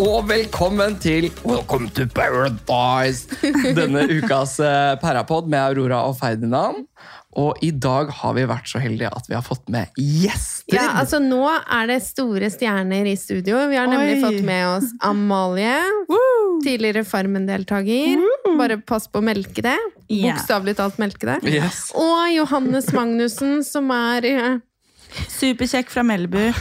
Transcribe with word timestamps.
og 0.00 0.28
velkommen 0.28 0.94
til 1.02 1.26
Welcome 1.44 1.90
to 1.92 2.06
Paradise! 2.08 3.28
Denne 3.76 4.06
ukas 4.08 4.54
eh, 4.62 4.94
Parapod 5.02 5.50
med 5.52 5.58
Aurora 5.60 6.02
og 6.08 6.16
Ferdinand. 6.20 6.86
Og 7.36 7.60
i 7.64 7.70
dag 7.72 8.08
har 8.12 8.34
vi 8.36 8.44
vært 8.48 8.68
så 8.68 8.80
heldige 8.80 9.10
at 9.12 9.28
vi 9.28 9.36
har 9.36 9.44
fått 9.44 9.68
med 9.72 9.92
gjester. 10.00 10.76
Ja, 10.76 10.86
altså 11.00 11.20
Nå 11.20 11.44
er 11.48 11.88
det 11.90 11.98
store 12.04 12.48
stjerner 12.52 13.08
i 13.08 13.14
studio. 13.20 13.64
Vi 13.72 13.80
har 13.80 13.88
nemlig 13.88 14.18
Oi. 14.18 14.22
fått 14.24 14.40
med 14.46 14.64
oss 14.70 14.88
Amalie. 15.04 15.76
Tidligere 16.64 17.04
Farmen-deltaker. 17.08 18.24
Bare 18.60 18.80
pass 18.84 19.08
på 19.12 19.20
å 19.20 19.28
melke 19.28 19.64
det. 19.64 19.78
Yeah. 20.08 20.36
Bokstavelig 20.36 20.76
talt 20.80 21.00
melke 21.02 21.34
det. 21.34 21.38
Yes. 21.52 21.88
Og 21.96 22.28
Johannes 22.32 22.92
Magnussen, 22.96 23.60
som 23.66 23.92
er 23.96 24.28
eh, 24.28 24.60
Superkjekk 25.36 25.92
fra 25.92 26.04
Melbu. 26.06 26.52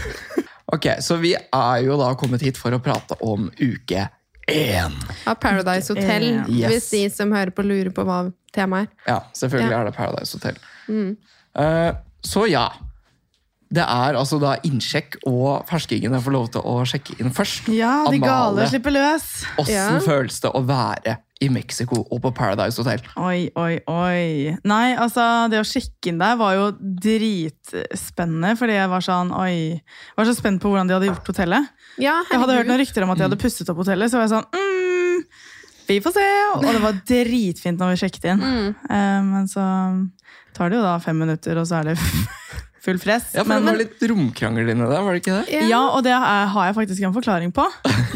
Ok, 0.74 0.88
Så 1.04 1.18
vi 1.20 1.34
er 1.36 1.78
jo 1.86 1.98
da 2.00 2.14
kommet 2.16 2.42
hit 2.42 2.58
for 2.58 2.72
å 2.72 2.80
prate 2.84 3.18
om 3.22 3.50
uke 3.60 4.06
én. 4.48 4.94
av 5.28 5.36
Paradise 5.40 5.92
Hotel. 5.94 6.44
Yes. 6.50 6.72
Hvis 6.72 6.90
de 6.92 7.02
som 7.10 7.32
hører 7.32 7.52
på, 7.56 7.64
lurer 7.64 7.92
på 7.96 8.04
hva 8.08 8.34
temaet 8.56 8.88
er. 8.88 9.12
Ja, 9.14 9.20
selvfølgelig 9.34 9.72
Ja. 9.72 9.82
er 9.82 9.86
det 9.86 9.96
Paradise 9.96 10.34
Hotel. 10.38 10.58
Eh, 11.56 11.92
så 12.24 12.46
ja. 12.50 12.70
Det 13.72 13.84
er 13.88 14.18
altså 14.20 14.38
da 14.42 14.58
innsjekk, 14.68 15.16
og 15.28 15.66
ferskingene 15.70 16.20
får 16.22 16.32
lov 16.36 16.48
til 16.52 16.62
å 16.68 16.82
sjekke 16.84 17.20
inn 17.22 17.32
først. 17.32 17.70
Ja, 17.72 18.04
de 18.12 18.20
gale 18.20 18.66
slipper 18.68 18.92
løs. 18.92 19.46
Åssen 19.58 19.74
Ja. 19.74 20.00
føles 20.04 20.42
det 20.42 20.52
å 20.52 20.66
være 20.66 21.18
i 21.42 21.50
Mexico 21.50 22.04
og 22.04 22.20
på 22.24 22.32
Paradise 22.38 22.78
Hotel? 22.82 23.02
Oi, 23.18 23.50
oi, 23.58 23.80
oi. 23.90 24.58
Nei, 24.68 24.94
altså, 24.94 25.26
det 25.52 25.62
å 25.62 25.66
sjekke 25.68 26.12
inn 26.12 26.22
der 26.22 26.38
var 26.40 26.54
jo 26.58 26.68
dritspennende, 26.80 28.54
fordi 28.60 28.78
jeg 28.78 28.92
var 28.92 29.06
sånn, 29.06 29.34
oi. 29.34 29.54
Jeg 29.82 30.20
var 30.20 30.30
så 30.30 30.36
spent 30.38 30.62
på 30.62 30.72
hvordan 30.72 30.92
de 30.92 30.98
hadde 30.98 31.10
gjort 31.10 31.32
hotellet. 31.34 31.72
Ja, 32.02 32.20
Jeg 32.30 32.44
hadde 32.44 32.60
hørt 32.60 32.70
noen 32.70 32.82
rykter 32.84 33.06
om 33.06 33.14
at 33.14 33.22
de 33.22 33.26
hadde 33.26 33.42
pusset 33.42 33.72
opp 33.74 33.82
hotellet, 33.82 34.12
så 34.12 34.20
var 34.20 34.28
jeg 34.28 34.36
sånn, 34.36 34.48
mm, 34.54 35.26
vi 35.90 35.98
får 36.06 36.16
se. 36.16 36.28
Og 36.60 36.68
det 36.68 36.84
var 36.84 37.02
dritfint 37.10 37.82
når 37.82 37.96
vi 37.96 38.04
sjekket 38.04 38.30
inn. 38.34 38.46
Mm. 38.46 38.70
Uh, 38.86 39.20
men 39.32 39.50
så 39.52 39.66
tar 40.56 40.70
det 40.72 40.78
jo 40.80 40.86
da 40.86 40.98
fem 41.04 41.18
minutter, 41.26 41.58
og 41.58 41.68
så 41.68 41.82
er 41.82 41.92
det 41.92 41.98
full 42.82 42.98
fress. 42.98 43.28
Ja, 43.36 43.44
for 43.44 43.50
men, 43.54 43.62
Det 43.66 43.72
var 43.72 43.78
litt 43.78 44.04
romkrangel 44.10 44.70
inni 44.74 44.88
der, 44.90 45.02
var 45.06 45.14
det 45.14 45.22
ikke 45.22 45.36
det? 45.38 45.54
Ja. 45.54 45.62
ja, 45.70 45.82
og 45.94 46.02
det 46.04 46.12
er, 46.18 46.46
har 46.50 46.66
jeg 46.66 46.76
faktisk 46.80 47.04
en 47.06 47.14
forklaring 47.14 47.52
på. 47.54 47.66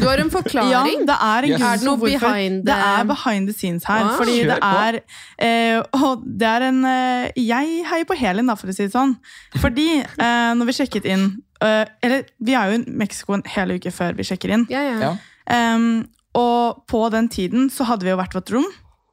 Du 0.00 0.04
har 0.08 0.18
en 0.18 0.30
forklaring? 0.32 0.72
Ja, 0.72 0.82
det 1.06 1.16
er 1.16 1.46
en 1.46 1.50
Yes. 1.52 1.60
grunn 1.60 1.72
Er 1.72 1.76
det 1.78 1.86
noe 1.86 1.96
for 2.00 2.06
hvorfor. 2.08 2.34
behind 2.34 2.64
the- 2.66 2.72
Det 2.72 2.88
er 2.98 3.04
behind 3.12 3.46
the 3.48 3.54
scenes 3.54 3.84
her. 3.86 4.02
Ah. 4.04 4.16
fordi 4.18 4.34
Kjør 4.42 4.50
det 4.50 4.58
er 4.62 5.00
eh, 5.38 5.82
Og 6.02 6.24
det 6.42 6.48
er 6.50 6.66
en 6.68 6.80
eh, 6.84 7.30
Jeg 7.36 7.84
heier 7.86 8.04
på 8.10 8.16
Helin, 8.18 8.46
da, 8.50 8.54
for 8.58 8.66
å 8.68 8.74
si 8.74 8.82
det 8.88 8.92
sånn. 8.92 9.16
Fordi 9.62 9.86
eh, 10.02 10.50
når 10.58 10.66
vi 10.66 10.72
sjekket 10.80 11.06
inn 11.06 11.28
eh, 11.62 11.84
Eller 12.02 12.24
vi 12.42 12.54
er 12.58 12.72
jo 12.72 12.80
i 12.80 12.84
Mexico 12.90 13.32
en 13.38 13.42
hel 13.46 13.70
uke 13.78 13.92
før 13.94 14.16
vi 14.18 14.26
sjekker 14.26 14.50
inn. 14.52 14.66
Ja, 14.68 14.82
ja. 14.82 14.98
Ja. 15.00 15.12
Em, 15.46 16.08
og 16.34 16.82
på 16.90 17.06
den 17.14 17.28
tiden 17.32 17.70
så 17.70 17.86
hadde 17.86 18.02
vi 18.04 18.10
jo 18.10 18.16
hvert 18.18 18.34
vårt 18.34 18.50
rom, 18.52 18.66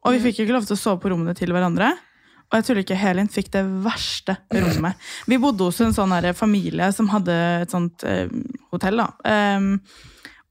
og 0.04 0.12
vi 0.18 0.20
fikk 0.20 0.40
jo 0.42 0.46
ikke 0.48 0.58
lov 0.58 0.66
til 0.68 0.76
å 0.76 0.80
sove 0.82 1.00
på 1.00 1.12
rommene 1.14 1.36
til 1.38 1.54
hverandre. 1.54 1.94
Og 2.54 2.60
jeg 2.60 2.68
tuller 2.68 2.84
ikke, 2.86 2.98
Helin 3.02 3.30
fikk 3.34 3.48
det 3.56 3.64
verste 3.82 4.38
rommet. 4.54 5.00
Vi 5.26 5.40
bodde 5.42 5.66
hos 5.66 5.82
en 5.82 5.96
sånn 5.96 6.14
familie 6.38 6.92
som 6.94 7.10
hadde 7.10 7.38
et 7.64 7.74
sånt 7.74 8.06
eh, 8.06 8.30
hotell. 8.70 9.02
da. 9.02 9.08
Um, 9.58 9.80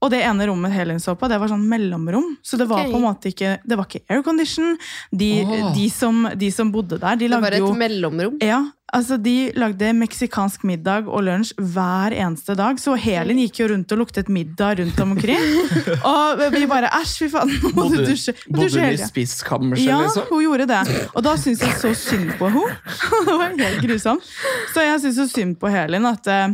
og 0.02 0.10
det 0.10 0.24
ene 0.26 0.48
rommet 0.50 0.74
Helin 0.74 0.98
så 0.98 1.14
på, 1.14 1.28
det 1.30 1.38
var 1.38 1.52
sånn 1.52 1.62
mellomrom. 1.70 2.32
Så 2.42 2.58
det 2.58 2.66
var 2.66 2.82
okay. 2.82 2.90
på 2.90 2.98
en 2.98 3.06
måte 3.06 3.30
ikke 3.30 3.52
det 3.62 3.78
var 3.78 3.86
ikke 3.86 4.02
aircondition. 4.10 4.74
De, 5.14 5.30
oh. 5.46 5.68
de, 5.76 5.86
som, 5.94 6.24
de 6.34 6.50
som 6.50 6.72
bodde 6.74 6.98
der, 6.98 7.20
de 7.20 7.30
Det 7.30 7.42
var 7.44 7.54
et 7.54 7.62
jo 7.62 7.70
mellomrom. 7.78 8.40
ja, 8.42 8.64
altså 8.92 9.16
De 9.20 9.36
lagde 9.58 9.92
meksikansk 9.96 10.64
middag 10.68 11.08
og 11.08 11.24
lunsj 11.26 11.52
hver 11.58 12.14
eneste 12.16 12.56
dag. 12.58 12.80
Så 12.80 12.96
Helin 13.00 13.40
gikk 13.42 13.62
jo 13.62 13.68
rundt 13.72 13.92
og 13.94 14.02
luktet 14.02 14.30
middag 14.32 14.80
rundt 14.82 15.00
omkring. 15.04 15.46
og 16.12 16.42
vi 16.54 16.64
bare 16.70 16.90
æsj, 17.00 17.14
fy 17.24 17.30
faen, 17.32 17.54
nå 17.62 17.72
må 17.76 17.88
du 17.92 18.02
dusje. 18.06 18.36
bodde 18.48 18.70
hun 18.76 18.90
i 18.92 19.00
spiskammerset, 19.00 19.86
ja, 19.88 20.00
liksom? 20.04 20.26
Ja, 20.26 20.34
hun 20.34 20.44
gjorde 20.46 20.68
det. 20.70 20.82
Og 21.12 21.24
da 21.26 21.36
syntes 21.40 21.64
jeg 21.66 21.80
så 21.80 21.94
synd 21.98 22.34
på 22.40 22.50
henne. 22.52 22.76
det 23.28 23.38
var 23.40 23.56
helt 23.56 23.86
grusomt. 23.86 24.34
Så 24.74 24.84
jeg 24.84 25.00
syns 25.06 25.22
så 25.22 25.28
synd 25.30 25.56
på 25.60 25.72
Helin 25.72 26.08
at 26.12 26.30
eh, 26.32 26.52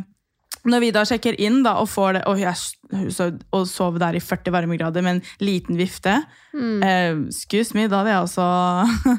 når 0.71 0.81
vi 0.85 0.91
da 0.95 1.03
sjekker 1.09 1.35
inn 1.41 1.63
da, 1.63 1.75
og 1.83 1.89
får 1.89 2.13
det 2.19 2.23
Og 2.27 2.39
jeg 2.41 2.55
og 3.53 3.67
sov 3.69 3.99
der 4.01 4.17
i 4.17 4.21
40 4.21 4.51
varmegrader 4.55 5.03
med 5.05 5.17
en 5.19 5.23
liten 5.45 5.77
vifte 5.77 6.23
Mm. 6.59 6.83
eh, 6.83 7.29
Excuse 7.29 7.75
me, 7.77 7.85
da 7.87 7.99
hadde 8.01 8.11
jeg 8.15 8.23
også 8.29 9.19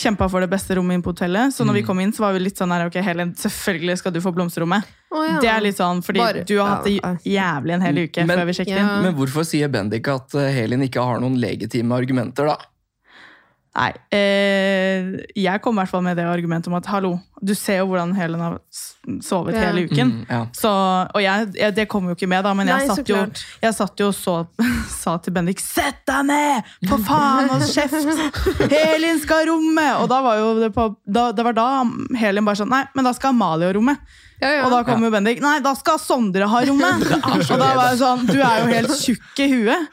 kjempa 0.00 0.28
for 0.32 0.40
det 0.40 0.48
beste 0.50 0.74
rommet 0.78 0.96
inn 0.96 1.02
på 1.04 1.12
hotellet. 1.12 1.52
Så 1.54 1.62
når 1.68 1.76
vi 1.76 1.82
kom 1.86 2.00
inn, 2.00 2.10
så 2.16 2.24
var 2.24 2.32
vi 2.32 2.40
litt 2.40 2.56
sånn 2.58 2.72
her, 2.72 2.86
ok, 2.88 2.96
Helen, 3.04 3.34
selvfølgelig 3.38 3.98
skal 4.00 4.14
du 4.16 4.20
få 4.24 4.32
blomsterrommet. 4.34 4.88
Oh, 5.12 5.20
ja. 5.26 5.36
Det 5.44 5.50
er 5.52 5.60
litt 5.60 5.76
sånn, 5.78 6.00
fordi 6.02 6.18
Bare- 6.22 6.44
du 6.48 6.54
har 6.58 6.76
hatt 6.76 6.84
det 6.88 6.96
jævlig 7.28 7.74
en 7.76 7.84
hel 7.84 8.00
uke 8.06 8.24
Men- 8.26 8.38
før 8.40 8.46
vi 8.48 8.52
sjekket 8.58 8.76
Ja. 8.78 8.96
inn. 8.96 9.02
Men 9.04 9.14
hvorfor 9.14 9.44
sier 9.44 9.68
Bendik 9.68 10.08
at 10.08 10.34
eh, 10.34 10.50
Helin 10.56 10.80
ikke 10.88 11.04
har 11.04 11.20
noen 11.20 11.36
legitime 11.38 11.92
argumenter, 11.94 12.46
da? 12.48 12.56
Nei, 13.76 13.92
eh, 14.10 15.20
jeg 15.36 15.62
kom 15.62 15.76
i 15.78 15.82
hvert 15.84 15.90
fall 15.92 16.02
med 16.02 16.16
det 16.16 16.24
argumentet 16.26 16.66
om 16.72 16.74
at 16.74 16.86
hallo, 16.90 17.20
du 17.40 17.54
ser 17.56 17.78
jo 17.80 17.86
hvordan 17.90 18.14
Helen 18.16 18.40
har 18.40 18.58
sovet 19.24 19.54
Ja. 19.56 19.60
hele 19.66 19.86
uken. 19.88 20.10
Mm, 20.12 20.26
ja. 20.28 20.40
Så, 20.52 20.70
og 21.14 21.22
jeg, 21.22 21.48
jeg, 21.56 21.74
det 21.74 21.88
kom 21.88 22.08
jo 22.10 22.14
ikke 22.14 22.28
med, 22.28 22.44
da, 22.44 22.52
men 22.54 22.68
jeg 22.68 22.86
Nei, 22.86 22.94
satt 22.94 23.08
jo, 23.08 23.20
jeg 23.62 23.74
satt 23.74 24.00
jo 24.04 24.08
og 24.12 24.14
så, 24.14 24.36
sa 25.02 25.16
til 25.24 25.32
Bendik 25.36 25.60
'Sett 25.60 26.02
deg 26.06 26.26
ned! 26.28 26.70
For 26.88 26.98
faen, 27.08 27.48
hold 27.48 27.66
kjeft! 27.70 28.70
Helin 28.70 29.20
skal 29.22 29.44
ha 29.44 29.50
rommet!' 29.52 30.00
Og 30.02 30.08
da 30.12 30.22
var 30.24 30.40
jo 30.40 30.54
det, 30.60 30.72
på, 30.76 30.90
da, 31.06 31.30
det 31.32 31.44
var 31.48 31.56
da 31.56 31.68
Helin 32.20 32.44
bare 32.44 32.60
sånn 32.62 32.70
'Nei, 32.72 32.84
men 32.94 33.04
da 33.08 33.12
skal 33.16 33.32
Amalie 33.34 33.70
ha 33.70 33.76
rommet'. 33.78 34.18
Ja, 34.40 34.48
ja. 34.56 34.60
Og 34.64 34.70
da 34.72 34.78
kom 34.88 35.02
jo 35.04 35.10
Bendik 35.12 35.40
'Nei, 35.44 35.58
da 35.60 35.74
skal 35.76 35.98
Sondre 36.00 36.46
ha 36.48 36.60
rommet'. 36.64 37.02
Og 37.52 37.58
da 37.60 37.72
var 37.76 37.90
jeg 37.90 37.98
sånn 38.00 38.22
'Du 38.28 38.38
er 38.40 38.62
jo 38.62 38.70
helt 38.72 38.94
tjukk 38.96 39.42
i 39.44 39.48
huet'. 39.52 39.88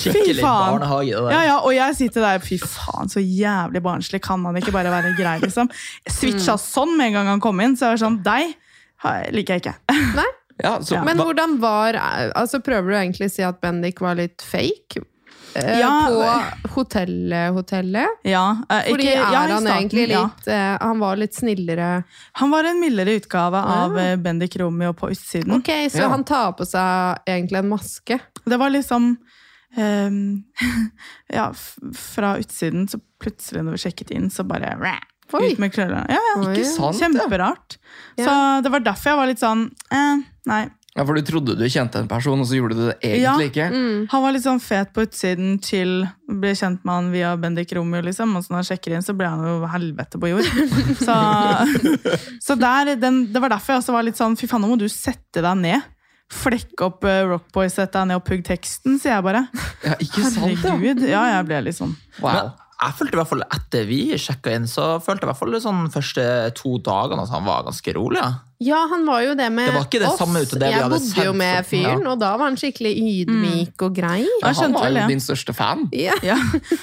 Fy 0.00 0.36
faen. 0.40 0.84
Ja, 1.10 1.40
ja, 1.44 1.56
og 1.60 1.72
jeg 1.74 1.96
sitter 1.98 2.24
der, 2.24 2.38
fy 2.44 2.56
faen, 2.60 3.10
så 3.12 3.20
jævlig 3.20 3.82
barnslig 3.84 4.22
kan 4.24 4.44
han 4.48 4.56
ikke 4.56 4.72
bare 4.72 4.92
være 4.92 5.12
grei, 5.18 5.36
liksom. 5.44 5.68
Switcha 6.08 6.56
sånn 6.60 6.89
med 6.96 7.06
en 7.10 7.12
gang 7.20 7.26
han 7.34 7.40
kom 7.40 7.60
inn, 7.60 7.76
så 7.76 7.88
jeg 7.90 7.96
var 7.98 8.02
sånn, 8.06 8.22
deg 8.26 8.54
liker 9.32 9.56
jeg 9.56 9.62
ikke. 9.64 9.76
Nei? 10.18 10.28
Ja, 10.60 10.74
så, 10.84 10.94
Ja. 10.98 11.04
Men 11.06 11.16
hvordan 11.16 11.54
var 11.62 11.96
altså 12.36 12.58
Prøver 12.60 12.90
du 12.92 12.96
egentlig 12.98 13.30
å 13.30 13.32
si 13.32 13.42
at 13.46 13.62
Bendik 13.62 14.00
var 14.04 14.18
litt 14.18 14.42
fake? 14.44 15.00
Eh, 15.56 15.78
Ja, 15.80 15.88
på 16.06 16.74
hotellet, 16.76 17.48
hotellet? 17.56 18.20
Ja, 18.28 18.42
ikke, 18.68 18.90
Fordi 18.92 19.06
er 19.08 19.16
ja, 19.16 19.30
i 19.30 19.34
han 19.34 19.48
starten, 19.64 19.70
egentlig 19.78 20.04
ja. 20.12 20.20
litt 20.28 20.50
eh, 20.52 20.76
Han 20.84 21.00
var 21.00 21.16
litt 21.16 21.34
snillere. 21.34 21.88
Han 22.42 22.52
var 22.52 22.68
en 22.68 22.78
mildere 22.84 23.16
utgave 23.18 23.56
av 23.78 23.96
eh, 23.98 24.16
Bendik 24.20 24.56
Romeo 24.60 24.92
på 24.92 25.10
utsiden. 25.10 25.56
Ok, 25.56 25.72
Så 25.90 26.04
Ja. 26.04 26.08
han 26.12 26.24
tar 26.28 26.52
på 26.60 26.68
seg 26.68 27.24
egentlig 27.26 27.58
en 27.64 27.72
maske? 27.72 28.20
Det 28.44 28.58
var 28.60 28.70
liksom 28.70 29.16
um, 29.76 30.20
Ja, 31.40 31.48
f 31.54 31.72
fra 31.96 32.36
utsiden, 32.38 32.84
så 32.88 33.00
plutselig 33.20 33.64
når 33.64 33.78
vi 33.78 33.82
sjekket 33.88 34.10
inn, 34.14 34.30
så 34.30 34.44
bare 34.44 34.76
Oi. 35.38 35.52
Ut 35.52 35.62
med 35.62 35.72
klørne. 35.74 36.02
Ja, 36.10 36.18
ja. 36.18 36.34
Oi. 36.42 36.50
Ikke 36.56 36.66
sant? 36.68 36.98
Kjemperart. 36.98 37.78
Ja. 38.18 38.24
Så 38.26 38.34
det 38.66 38.72
var 38.74 38.84
derfor 38.84 39.12
jeg 39.12 39.18
var 39.20 39.30
litt 39.30 39.40
sånn 39.40 39.62
eh, 39.94 40.22
Nei. 40.50 40.58
ja, 40.96 41.04
For 41.06 41.16
du 41.16 41.22
trodde 41.24 41.54
du 41.56 41.62
kjente 41.70 42.00
en 42.02 42.08
person, 42.10 42.40
og 42.42 42.48
så 42.48 42.58
gjorde 42.58 42.76
du 42.76 42.82
det 42.88 42.96
egentlig 43.06 43.50
ikke? 43.50 43.68
Mm. 43.72 44.00
Han 44.12 44.24
var 44.24 44.34
litt 44.34 44.44
sånn 44.44 44.60
fet 44.64 44.90
på 44.96 45.04
utsiden, 45.06 45.54
til 45.64 46.02
Ble 46.26 46.52
kjent 46.58 46.82
med 46.86 46.94
han 46.94 47.12
via 47.14 47.30
Bendik 47.40 47.72
Romeo, 47.76 48.02
liksom. 48.06 48.34
Og 48.38 48.44
så 48.44 48.52
når 48.52 48.62
han 48.62 48.68
sjekker 48.72 48.96
inn, 48.96 49.06
så 49.06 49.14
ble 49.18 49.30
han 49.30 49.46
jo 49.46 49.70
helvete 49.70 50.20
på 50.22 50.30
jord. 50.32 50.50
Så, 51.06 51.16
så 52.44 52.54
der, 52.58 52.94
den, 53.00 53.24
det 53.32 53.40
var 53.42 53.54
derfor 53.54 53.74
jeg 53.74 53.82
også 53.84 53.94
var 53.94 54.04
litt 54.06 54.18
sånn 54.20 54.36
Fy 54.38 54.48
faen, 54.50 54.62
nå 54.62 54.70
må 54.72 54.78
du 54.80 54.86
sette 54.92 55.42
deg 55.44 55.58
ned. 55.62 55.88
Flekke 56.30 56.86
opp 56.86 57.02
uh, 57.08 57.24
Rockboy, 57.32 57.66
sette 57.72 57.98
deg 57.98 58.10
ned 58.12 58.20
og 58.20 58.26
pugg 58.28 58.44
teksten, 58.46 59.00
sier 59.02 59.16
jeg 59.16 59.26
bare. 59.26 59.46
Ja, 59.82 59.96
ikke 59.98 60.22
sant, 60.28 60.44
ja. 60.44 60.58
Herregud. 60.62 61.02
Ja, 61.10 61.22
jeg 61.34 61.46
ble 61.48 61.62
litt 61.66 61.78
sånn. 61.78 61.96
Wow. 62.22 62.30
Men 62.30 62.68
jeg 62.80 62.96
følte 62.96 63.16
i 63.16 63.20
hvert 63.20 63.28
fall 63.32 63.42
etter 63.44 63.88
vi 63.88 63.98
sjekka 64.16 64.54
inn, 64.56 64.68
så 64.70 64.94
følte 65.04 65.24
jeg 65.24 65.28
i 65.28 65.30
hvert 65.32 65.40
fall 65.42 65.56
de 65.56 65.60
sånn 65.64 65.82
første 65.92 66.22
to 66.56 66.78
dagene 66.84 67.26
at 67.26 67.34
han 67.34 67.44
var 67.48 67.66
ganske 67.68 67.96
rolig. 67.96 68.22
Ja. 68.22 68.38
Ja, 68.60 68.76
han 68.90 69.06
var 69.08 69.22
jo 69.24 69.32
det 69.32 69.46
med 69.56 69.70
Det 69.70 69.72
var 69.72 69.86
ikke 69.86 69.98
det 70.02 70.08
oss. 70.10 70.18
samme 70.20 70.42
ut 70.42 70.50
av 70.52 70.58
det 70.60 70.66
vi 70.68 70.74
jeg 70.74 70.82
hadde 70.84 70.96
bodde 70.98 71.22
jo 71.24 71.32
med 71.40 71.64
fyren, 71.64 72.02
ja. 72.04 72.10
og 72.12 72.18
da 72.20 72.32
var 72.36 72.50
han 72.50 72.58
skikkelig 72.60 72.90
ydmyk 72.92 73.84
og 73.86 73.94
grei. 73.96 74.18
Ja, 74.26 74.50
han 74.50 74.58
skjønte 74.58 74.82
var 74.82 74.90
jo 74.92 75.04
din 75.08 75.22
største 75.24 75.54
fan. 75.56 75.86
Ja. 75.96 76.16
Ja. 76.30 76.36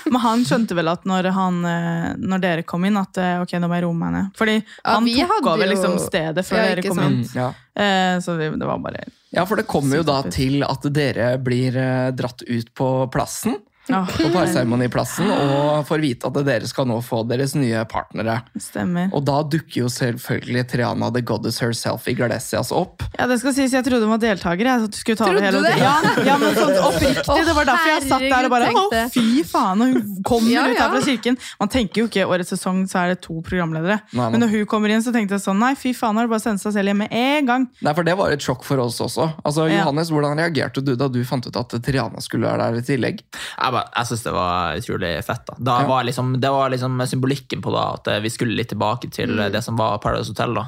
Men 0.10 0.18
han 0.24 0.42
skjønte 0.48 0.74
vel 0.75 0.89
at 0.89 1.06
når, 1.06 1.30
han, 1.36 1.60
eh, 1.69 2.07
når 2.18 2.42
dere 2.42 2.66
kom 2.66 2.88
inn, 2.89 2.98
at 2.98 3.19
eh, 3.21 3.38
ok, 3.44 3.54
nå 3.62 3.69
må 3.69 3.77
jeg 3.77 3.86
roe 3.86 4.00
meg 4.00 4.16
ned. 4.16 4.33
Fordi 4.39 4.56
han 4.88 5.12
tok 5.30 5.51
over 5.54 5.69
liksom 5.69 5.95
stedet 6.01 6.45
før 6.48 6.63
Ja, 6.63 6.66
dere 6.71 6.88
kom 6.88 6.98
sant. 7.04 7.13
inn. 7.13 7.30
Mm, 7.30 7.38
ja. 7.38 7.48
Eh, 7.77 8.18
så 8.25 8.39
det, 8.42 8.50
var 8.57 8.81
bare 8.81 9.06
ja, 9.38 9.45
for 9.45 9.62
det 9.62 9.68
kommer 9.69 10.01
jo 10.01 10.07
da 10.07 10.18
til 10.33 10.66
at 10.66 10.89
dere 10.98 11.36
blir 11.38 11.77
dratt 12.18 12.42
ut 12.42 12.74
på 12.74 12.89
plassen. 13.13 13.60
Ja, 13.88 14.01
på 14.10 14.30
parseremoniplassen 14.34 15.30
og 15.31 15.86
får 15.88 16.01
vite 16.04 16.28
at 16.28 16.38
dere 16.48 16.68
skal 16.68 16.88
nå 16.89 16.98
få 17.06 17.22
deres 17.30 17.54
nye 17.56 17.84
partnere. 17.89 18.39
Stemmer. 18.60 19.10
Og 19.16 19.24
da 19.28 19.38
dukker 19.48 19.84
jo 19.86 19.89
selvfølgelig 19.92 20.66
Triana 20.72 21.10
the 21.16 21.22
Goddess 21.22 21.60
herself 21.63 22.07
Iglesias 22.12 22.72
opp. 22.75 23.04
Ja, 23.18 23.28
det 23.31 23.39
skal 23.42 23.54
sies, 23.56 23.72
Jeg 23.74 23.86
trodde 23.86 24.04
hun 24.07 24.13
var 24.16 24.22
deltaker. 24.24 24.66
Jeg, 24.68 24.84
at 24.88 24.92
du 24.92 24.98
skulle 25.00 25.18
ta 25.19 25.28
Trodde 25.28 25.39
det 25.39 25.48
hele 25.48 25.62
du 25.62 25.68
det? 25.68 25.78
Ja, 25.80 25.94
ja, 26.28 26.36
men 26.42 26.56
sånn 26.57 26.74
oppriktig. 26.84 27.38
Det 27.48 27.56
var 27.56 27.69
derfor 27.69 27.92
jeg 27.94 28.04
satt 28.10 28.25
der 28.28 28.48
og 28.50 28.54
bare 28.54 28.72
Å, 28.78 28.86
fy 29.13 29.25
faen! 29.48 29.81
Og 29.86 29.94
hun 29.95 30.24
kommer 30.28 30.51
Ja, 30.51 30.66
ut 30.68 30.80
her 30.81 30.92
fra 30.94 31.01
kirken. 31.07 31.38
Man 31.62 31.72
tenker 31.74 32.04
jo 32.04 32.10
ikke 32.12 32.28
årets 32.28 32.51
sesong 32.56 32.83
så 32.92 33.01
er 33.06 33.13
det 33.16 33.22
to 33.25 33.40
programledere. 33.45 34.00
Nei. 34.18 34.30
Men 34.33 34.44
når 34.44 34.54
hun 34.56 34.66
kommer 34.69 34.92
inn, 34.94 35.04
så 35.06 35.13
tenkte 35.16 35.38
jeg 35.38 35.45
sånn 35.45 35.60
Nei, 35.63 35.74
fy 35.80 35.94
faen, 35.98 36.18
har 36.19 36.28
du 36.28 36.33
bare 36.36 36.44
sendt 36.44 36.62
seg 36.63 36.75
selv 36.75 36.92
hjem 36.92 37.01
med 37.06 37.13
en 37.16 37.48
gang. 37.50 37.68
Nei, 37.83 37.94
for 37.98 38.07
Det 38.07 38.18
var 38.19 38.36
et 38.36 38.44
sjokk 38.44 38.63
for 38.68 38.83
oss 38.83 39.00
også. 39.04 39.30
Altså, 39.44 39.68
Ja. 39.72 39.81
Johannes, 39.81 40.12
Hvordan 40.13 40.38
reagerte 40.40 40.83
du 40.83 40.94
da 41.00 41.07
du 41.12 41.19
fant 41.28 41.45
ut 41.48 41.56
at 41.60 41.75
Triana 41.83 42.22
skulle 42.24 42.48
være 42.48 42.72
der 42.72 42.80
i 42.81 42.86
tillegg? 42.88 43.24
Jeg, 43.36 43.76
bare- 43.77 43.91
jeg 43.95 44.09
syns 44.12 44.24
det 44.27 44.33
var 44.35 44.75
utrolig 44.81 45.12
fett. 45.25 45.45
da. 45.47 45.56
da 45.59 45.77
Ja. 45.81 45.88
var 45.88 46.03
liksom, 46.09 46.33
det 46.41 46.50
var 46.57 46.69
liksom 46.74 46.97
symbolikken 47.13 47.62
på 47.62 47.71
da, 47.77 47.85
at 47.94 48.07
eh, 48.15 48.19
vi 48.25 48.29
skulle 48.33 48.56
litt 48.57 48.69
tilbake 48.74 49.09
til 49.12 49.29
Mm. 49.38 49.45
eh, 49.45 49.50
det 49.53 49.63
som 49.63 49.77
var 49.77 49.97
Paradise 50.00 50.33
Hotel. 50.33 50.53
da. 50.53 50.68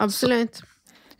Absolutt. 0.00 0.62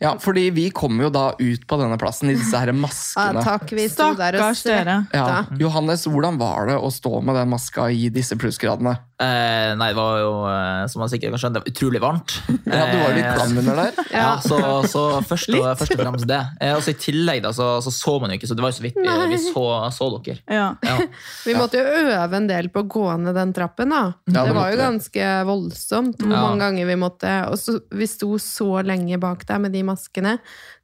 Ja, 0.01 0.13
fordi 0.17 0.45
vi 0.55 0.69
kom 0.71 0.95
jo 1.01 1.09
da 1.11 1.33
ut 1.43 1.65
på 1.67 1.77
denne 1.77 1.97
plassen 1.99 2.29
i 2.31 2.35
disse 2.37 2.55
her 2.57 2.67
Ja, 2.71 2.73
maskene. 2.73 3.41
takk, 3.43 3.69
vi 3.75 3.87
sto 3.91 4.13
der 4.15 4.37
og 4.39 4.55
Stakkars 4.55 4.63
dere. 4.63 5.07
Ja. 5.13 5.43
Johannes, 5.59 6.05
hvordan 6.07 6.37
var 6.39 6.67
det 6.67 6.77
å 6.79 6.87
stå 6.89 7.21
med 7.21 7.35
den 7.35 7.49
maska 7.51 7.89
i 7.91 8.07
disse 8.09 8.37
plussgradene? 8.39 8.97
Eh, 9.19 9.73
nei, 9.75 9.89
det 9.91 9.97
var 9.99 10.19
jo, 10.21 10.29
eh, 10.47 10.85
som 10.87 11.01
man 11.03 11.09
sikkert 11.11 11.33
kan 11.33 11.41
skjønne, 11.41 11.59
det 11.59 11.63
var 11.65 11.73
utrolig 11.73 11.99
varmt. 11.99 12.35
Ja, 12.47 12.85
Du 12.87 12.97
var 13.01 13.15
litt 13.17 13.25
Eh, 13.25 13.33
klam 13.35 13.57
under 13.59 13.75
der. 13.81 13.97
Ja, 14.15 14.29
så, 14.39 14.59
så 14.87 15.01
først, 15.27 15.49
og, 15.57 15.65
først 15.77 15.91
og 15.97 15.99
fremst 16.05 16.27
det. 16.29 16.37
Eh, 16.63 16.71
også 16.77 16.93
I 16.93 16.97
tillegg 17.03 17.41
da, 17.43 17.51
så, 17.51 17.67
så 17.83 17.91
så 17.91 18.13
man 18.23 18.31
jo 18.31 18.37
ikke, 18.39 18.47
så 18.47 18.55
det 18.55 18.63
var 18.63 18.71
jo 18.71 18.77
så 18.79 18.85
vidt 18.85 18.95
vi, 18.95 19.17
vi 19.33 19.39
så, 19.43 19.65
så 19.91 20.07
dere. 20.23 20.39
Ja. 20.47 20.69
Ja. 20.87 20.95
Vi 21.49 21.57
måtte 21.57 21.81
jo 21.81 22.05
øve 22.15 22.37
en 22.39 22.47
del 22.47 22.69
på 22.71 22.85
å 22.85 22.87
gå 22.95 23.05
ned 23.19 23.35
den 23.35 23.51
trappen, 23.57 23.91
da. 23.91 24.01
Ja, 24.31 24.45
det 24.45 24.47
det 24.53 24.55
var 24.55 24.71
jo 24.71 24.79
ganske 24.85 25.27
voldsomt 25.51 26.23
hvor 26.23 26.31
Ja. 26.31 26.41
mange 26.45 26.59
ganger 26.63 26.85
vi 26.89 26.95
måtte 26.99 27.31
Og 27.51 27.57
så, 27.59 27.75
vi 27.91 28.05
sto 28.07 28.37
så 28.39 28.81
lenge 28.85 29.17
bak 29.19 29.43
der 29.49 29.59
med 29.59 29.73
de 29.75 29.81
maskene, 29.87 30.37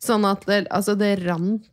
sånn 0.08 0.24
at 0.30 0.44
det, 0.48 0.60
altså, 0.74 0.94
det 1.00 1.10
rant. 1.26 1.66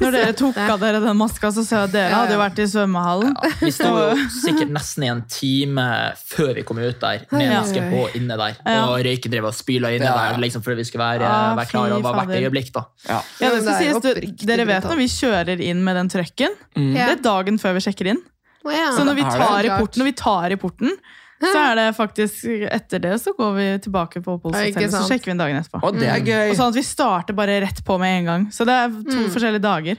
Når 0.00 0.14
dere 0.16 0.32
tok 0.38 0.56
av 0.62 0.80
dere 0.82 1.00
den 1.04 1.18
maska, 1.18 1.50
så 1.54 1.62
så 1.66 1.76
jeg 1.82 1.88
at 1.88 1.92
dere 1.94 2.14
hadde 2.16 2.34
jo 2.36 2.40
vært 2.40 2.60
i 2.62 2.66
svømmehallen. 2.72 3.34
Ja, 3.36 3.50
vi 3.60 3.70
sto 3.74 3.90
jo 3.92 4.24
sikkert 4.38 4.72
nesten 4.74 5.04
i 5.06 5.10
en 5.12 5.22
time 5.30 5.86
før 6.32 6.52
vi 6.58 6.64
kom 6.66 6.80
ut 6.82 6.98
der, 7.02 7.26
med 7.30 7.52
maske 7.52 7.84
på 7.92 8.02
inne 8.18 8.38
der. 8.40 8.58
Og 8.86 8.96
røyken 9.06 9.34
drev 9.34 9.48
og 9.50 9.54
spyla 9.58 9.92
inne 9.98 10.10
der, 10.10 10.40
liksom, 10.42 10.64
fordi 10.64 10.80
vi 10.82 10.88
skulle 10.88 11.04
være, 11.06 11.28
Ah, 11.32 11.54
være 11.58 11.70
klare 11.70 11.96
over 12.00 12.18
hvert 12.22 12.36
øyeblikk. 12.40 12.72
da. 12.74 12.84
Ja. 13.08 13.20
Ja, 13.44 13.54
sies, 13.78 14.00
du, 14.02 14.10
Dere 14.46 14.66
vet 14.68 14.84
når 14.90 15.00
vi 15.04 15.08
kjører 15.12 15.60
inn 15.62 15.84
med 15.84 15.96
den 16.00 16.08
trøkken? 16.12 16.54
Mm. 16.76 16.92
Det 16.96 17.08
er 17.08 17.22
dagen 17.22 17.58
før 17.62 17.76
vi 17.78 17.84
sjekker 17.86 18.12
inn. 18.14 18.22
Så 18.62 19.02
når 19.04 19.16
vi 19.18 19.22
tar 19.26 19.66
i 19.66 19.70
porten, 19.74 19.98
når 20.02 20.08
vi 20.12 20.12
tar 20.18 20.52
i 20.54 20.58
porten 20.60 20.92
så 21.42 21.58
er 21.58 21.74
det 21.80 21.86
faktisk 21.96 22.44
etter 22.70 22.98
det 23.02 23.14
så 23.22 23.32
går 23.36 23.52
vi 23.56 23.66
tilbake 23.84 24.22
på 24.22 24.36
oppholdshotellet, 24.38 24.92
så 24.94 25.02
sjekker 25.08 25.30
vi 25.30 25.34
en 25.34 25.42
dagen 25.42 25.56
etterpå. 25.60 25.82
Og 25.88 25.98
det 25.98 26.08
er 26.08 26.50
Og 26.50 26.56
sånn 26.58 26.68
at 26.70 26.78
vi 26.78 26.82
starter 26.86 27.34
bare 27.34 27.60
rett 27.64 27.82
på 27.84 27.98
med 27.98 28.18
en 28.20 28.24
gang. 28.30 28.46
Så 28.54 28.64
det 28.68 28.72
er 28.78 28.88
to 29.10 29.18
Mm. 29.22 29.30
forskjellige 29.34 29.62
dager. 29.62 29.96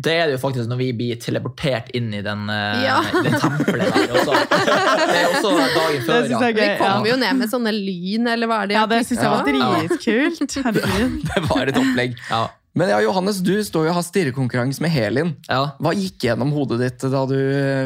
Det 0.00 0.12
er 0.14 0.26
det 0.26 0.32
jo 0.38 0.40
faktisk 0.48 0.68
når 0.70 0.76
vi 0.78 0.92
blir 0.92 1.16
teleportert 1.20 1.90
inn 1.94 2.12
i 2.14 2.22
den, 2.22 2.46
ja. 2.48 3.00
Ja. 3.02 3.22
det 3.22 3.34
tempelet 3.40 3.94
der. 3.94 4.14
Også. 4.14 4.32
Det 4.34 5.18
er 5.18 5.28
også 5.30 5.50
dagen 5.74 6.02
før. 6.06 6.22
Det 6.22 6.32
er 6.32 6.52
Vi 6.54 6.68
kommer 6.78 7.06
Ja. 7.06 7.12
jo 7.12 7.16
ned 7.16 7.36
med 7.36 7.48
sånne 7.50 7.72
lyn, 7.74 8.26
eller 8.28 8.46
hva 8.46 8.62
er 8.62 8.66
det? 8.66 8.74
Ja, 8.74 8.86
det 8.86 9.06
syns 9.06 9.20
jeg 9.20 9.30
var 9.30 9.44
dritkult. 9.44 10.54
Herregud. 10.64 11.22
Det 11.34 11.42
var 11.50 11.66
et 11.68 11.76
opplegg. 11.80 12.14
Ja. 12.30 12.48
Men 12.74 12.90
ja, 12.90 12.96
Johannes, 13.04 13.38
du 13.46 13.52
står 13.62 13.86
jo 13.86 13.92
og 13.92 13.98
har 14.00 14.02
stirrekonkurranse 14.06 14.82
med 14.82 14.90
Helin. 14.90 15.28
Ja. 15.46 15.76
Hva 15.78 15.92
gikk 15.94 16.24
gjennom 16.26 16.50
hodet 16.56 16.80
ditt 16.82 17.04
da 17.12 17.20
du 17.30 17.36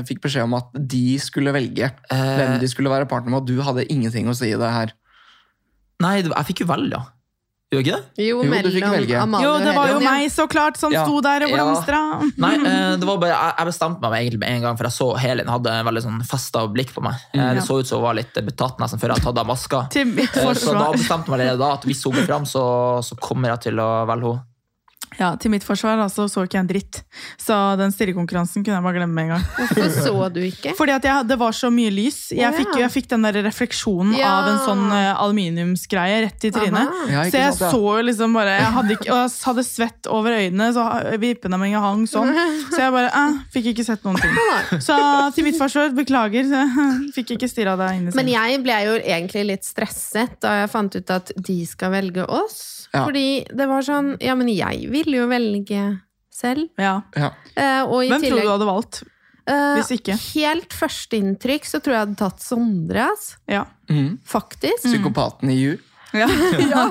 fikk 0.08 0.22
beskjed 0.24 0.46
om 0.48 0.54
at 0.56 0.72
de 0.72 1.18
skulle 1.20 1.52
velge 1.52 1.90
hvem 2.08 2.54
Eh, 2.54 2.58
de 2.62 2.70
skulle 2.72 2.88
være 2.92 3.08
partner 3.10 3.34
med, 3.34 3.42
og 3.42 3.46
du 3.50 3.60
hadde 3.60 3.84
ingenting 3.92 4.28
å 4.32 4.36
si 4.36 4.48
i 4.52 4.56
det 4.56 4.72
her? 4.72 4.94
nei, 6.00 6.20
jeg 6.22 6.46
fikk 6.46 6.60
jo 6.62 6.66
velge, 6.70 6.94
ja. 6.94 7.04
Gjorde 7.68 7.84
ikke 7.84 7.96
det? 7.98 8.24
Jo, 8.24 8.36
Jo, 8.38 8.44
du 8.64 8.68
fikk 8.72 8.80
mellom 8.80 8.94
velge. 8.96 9.16
Amalie 9.20 9.44
Jo, 9.44 9.50
det 9.60 9.72
var 9.76 9.88
jo 9.90 9.96
ja. 10.00 10.10
meg, 10.14 10.30
så 10.32 10.46
klart, 10.48 10.78
som 10.80 10.92
Ja. 10.94 11.02
sto 11.04 11.20
der 11.20 11.44
og 11.44 11.50
Ja. 11.50 11.64
Nei, 12.46 12.54
eh, 12.64 12.96
det 12.96 13.04
var 13.04 13.18
bare, 13.20 13.36
jeg, 13.58 13.66
bestemte 13.68 14.00
meg 14.08 14.22
egentlig 14.24 14.40
med 14.40 14.48
en 14.54 14.62
gang, 14.62 14.76
for 14.78 14.84
jeg 14.88 14.92
så 14.96 15.08
Helin 15.20 15.50
hadde 15.52 15.68
en 15.74 15.84
veldig 15.84 16.02
sånn 16.06 16.22
festa 16.24 16.64
blikk 16.72 16.94
på 16.94 17.02
meg. 17.04 17.20
Mm, 17.34 17.42
Ja. 17.42 17.52
Det 17.58 17.64
så 17.68 17.76
ut 17.82 17.86
som 17.86 17.98
hun 18.00 18.06
var 18.08 18.14
litt 18.16 18.32
betatt 18.32 18.78
nesten 18.80 18.98
før 18.98 19.12
jeg 19.12 19.18
hadde 19.20 19.26
tatt 19.28 19.38
av 19.44 19.46
maska. 19.52 19.90
Til 19.92 20.06
mitt 20.06 20.32
Eh, 20.34 20.54
Så 20.54 20.72
da 20.72 20.92
bestemte 20.96 21.28
jeg 21.28 21.36
meg 21.36 21.40
allerede 21.40 21.58
da 21.58 21.72
at 21.74 21.84
hvis 21.84 22.02
hun 22.08 22.12
går 22.14 22.24
fram, 22.24 22.44
så, 22.48 22.64
så 23.04 23.18
kommer 23.20 23.50
jeg 23.52 23.60
til 23.68 23.76
å 23.84 24.06
velge 24.08 24.32
henne. 24.32 24.44
Ja, 25.18 25.32
til 25.40 25.50
mitt 25.50 25.64
forsvar 25.66 25.98
altså, 25.98 26.28
så 26.30 26.44
ikke 26.46 26.58
jeg 26.58 26.64
en 26.64 26.68
dritt. 26.70 27.00
Så 27.40 27.54
den 27.80 27.90
stirrekonkurransen 27.94 28.62
kunne 28.62 28.76
jeg 28.78 28.84
bare 28.86 28.98
glemme 29.00 29.14
med 29.16 29.24
en 29.26 29.32
gang. 29.34 29.46
Hvorfor 29.58 29.88
så 30.06 30.28
du 30.34 30.40
ikke? 30.46 30.74
Fordi 30.78 30.94
at 30.94 31.08
jeg, 31.08 31.26
det 31.26 31.38
var 31.40 31.56
så 31.58 31.70
mye 31.74 31.90
lys. 31.90 32.18
Jeg 32.36 32.54
fikk, 32.54 32.70
ja. 32.76 32.84
jeg 32.84 32.94
fikk 32.94 33.08
den 33.10 33.26
der 33.26 33.38
refleksjonen 33.48 34.14
Ja. 34.18 34.30
av 34.38 34.50
en 34.52 34.60
sånn 34.62 34.84
eh, 34.94 35.10
aluminiumsgreie 35.24 36.20
rett 36.26 36.46
i 36.48 36.52
trynet. 36.54 36.94
Ja, 37.10 37.24
Så 37.26 37.40
jeg 37.42 37.56
sant, 37.56 37.64
ja. 37.66 37.70
så 37.74 37.96
liksom 38.06 38.38
bare 38.38 38.54
Jeg 38.58 38.72
hadde, 38.78 38.96
ikke, 38.98 39.10
og 39.10 39.18
jeg 39.24 39.34
hadde 39.48 39.66
svett 39.66 40.10
over 40.12 40.38
øynene, 40.38 40.70
så 40.76 40.86
vippene 41.20 41.58
mine 41.60 41.82
hang 41.82 42.06
sånn. 42.10 42.32
Så 42.70 42.78
jeg 42.84 42.94
bare 42.94 43.10
eh, 43.10 43.38
fikk 43.54 43.72
ikke 43.74 43.86
sett 43.90 44.06
noen 44.06 44.18
ting. 44.22 44.80
Så 44.84 44.96
til 45.34 45.48
mitt 45.48 45.58
forsvar, 45.58 45.90
beklager. 45.98 46.46
Så 46.48 46.62
jeg 46.62 47.12
fikk 47.18 47.34
ikke 47.38 47.50
stirra 47.50 47.74
deg 47.80 47.98
inn 47.98 48.08
i 48.12 48.16
Men 48.18 48.30
jeg 48.30 48.62
ble 48.62 48.78
jo 48.86 48.96
egentlig 49.02 49.46
litt 49.50 49.66
stresset 49.66 50.38
da 50.44 50.60
jeg 50.62 50.70
fant 50.72 50.94
ut 50.94 51.10
at 51.18 51.34
de 51.36 51.58
skal 51.66 51.90
velge 51.94 52.22
oss. 52.28 52.77
Ja. 52.94 53.04
Fordi 53.04 53.44
det 53.52 53.66
var 53.68 53.82
sånn 53.84 54.14
Ja, 54.24 54.34
men 54.38 54.48
jeg 54.48 54.88
ville 54.92 55.16
jo 55.22 55.26
velge 55.30 55.82
selv. 56.32 56.68
Ja. 56.78 57.00
Ja. 57.16 57.32
Eh, 57.56 57.82
og 57.84 58.04
i 58.04 58.08
Hvem 58.12 58.22
tror 58.28 58.40
du 58.42 58.48
hadde 58.52 58.68
valgt? 58.68 59.02
eh, 59.48 59.74
hvis 59.80 59.90
ikke? 59.98 60.14
Helt 60.34 60.72
førsteinntrykk 60.76 61.64
så 61.68 61.80
tror 61.80 61.94
jeg 61.94 61.98
jeg 62.00 62.06
hadde 62.06 62.18
tatt 62.20 62.40
Sondre, 62.44 63.08
ass. 63.12 63.36
Ja. 63.48 63.64
Mm. 63.90 64.18
Faktisk. 64.24 64.84
Psykopaten 64.86 65.50
i 65.50 65.58
You. 65.62 65.76
ja. 66.16 66.28
Ja. 66.72 66.84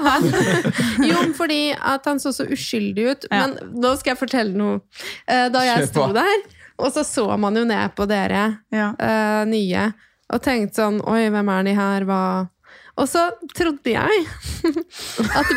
Jo, 1.02 1.22
fordi 1.38 1.72
at 1.74 2.06
han 2.06 2.20
så 2.22 2.34
så 2.34 2.46
uskyldig 2.54 3.08
ut. 3.12 3.26
Ja. 3.32 3.46
Men 3.48 3.58
nå 3.82 3.96
skal 3.98 4.14
jeg 4.16 4.20
fortelle 4.22 4.54
noe. 4.58 4.82
Eh, 5.28 5.48
Da 5.54 5.64
jeg 5.66 5.86
Kjør 5.86 5.90
sto 5.94 6.06
på. 6.08 6.14
der, 6.18 6.44
og 6.78 6.92
så 6.94 7.04
så 7.08 7.26
man 7.42 7.56
jo 7.58 7.64
ned 7.66 7.96
på 7.98 8.06
dere 8.10 8.44
ja. 8.74 8.92
eh, 9.00 9.46
nye, 9.50 9.88
og 10.34 10.42
tenkte 10.44 10.76
sånn 10.82 11.00
Oi, 11.08 11.30
hvem 11.34 11.50
er 11.50 11.64
de 11.66 11.74
her? 11.78 12.06
Hva 12.06 12.20
Og 12.98 13.06
så 13.10 13.28
trodde 13.56 13.94
jeg 13.94 14.24
at 15.40 15.52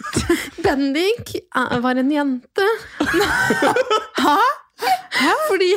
Bendik 0.64 1.36
eh, 1.38 1.76
var 1.84 2.00
en 2.00 2.10
jente. 2.10 2.68
Hæ? 4.24 4.38
Fordi 5.46 5.70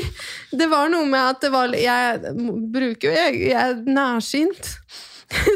det 0.57 0.65
var 0.71 0.89
noe 0.89 1.05
med 1.05 1.21
at 1.21 1.43
det 1.43 1.51
var 1.53 1.73
Jeg 1.77 2.31
bruker 2.73 3.11
jo 3.11 3.13
Jeg, 3.13 3.35
jeg 3.51 3.73
er 3.75 3.83
nærsynt. 3.85 4.71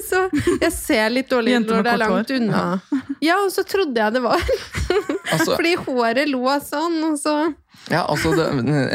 Så 0.05 0.25
jeg 0.59 0.71
ser 0.73 1.09
litt 1.13 1.29
dårlig 1.31 1.55
når 1.63 1.83
det 1.85 1.91
er 1.93 2.01
langt 2.01 2.33
unna. 2.35 2.61
Ja, 3.23 3.39
og 3.45 3.51
så 3.53 3.63
trodde 3.69 4.01
jeg 4.01 4.15
det 4.17 4.21
var 4.25 4.41
Altså, 4.41 5.55
Fordi 5.55 5.75
håret 5.85 6.29
lå 6.29 6.55
sånn, 6.65 6.97
og 7.11 7.17
så 7.21 7.35
ja, 7.89 8.03
altså 8.05 8.31
det, 8.37 8.45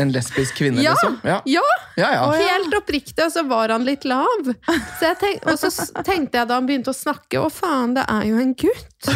en 0.01 0.13
lesbisk 0.15 0.57
kvinne, 0.61 0.83
Ja. 0.85 0.93
liksom? 0.95 1.17
Ja. 1.27 1.41
Ja! 1.51 1.63
ja, 1.97 2.11
ja. 2.15 2.27
Helt 2.39 2.75
oppriktig, 2.79 3.19
og 3.25 3.33
så 3.35 3.43
var 3.49 3.73
han 3.75 3.85
litt 3.87 4.05
lav. 4.09 4.51
Så 4.99 5.09
jeg 5.09 5.19
tenk, 5.23 5.47
og 5.51 5.59
så 5.61 5.71
tenkte 6.07 6.39
jeg 6.41 6.49
da 6.51 6.59
han 6.61 6.69
begynte 6.69 6.93
å 6.93 6.97
snakke, 6.97 7.41
å 7.43 7.51
faen, 7.53 7.95
det 7.99 8.05
er 8.11 8.29
jo 8.31 8.39
en 8.43 8.55
gutt. 8.55 9.11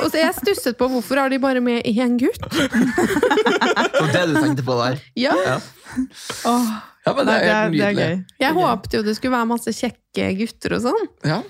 Og 0.00 0.06
så 0.10 0.16
jeg 0.22 0.36
stusset 0.38 0.78
på 0.80 0.88
hvorfor 0.92 1.20
har 1.20 1.32
de 1.32 1.38
bare 1.42 1.60
med 1.64 1.82
én 1.90 2.16
gutt? 2.20 2.40
Det 2.50 4.00
var 4.00 4.12
det 4.14 4.22
du 4.30 4.36
tenkte 4.40 4.64
på 4.66 4.76
der. 4.80 5.00
Ja, 5.18 5.34
Åh, 6.46 6.68
ja 7.06 7.12
men 7.16 7.26
det 7.26 7.34
er 7.34 7.42
det, 7.42 7.50
er, 7.50 7.70
det 7.74 7.86
er 7.88 7.96
gøy. 7.98 8.20
Jeg 8.44 8.54
håpet 8.56 8.94
jo 8.94 9.02
det 9.06 9.16
skulle 9.18 9.34
være 9.34 9.48
masse 9.50 9.74
kjekke 9.74 10.28
gutter 10.38 10.76
og 10.78 10.84
sånn. 10.86 11.08
Ja, 11.26 11.40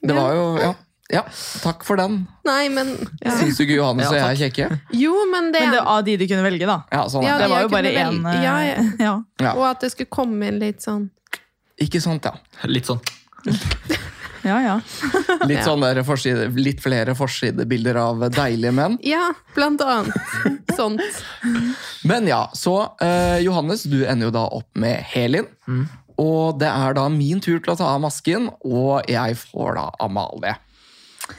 det 0.00 0.16
var 0.16 0.36
jo 0.38 0.44
ja. 0.62 0.70
Ja, 1.12 1.22
takk 1.62 1.84
for 1.86 1.98
den. 2.00 2.20
Nei, 2.46 2.68
men 2.72 2.92
ja. 3.22 3.32
Syns 3.38 3.58
du 3.58 3.64
ikke 3.64 3.76
Johannes 3.78 4.06
Ja, 4.06 4.10
og 4.10 4.18
jeg 4.18 4.30
er 4.30 4.40
kjekke? 4.44 4.80
Jo, 5.00 5.14
men 5.30 5.50
det, 5.54 5.60
Men 5.64 5.74
det 5.76 5.80
av 5.94 6.04
de 6.06 6.16
du 6.20 6.26
kunne 6.30 6.44
velge, 6.46 6.66
da. 6.70 6.78
Ja, 6.92 7.04
sånn 7.12 7.26
Ja, 7.26 7.38
Det 7.40 7.48
var 7.50 7.64
jo 7.66 7.72
bare 7.72 7.92
én 7.94 8.20
velge- 8.24 8.42
ja, 8.44 8.56
ja. 8.66 8.84
ja. 9.06 9.14
Ja. 9.42 9.54
Og 9.56 9.64
at 9.70 9.80
det 9.84 9.92
skulle 9.94 10.10
komme 10.12 10.48
inn 10.50 10.60
litt 10.62 10.82
sånn 10.86 11.08
Ikke 11.80 12.00
sant, 12.04 12.24
ja. 12.28 12.34
Litt 12.68 12.86
sånn. 12.90 13.00
ja, 14.50 14.58
ja. 14.64 14.74
Litt, 15.48 15.62
sånn 15.64 15.80
der 15.84 16.02
forside, 16.04 16.50
litt 16.60 16.82
flere 16.84 17.14
forsidebilder 17.16 17.96
av 18.00 18.26
deilige 18.34 18.72
menn. 18.76 18.98
Ja, 19.04 19.30
blant 19.56 19.80
annet. 19.80 20.12
Sånt. 20.76 21.00
Men 22.08 22.28
ja, 22.28 22.42
så 22.56 22.74
eh, 23.00 23.38
Johannes, 23.44 23.86
du 23.88 24.02
ender 24.04 24.28
jo 24.28 24.34
da 24.36 24.44
opp 24.60 24.68
med 24.80 25.00
Helin. 25.12 25.48
Mm. 25.68 25.86
Og 26.20 26.58
det 26.60 26.68
er 26.68 26.96
da 26.98 27.06
min 27.12 27.40
tur 27.40 27.60
til 27.64 27.72
å 27.72 27.78
ta 27.80 27.94
av 27.94 28.02
masken, 28.04 28.50
og 28.60 29.08
jeg 29.08 29.38
får 29.40 29.78
da 29.78 29.86
Amalie. 30.04 30.52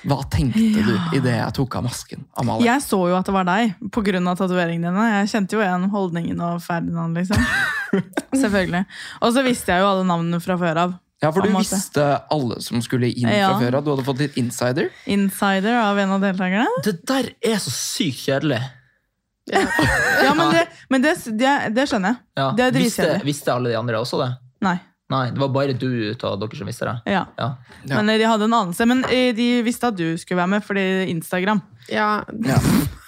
Hva 0.07 0.17
tenkte 0.31 0.83
du 0.86 0.93
idet 1.17 1.36
jeg 1.38 1.53
tok 1.57 1.75
av 1.79 1.86
masken? 1.88 2.25
Amalie? 2.39 2.65
Jeg 2.67 2.83
så 2.86 3.00
jo 3.10 3.15
at 3.17 3.27
det 3.29 3.36
var 3.36 3.48
deg 3.50 3.75
pga. 3.91 4.36
tatoveringene 4.36 4.89
dine. 4.91 5.05
Jeg 5.19 5.31
kjente 5.33 5.57
jo 5.57 5.62
igjen 5.63 5.88
holdningen 5.93 6.41
og 6.48 6.60
Ferdinand, 6.65 7.17
liksom. 7.17 7.45
Selvfølgelig. 8.41 8.86
Og 9.21 9.33
så 9.36 9.43
visste 9.45 9.74
jeg 9.74 9.83
jo 9.83 9.89
alle 9.91 10.05
navnene 10.07 10.41
fra 10.43 10.57
før 10.62 10.81
av. 10.88 11.00
Ja, 11.21 11.29
for 11.29 11.45
du 11.45 11.53
visste 11.53 12.03
alle 12.33 12.57
som 12.65 12.81
skulle 12.81 13.12
inn 13.13 13.29
Ja. 13.29 13.51
fra 13.53 13.60
før 13.62 13.77
av. 13.77 13.83
Du 13.86 13.91
hadde 13.93 14.05
fått 14.07 14.21
litt 14.24 14.38
insider. 14.41 14.88
Insider 15.05 15.75
av 15.77 16.00
en 16.01 16.15
av 16.17 16.24
deltakerne. 16.24 16.65
Det 16.86 16.95
der 17.05 17.29
er 17.45 17.60
så 17.62 17.69
sykt 17.74 18.24
kjedelig. 18.25 18.62
Ja, 19.51 20.33
men 20.38 20.51
det, 20.55 20.63
men 20.89 21.01
det, 21.05 21.15
det, 21.38 21.51
det 21.75 21.86
skjønner 21.89 22.15
jeg. 22.15 22.24
Ja. 22.39 22.48
Det 22.57 22.65
er 22.69 22.77
visste, 22.77 23.10
visste 23.27 23.53
alle 23.53 23.69
de 23.74 23.77
andre 23.77 24.01
også 24.01 24.21
det? 24.24 24.31
Nei. 24.65 24.77
Nei, 25.12 25.25
det 25.34 25.41
var 25.41 25.51
bare 25.51 25.75
du 25.75 25.91
av 26.24 26.39
dere 26.39 26.58
som 26.58 26.70
visste 26.70 26.88
det. 26.88 26.96
Ja. 27.12 27.25
Ja. 27.38 27.50
Ja. 27.84 27.98
Men 27.98 28.10
eh, 28.13 28.20
de 28.22 28.30
hadde 28.30 28.48
en 28.48 28.58
anelse. 28.62 28.88
Men 28.88 29.03
eh, 29.10 29.32
de 29.36 29.48
visste 29.65 29.91
at 29.91 29.98
du 30.00 30.15
skulle 30.18 30.39
være 30.39 30.53
med, 30.56 30.65
fordi 30.65 30.86
Instagram. 31.12 31.62
Ja. 31.90 32.24
Ja. 32.46 32.60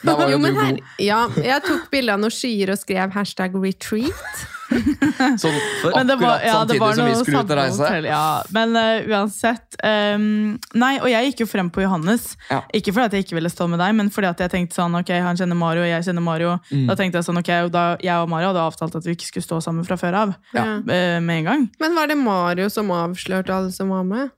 Da 0.03 0.15
var 0.19 0.27
jo 0.33 0.37
Jo, 0.37 0.41
du 0.43 0.59
her, 0.59 0.71
god. 0.73 0.81
ja, 0.99 1.21
jeg 1.37 1.61
tok 1.67 1.85
bilde 1.93 2.13
av 2.15 2.19
noen 2.23 2.33
skyer 2.33 2.73
og 2.73 2.81
skrev 2.81 3.13
hashtag 3.15 3.55
retreat. 3.55 4.41
Sånn 4.73 5.53
For- 5.83 5.93
Men 5.93 6.07
det 6.09 6.15
var, 6.17 6.39
akkurat 6.39 6.45
ja, 6.47 6.53
samtidig 6.55 6.79
var 6.81 6.95
som 6.97 7.05
vi 7.05 7.15
skulle 7.19 7.41
ut 7.43 7.51
og 7.53 7.59
reise. 7.59 7.89
Ja, 8.07 8.23
men 8.55 8.73
uh, 8.73 9.11
uansett 9.11 9.77
um, 9.85 10.25
Nei, 10.81 10.93
og 10.97 11.09
jeg 11.11 11.27
gikk 11.29 11.43
jo 11.43 11.47
frem 11.51 11.69
på 11.73 11.83
Johannes. 11.83 12.31
Ja. 12.49 12.63
Ikke 12.73 12.93
fordi 12.95 13.05
at 13.11 13.17
jeg 13.19 13.27
ikke 13.27 13.37
ville 13.37 13.51
stå 13.53 13.67
med 13.69 13.79
deg, 13.83 13.93
men 13.99 14.09
fordi 14.13 14.31
at 14.31 14.41
jeg 14.41 14.53
tenkte 14.55 14.79
sånn 14.79 14.97
Ok, 14.97 15.13
han 15.13 15.37
kjenner 15.37 15.59
Mario, 15.59 15.85
jeg 15.85 16.07
kjenner 16.07 16.25
Mario. 16.25 16.55
Mm. 16.71 16.87
Da 16.89 16.97
tenkte 16.97 17.21
jeg 17.21 17.27
sånn, 17.29 17.41
ok, 17.43 17.51
da, 17.73 17.83
Jeg 18.01 18.17
og 18.25 18.31
Mario 18.33 18.49
hadde 18.49 18.65
avtalt 18.65 18.97
at 18.97 19.05
vi 19.07 19.13
ikke 19.17 19.29
skulle 19.29 19.45
stå 19.45 19.61
sammen 19.67 19.85
fra 19.87 19.99
før 19.99 20.19
av. 20.23 20.33
Ja. 20.57 20.65
Uh, 20.81 21.19
med 21.21 21.43
en 21.43 21.49
gang. 21.51 21.67
Men 21.83 21.99
var 21.99 22.09
det 22.09 22.17
Mario 22.17 22.69
som 22.73 22.89
avslørte 22.97 23.53
alle 23.53 23.71
som 23.75 23.93
var 23.93 24.07
med? 24.09 24.33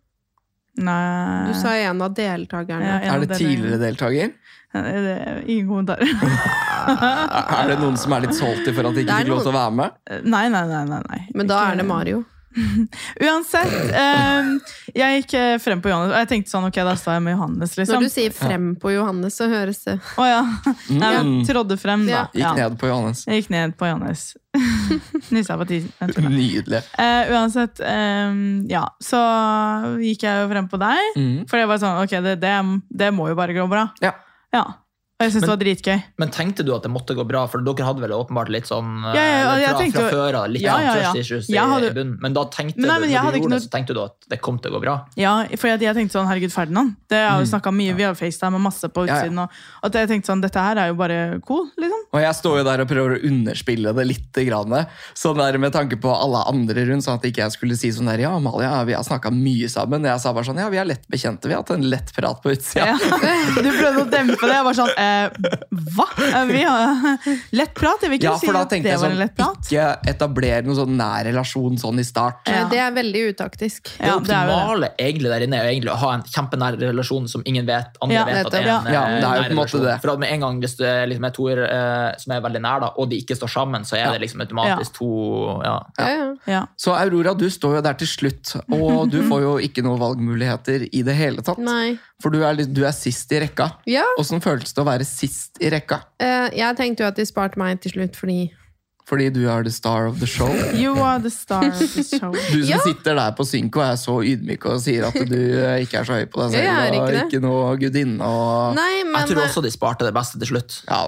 Nei 0.78 1.48
Du 1.48 1.54
sa 1.60 1.72
en 1.80 2.02
av 2.04 2.14
deltakerne. 2.18 2.86
Ja, 2.86 2.98
en 3.00 3.14
Er 3.24 3.26
det 3.26 3.38
tidligere 3.40 3.80
deltaker? 3.80 4.34
Eh, 4.76 4.84
det 5.06 5.16
er 5.24 5.42
Ingen 5.48 5.68
kommentarer. 5.70 6.04
Er 6.86 7.68
det 7.72 7.80
noen 7.80 7.96
som 7.98 8.14
er 8.14 8.26
litt 8.28 8.36
salty 8.38 8.74
for 8.76 8.86
at 8.86 8.94
de 8.98 9.06
ikke 9.06 9.16
fikk 9.24 9.32
lov 9.32 9.40
til 9.46 9.54
å 9.54 9.56
være 9.56 9.72
med? 9.80 9.96
Nei, 10.28 10.44
nei, 10.54 10.66
nei. 10.70 10.84
nei, 10.86 11.00
nei. 11.10 11.22
Men 11.34 11.48
da 11.50 11.62
Ikke- 11.62 11.72
er 11.72 11.80
det 11.82 11.86
Mario. 11.90 12.24
Uansett. 13.26 13.74
ehm, 13.94 14.52
jeg 14.96 15.22
gikk 15.24 15.34
eh, 15.40 15.58
frem 15.64 15.82
på 15.84 15.90
Johannes, 15.92 16.14
og 16.14 16.20
jeg 16.22 16.30
tenkte 16.32 16.52
sånn, 16.54 16.68
ok, 16.70 16.80
da 16.88 16.94
står 17.00 17.18
jeg 17.18 17.24
med 17.26 17.36
Johannes, 17.36 17.76
liksom. 17.80 17.96
Når 18.00 18.08
du 18.08 18.14
sier 18.14 18.32
'frem 18.36 18.68
på 18.80 18.94
Johannes', 18.96 19.36
så 19.40 19.50
høres 19.52 19.84
det 19.84 20.00
Å 20.18 20.26
ja. 20.30 20.42
Nei, 20.90 21.12
men 21.18 21.26
Mm. 21.26 21.46
trådde 21.48 21.78
frem, 21.80 22.06
da. 22.08 22.28
Ja. 22.34 22.54
Gikk 22.54 22.56
ned 22.62 22.78
på 22.80 22.88
Johannes. 22.88 23.26
Jeg 23.28 23.44
gikk 23.44 23.50
ned 23.52 23.78
på 23.78 23.86
Johannes. 23.90 24.38
Nyssa 25.36 25.58
på 25.60 25.66
tisen. 25.68 25.92
Nydelig. 26.32 26.82
Eh, 26.98 27.32
uansett, 27.34 27.80
ehm, 27.84 28.66
ja, 28.70 28.86
så 29.04 29.20
gikk 30.00 30.24
jeg 30.24 30.44
jo 30.44 30.50
frem 30.54 30.68
på 30.72 30.80
deg. 30.80 31.18
Mm. 31.18 31.50
For 31.50 31.58
det 31.60 31.68
var 31.68 31.78
sånn, 31.78 32.02
ok, 32.04 32.22
det, 32.24 32.40
det, 32.40 32.56
det 32.90 33.12
må 33.14 33.28
jo 33.28 33.36
bare 33.36 33.54
gå 33.54 33.68
bra. 33.70 33.90
Ja. 34.02 34.14
Ja. 34.54 34.64
Og 35.16 35.24
jeg 35.24 35.32
syntes 35.32 35.46
det 35.46 35.52
var 35.54 35.60
dritgøy. 35.62 36.00
Men 36.20 36.32
tenkte 36.36 36.64
du 36.68 36.74
at 36.76 36.84
det 36.84 36.90
måtte 36.92 37.16
gå 37.16 37.24
bra? 37.24 37.46
For 37.48 37.64
dere 37.64 37.86
hadde 37.88 38.02
vel 38.04 38.12
åpenbart 38.12 38.50
litt 38.52 38.66
sånn 38.68 38.90
Ja, 39.16 39.22
ja, 39.24 39.36
ja, 39.62 39.70
eh, 39.70 39.70
fra, 39.72 39.86
fra 39.94 40.02
jo- 40.02 40.10
før 40.12 40.36
av 40.42 40.50
litt 40.52 40.62
Ja, 40.66 40.74
sånn 40.76 40.84
ja, 40.84 40.96
ja. 40.96 41.12
trust 41.14 41.20
issues 41.22 41.48
i, 41.50 41.56
hadde- 41.56 41.88
i 41.88 41.94
bunnen. 41.96 42.18
Men 42.20 42.34
da 42.36 42.44
tenkte 42.52 42.82
Men 42.84 42.90
nei, 42.90 42.98
men 43.00 43.08
du, 43.08 43.16
når 43.16 43.32
du 43.32 43.38
gjorde 43.40 43.48
noe- 43.48 43.56
det, 43.56 43.64
så 43.64 43.72
tenkte 43.72 43.94
du 43.96 44.02
at 44.04 44.28
det 44.28 44.42
kom 44.44 44.60
til 44.60 44.72
å 44.72 44.76
gå 44.76 44.82
bra? 44.84 44.96
Ja, 45.16 45.46
for 45.56 45.68
jeg, 45.72 45.80
jeg 45.88 45.96
tenkte 45.96 46.18
sånn, 46.20 46.28
herregud, 46.28 46.52
Ferdinand. 46.52 46.98
Det 47.08 47.22
har 47.30 47.40
vi 47.40 47.46
jo 47.46 47.52
snakket 47.54 47.78
mye, 47.80 47.96
Vi 47.96 48.04
har 48.04 48.14
FaceTime 48.20 48.56
og 48.60 48.64
masse 48.68 48.90
på 48.92 49.06
Ja, 49.08 49.14
ja. 49.16 49.22
utsiden. 49.24 49.40
Og, 49.40 49.50
at 49.88 49.94
jeg 50.02 50.10
tenkte 50.12 50.28
sånn, 50.34 50.42
dette 50.44 50.60
her 50.68 50.76
er 50.84 50.88
jo 50.92 50.96
bare 51.00 51.40
cool, 51.48 51.64
liksom. 51.80 52.02
Og 52.12 52.20
jeg 52.20 52.36
står 52.36 52.58
jo 52.60 52.64
der 52.68 52.82
og 52.84 52.88
prøver 52.92 53.16
å 53.16 53.24
underspille 53.32 53.96
det 53.96 54.06
litt. 54.12 54.32
Grann, 54.36 54.76
sånn 55.16 55.38
der 55.40 55.58
Med 55.58 55.72
tanke 55.72 55.96
på 55.96 56.12
alle 56.12 56.44
andre 56.52 56.84
rundt, 56.92 57.06
sånn 57.08 57.16
at 57.16 57.24
ikke 57.24 57.40
jeg 57.46 57.52
skulle 57.56 57.78
si 57.80 57.88
sånn 57.96 58.12
der 58.12 58.20
Ja, 58.28 58.36
Amalia, 58.36 58.84
vi 58.84 58.92
har 58.92 59.04
snakka 59.08 59.32
mye 59.32 59.70
sammen. 59.72 60.04
Jeg 60.04 60.20
sa 60.20 60.34
bare 60.36 60.44
sånn 60.44 60.60
Ja, 60.60 60.68
vi 60.68 60.76
er 60.78 60.84
lett 60.92 61.08
bekjente. 61.08 61.48
Vi 61.48 61.54
har 61.56 61.64
hatt 61.64 61.72
en 61.72 61.88
lett 61.90 62.12
prat 62.14 62.44
på 62.44 62.52
utsida. 62.52 62.92
Ja. 62.92 62.98
Du 63.64 63.72
prøvde 63.72 64.04
å 64.04 64.10
dempe 64.12 64.36
det. 64.44 64.52
Jeg 64.60 64.64
var 64.68 64.74
sånn, 64.74 64.90
eh, 64.98 65.05
hva? 65.96 66.06
Eh, 66.26 66.46
Vi 66.50 66.62
har 66.64 67.18
lett 67.60 67.74
prat? 67.78 68.02
Jeg 68.06 68.12
vil 68.14 68.20
ikke 68.20 68.30
Ja, 68.30 68.38
si 68.40 68.48
at 68.50 68.70
det 68.76 68.84
var 68.86 69.02
sånn 69.04 69.12
en 69.16 69.20
lett 69.22 69.36
prat. 69.38 69.60
Ikke 69.70 69.88
etablere 70.12 70.62
noen 70.66 70.78
sånn 70.80 70.96
nær 71.00 71.26
relasjon 71.30 71.78
sånn 71.82 72.00
i 72.02 72.06
start. 72.08 72.42
Ja. 72.52 72.66
Det 72.72 72.80
er 72.82 72.92
veldig 72.96 73.24
utaktisk. 73.34 73.92
Det 74.00 74.12
optimale 74.14 74.92
egentlig 75.02 75.32
der 75.34 75.46
inne 75.48 75.60
er 75.62 75.72
egentlig 75.74 75.94
å 75.94 76.00
ha 76.02 76.14
en 76.18 76.24
kjempenær 76.30 76.78
relasjon 76.82 77.28
som 77.32 77.44
ingen 77.46 77.66
vet, 77.68 77.98
andre 78.02 78.16
Ja, 78.20 78.26
vet 78.30 78.46
at 78.46 78.52
det 78.52 78.62
er 78.62 78.68
en 78.68 78.68
Ja. 78.68 78.80
eh, 78.80 78.94
Ja, 78.96 79.06
det 79.06 79.16
er 79.16 79.20
jo 79.20 79.22
nær 79.22 79.36
på 79.36 79.50
en 79.52 79.60
måte 79.60 79.76
relasjon. 79.76 79.86
det. 79.90 79.96
For 80.02 80.12
at 80.16 80.20
med 80.20 80.32
en 80.36 80.40
gang 80.46 80.60
hvis 80.62 80.78
det 80.78 80.88
er 80.94 81.06
liksom 81.12 81.26
er 81.26 81.36
to 81.36 81.50
eh, 81.50 82.16
som 82.18 82.32
er 82.36 82.42
veldig 82.42 82.62
nær, 82.62 82.80
da, 82.86 82.92
og 82.98 83.10
de 83.10 83.22
ikke 83.22 83.36
står 83.38 83.52
sammen, 83.56 83.82
så 83.86 83.98
er 83.98 84.12
det 84.16 84.22
liksom 84.22 84.42
automatisk 84.42 84.94
to 85.00 85.12
ja. 85.64 85.76
Ja, 86.00 86.08
ja. 86.10 86.32
Ja. 86.48 86.66
Så 86.78 86.94
Aurora, 86.96 87.34
du 87.38 87.48
står 87.50 87.76
jo 87.78 87.82
der 87.82 87.94
til 87.94 88.08
slutt, 88.08 88.56
og 88.72 89.10
du 89.12 89.22
får 89.28 89.42
jo 89.42 89.54
ikke 89.60 89.84
noen 89.84 90.00
valgmuligheter 90.00 90.88
i 90.94 91.02
det 91.04 91.16
hele 91.16 91.42
tatt. 91.42 91.58
Nei. 91.60 91.98
For 92.22 92.30
du 92.32 92.44
er, 92.48 92.56
du 92.56 92.86
er 92.86 92.92
sist 92.96 93.32
i 93.36 93.40
rekka. 93.44 93.72
Ja, 93.86 94.04
Åssen 94.20 94.40
føles 94.42 94.72
det 94.74 94.80
å 94.82 94.86
være 94.88 94.95
sist 95.04 95.58
i 95.60 95.70
rekka? 95.70 96.00
eh, 96.20 96.50
jeg 96.56 96.76
tenkte 96.78 97.04
jo 97.04 97.08
at 97.08 97.16
de 97.16 97.26
sparte 97.26 97.58
meg 97.60 97.82
til 97.82 97.92
slutt 97.92 98.16
fordi 98.16 98.52
Fordi 99.06 99.30
du 99.30 99.44
er 99.48 99.62
the 99.62 99.70
star 99.72 100.08
of 100.08 100.18
the 100.20 100.26
show. 100.26 100.48
You 100.74 100.96
are 100.98 101.20
the 101.22 101.30
star 101.30 101.68
of 101.68 101.78
the 101.78 102.02
show. 102.04 102.32
Du 102.52 102.62
som 102.64 102.70
Ja. 102.70 102.80
sitter 102.82 103.14
der 103.16 103.32
på 103.38 103.46
synk 103.46 103.76
og 103.76 103.84
er 103.84 103.96
så 104.02 104.16
ydmyk 104.26 104.66
og 104.66 104.80
sier 104.82 105.06
at 105.06 105.14
du 105.14 105.36
eh, 105.38 105.84
ikke 105.86 106.00
er 106.00 106.04
så 106.08 106.14
høy 106.18 106.26
på 106.26 106.42
deg 106.42 106.52
selv, 106.56 106.64
Jeg 106.64 106.74
er 106.74 106.88
og 106.88 106.96
ikke 107.10 107.20
ikke, 107.26 107.30
det. 107.36 107.42
noe 107.44 107.76
gudinne 107.78 108.22
og 108.26 108.74
Nei, 108.76 109.04
men 109.04 109.22
Jeg 109.22 109.36
tror 109.36 109.44
også 109.46 109.62
de 109.62 109.70
sparte 109.72 110.06
det 110.06 110.14
beste 110.14 110.40
til 110.42 110.48
slutt. 110.56 110.82
ja. 110.90 111.04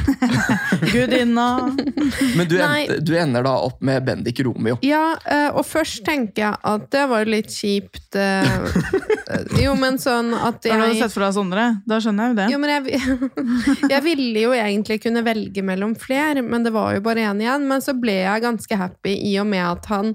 Gudinna. 0.92 1.76
Men 2.36 2.48
du, 2.48 2.56
Nei. 2.58 2.86
du 3.00 3.12
ender 3.18 3.44
da 3.46 3.54
opp 3.66 3.80
med 3.84 4.04
Bendik 4.06 4.40
Romeo. 4.44 4.78
Ja, 4.84 5.16
eh, 5.24 5.48
og 5.50 5.66
først 5.68 6.04
tenker 6.06 6.44
jeg 6.44 6.60
at 6.72 6.88
det 6.94 7.04
var 7.10 7.28
litt 7.30 7.52
kjipt 7.52 8.18
eh, 8.18 8.56
eh, 9.32 9.54
Jo, 9.62 9.74
men 9.78 10.00
sånn 10.02 10.32
at 10.36 10.66
Har 10.68 10.84
du 10.86 10.98
sett 10.98 11.14
for 11.14 11.26
deg 11.26 11.36
Sondre? 11.36 11.68
Da 11.88 12.00
skjønner 12.02 12.30
jeg 12.30 12.34
jo 12.34 12.40
det. 12.40 12.48
Jo, 12.54 12.60
men 12.62 12.74
jeg, 12.74 13.00
jeg 13.94 14.02
ville 14.06 14.44
jo 14.46 14.56
egentlig 14.56 14.98
kunne 15.04 15.24
velge 15.26 15.64
mellom 15.66 15.96
flere, 15.98 16.44
men 16.44 16.66
det 16.66 16.74
var 16.74 16.96
jo 16.96 17.04
bare 17.04 17.28
én 17.30 17.42
igjen. 17.44 17.66
Men 17.70 17.84
så 17.84 17.96
ble 17.98 18.22
jeg 18.22 18.46
ganske 18.46 18.82
happy 18.84 19.16
i 19.32 19.36
og 19.42 19.48
med 19.52 19.64
at 19.68 19.90
han 19.92 20.14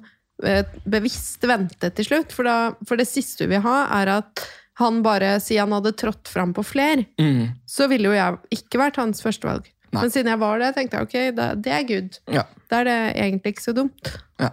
bevisst 0.85 1.41
ventet 1.49 1.95
til 1.97 2.05
slutt. 2.05 2.33
For, 2.35 2.45
da, 2.45 2.73
for 2.85 2.99
det 2.99 3.07
siste 3.09 3.47
vi 3.47 3.55
vil 3.55 3.63
ha, 3.65 3.79
er 4.01 4.17
at 4.19 4.47
han 4.77 5.01
bare, 5.05 5.39
sier 5.41 5.63
han 5.65 5.73
hadde 5.73 5.91
trådt 5.97 6.29
fram 6.29 6.53
på 6.53 6.63
fler, 6.65 7.05
Mm. 7.19 7.47
så 7.65 7.87
ville 7.89 8.11
jo 8.11 8.13
jeg 8.17 8.37
ikke 8.59 8.77
vært 8.83 8.99
hans 9.01 9.21
førstevalg. 9.25 9.65
Nei. 9.91 10.01
Men 10.03 10.11
siden 10.11 10.27
jeg 10.33 10.39
var 10.41 10.59
det, 10.59 10.73
tenkte 10.75 10.97
jeg 10.99 11.07
ok, 11.07 11.35
da, 11.37 11.47
det 11.55 11.71
er 11.73 11.83
good. 11.87 12.17
Ja. 12.35 12.43
Da 12.69 12.81
er 12.81 12.83
det 12.89 12.97
egentlig 13.23 13.53
ikke 13.55 13.63
så 13.69 13.73
dumt. 13.73 14.11
Ja. 14.39 14.51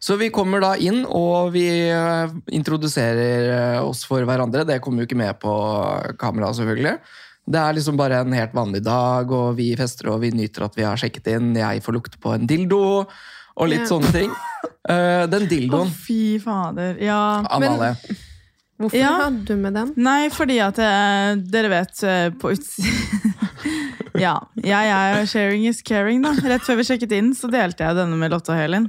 Så 0.00 0.16
vi 0.20 0.28
kommer 0.34 0.60
da 0.60 0.74
inn, 0.76 1.04
og 1.06 1.52
vi 1.54 1.66
eh, 1.88 2.32
introduserer 2.52 3.46
eh, 3.76 3.78
oss 3.84 4.02
for 4.08 4.24
hverandre. 4.28 4.64
Det 4.68 4.80
kommer 4.84 5.02
jo 5.04 5.08
ikke 5.08 5.16
med 5.20 5.38
på 5.40 5.52
kamera, 6.20 6.50
selvfølgelig. 6.56 6.96
Det 7.46 7.60
er 7.62 7.76
liksom 7.78 7.96
bare 7.96 8.18
en 8.24 8.32
helt 8.34 8.52
vanlig 8.56 8.82
dag, 8.84 9.30
og 9.30 9.54
vi 9.60 9.70
fester 9.78 10.10
og 10.10 10.20
vi 10.24 10.32
nyter 10.34 10.66
at 10.66 10.74
vi 10.76 10.82
har 10.88 10.98
sjekket 10.98 11.30
inn. 11.36 11.52
Jeg 11.56 11.84
får 11.84 11.94
lukte 12.00 12.18
på 12.20 12.34
en 12.34 12.46
dildo, 12.50 13.06
og 13.56 13.68
litt 13.70 13.84
Ja. 13.86 13.90
sånne 13.94 14.12
ting. 14.12 14.32
Den 14.86 15.48
den 15.50 15.70
Å, 15.74 15.80
oh, 15.82 15.88
fy 15.90 16.38
fader. 16.38 16.96
Ja. 17.02 17.42
Amalie. 17.50 17.96
Hvorfor 18.78 18.98
Ja. 18.98 19.12
hadde 19.24 19.44
du 19.48 19.56
med 19.56 19.72
den? 19.74 19.92
Nei, 19.96 20.28
fordi 20.28 20.58
at 20.60 20.76
jeg, 20.76 21.38
dere 21.50 21.68
vet 21.72 22.02
eh, 22.04 22.30
på 22.36 22.52
utsiden 22.52 23.34
Ja. 24.26 24.34
Jeg 24.56 24.90
er 24.92 25.26
sharing 25.28 25.66
is 25.68 25.82
caring, 25.82 26.22
da. 26.24 26.32
Rett 26.44 26.62
før 26.64 26.76
vi 26.80 26.84
sjekket 26.88 27.12
inn, 27.12 27.34
så 27.36 27.48
delte 27.52 27.84
jeg 27.84 27.96
denne 27.98 28.16
med 28.16 28.30
Lotte 28.32 28.52
og 28.54 28.56
Helin. 28.60 28.86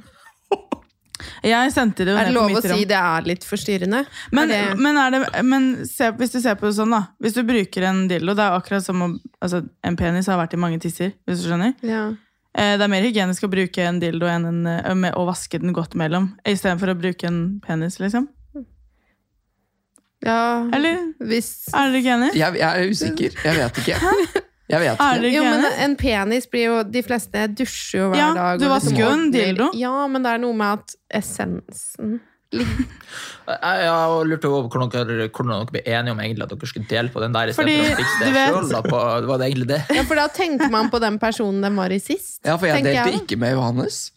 Jeg 1.43 1.71
sendte 1.73 2.05
det 2.05 2.13
jo 2.13 2.17
Er 2.19 2.27
det 2.29 2.33
lov 2.35 2.51
å 2.53 2.61
si 2.61 2.83
det 2.87 2.95
er 2.97 3.25
litt 3.25 3.43
forstyrrende? 3.47 4.03
Men, 4.31 4.51
Er 4.51 4.69
det- 4.75 4.77
men, 4.79 4.97
er 5.01 5.11
det, 5.11 5.43
men 5.43 5.65
se, 5.85 6.11
hvis 6.11 6.31
du 6.31 6.39
ser 6.41 6.55
på 6.55 6.67
det 6.69 6.75
sånn, 6.77 6.91
da. 6.93 7.07
Hvis 7.21 7.33
du 7.33 7.43
bruker 7.43 7.83
en 7.89 8.07
dildo, 8.07 8.35
det 8.37 8.43
er 8.45 8.55
akkurat 8.59 8.83
som 8.85 9.01
å 9.01 9.19
altså, 9.41 9.67
En 9.83 9.97
penis 9.97 10.27
har 10.27 10.37
vært 10.37 10.53
i 10.53 10.57
mange 10.61 10.79
tisser, 10.79 11.13
hvis 11.27 11.41
du 11.43 11.49
skjønner. 11.49 11.73
ja. 11.81 12.13
Eh, 12.57 12.77
Det 12.77 12.81
er 12.81 12.87
mer 12.87 13.03
hygienisk 13.03 13.43
å 13.43 13.49
bruke 13.51 13.77
en 13.85 13.99
dildo 13.99 14.25
enn 14.25 14.45
en, 14.45 14.65
eh, 15.05 15.11
å 15.13 15.25
vaske 15.27 15.59
den 15.59 15.73
godt 15.73 15.93
mellom, 15.95 16.33
istedenfor 16.45 16.89
å 16.93 16.99
bruke 16.99 17.23
en 17.27 17.59
penis, 17.65 17.99
liksom. 17.99 18.27
Ja 20.25 20.69
Eller 20.73 20.97
hvis 21.21 21.49
er 21.73 21.91
dere 21.91 21.99
ikke 22.01 22.13
enig? 22.17 22.29
Jeg, 22.35 22.53
jeg 22.57 22.67
er 22.67 22.89
usikker. 22.89 23.35
Jeg 23.45 23.55
vet 23.59 23.77
ikke. 23.83 23.99
Jeg 24.67 24.79
vet 24.81 24.87
Er 24.89 24.93
ikke. 24.93 25.21
dere 25.21 25.31
Jo, 25.31 25.43
men 25.43 25.59
enig? 25.63 25.73
en 25.85 25.95
penis 25.95 26.47
blir 26.51 26.65
jo 26.65 26.79
De 26.83 27.03
fleste 27.03 27.43
dusjer 27.55 28.01
jo 28.01 28.07
hver 28.11 28.17
Ja, 28.19 28.33
dag. 28.33 28.59
du 28.59 28.65
og 28.65 28.71
vasker 28.73 28.97
jo 28.99 29.05
en 29.11 29.27
ordner- 29.27 29.45
dildo. 29.45 29.67
Ja, 29.77 30.07
men 30.07 30.23
det 30.23 30.31
er 30.33 30.41
noe 30.43 30.53
med 30.57 30.79
at 30.81 30.95
essensen 31.21 32.17
Jeg, 32.51 32.75
jeg 33.83 34.27
lurte 34.27 34.47
over 34.49 34.67
hvordan 34.71 34.89
dere, 35.07 35.27
hvordan 35.29 35.53
dere 35.53 35.71
ble 35.71 35.81
enige 35.85 36.11
om 36.15 36.19
egentlig 36.23 36.43
at 36.47 36.49
dere 36.55 36.67
skulle 36.71 36.87
dele 36.89 37.09
på 37.13 37.19
den 37.23 37.33
der. 37.35 37.47
i 37.47 37.53
stedet 37.53 37.67
Fordi, 37.67 37.77
for 37.77 37.93
å 37.93 37.97
fikse 38.01 38.19
det 38.19 38.27
du 38.27 38.33
vet- 38.33 38.53
selv, 38.55 38.71
da, 38.71 38.81
på, 38.89 39.27
var 39.27 39.37
det 39.37 39.47
egentlig 39.51 39.67
det? 39.67 39.81
Ja, 39.95 40.03
for 40.03 40.15
da 40.15 40.27
tenker 40.27 40.71
man 40.71 40.89
på 40.89 40.99
den 41.03 41.19
personen 41.19 41.61
den 41.61 41.75
var 41.75 41.91
i 41.91 41.99
sist. 41.99 42.39
Ja, 42.45 42.55
for 42.57 42.67
jeg 42.67 42.79
tenker 42.81 42.93
delte 43.03 43.11
jeg. 43.13 43.21
ikke 43.27 43.37
med 43.39 43.51
Johannes. 43.55 44.11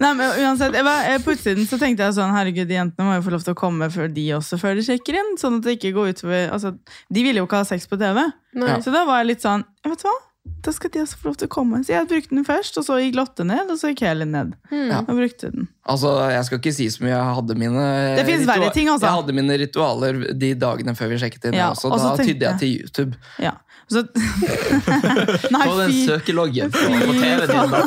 Nei, 0.00 0.12
men 0.16 0.30
uansett, 0.40 0.74
jeg 0.76 0.84
var, 0.86 1.02
jeg, 1.04 1.22
På 1.24 1.34
utsiden 1.34 1.66
så 1.68 1.78
tenkte 1.80 2.06
jeg 2.06 2.16
sånn 2.16 2.32
Herregud, 2.34 2.68
de 2.70 2.78
jentene 2.78 3.08
må 3.08 3.16
jo 3.18 3.24
få 3.26 3.34
lov 3.36 3.44
til 3.46 3.56
å 3.56 3.58
komme 3.58 3.88
før 3.92 4.08
de 4.12 4.28
også 4.38 4.58
før 4.60 4.78
de 4.78 4.86
sjekker 4.86 5.18
inn. 5.20 5.34
Sånn 5.40 5.58
at 5.60 5.66
det 5.66 5.76
ikke 5.78 5.94
går 5.96 6.14
utover 6.14 6.46
altså, 6.54 6.74
De 7.12 7.26
ville 7.26 7.42
jo 7.42 7.48
ikke 7.48 7.62
ha 7.62 7.68
sex 7.68 7.88
på 7.90 7.98
TV. 8.00 8.22
Nei. 8.56 8.78
Så 8.84 8.94
da 8.94 9.04
var 9.08 9.22
jeg 9.22 9.34
litt 9.34 9.44
sånn 9.46 9.66
Vet 9.86 10.02
du 10.02 10.08
hva? 10.08 10.16
Da 10.62 10.72
skal 10.74 10.90
de 10.94 11.00
også 11.02 11.18
få 11.20 11.28
lov 11.30 11.36
til 11.40 11.48
å 11.48 11.52
komme. 11.52 11.80
Så 11.82 11.92
jeg 11.92 12.06
brukte 12.10 12.34
den 12.34 12.44
først, 12.46 12.76
og 12.78 12.84
så 12.86 12.98
gikk 13.02 13.16
Lotte 13.18 13.42
ned, 13.46 13.70
og 13.70 13.78
så 13.80 13.90
gikk 13.90 14.04
Helen 14.06 14.32
ned. 14.34 14.52
Ja. 14.70 15.00
Og 15.02 15.18
brukte 15.18 15.50
den. 15.50 15.66
Altså, 15.86 16.12
Jeg 16.30 16.46
skal 16.48 16.60
ikke 16.60 16.72
si 16.74 16.86
så 16.90 17.02
mye. 17.02 17.12
Jeg 17.14 17.36
hadde 17.38 17.56
mine 17.58 17.86
Det 18.18 18.26
verre 18.46 18.70
ting. 18.74 18.86
Jeg 18.90 19.10
hadde 19.16 19.34
mine 19.36 19.58
ritualer 19.62 20.20
de 20.38 20.52
dagene 20.58 20.94
før 20.98 21.10
vi 21.12 21.20
sjekket 21.22 21.48
inn. 21.50 21.58
Ja, 21.58 21.72
også. 21.74 21.90
Da 21.90 22.14
tydde 22.18 22.46
jeg 22.46 22.46
jeg- 22.46 22.58
til 22.62 22.74
YouTube. 22.78 23.18
Ja. 23.42 23.56
Så 23.86 24.02
Nei, 25.54 25.62
På 25.62 25.74
den 25.78 25.92
søkeloggen 26.06 26.72
på, 26.74 26.78
på 26.78 27.12
TV-en 27.20 27.44
din. 27.46 27.70
da. 27.70 27.82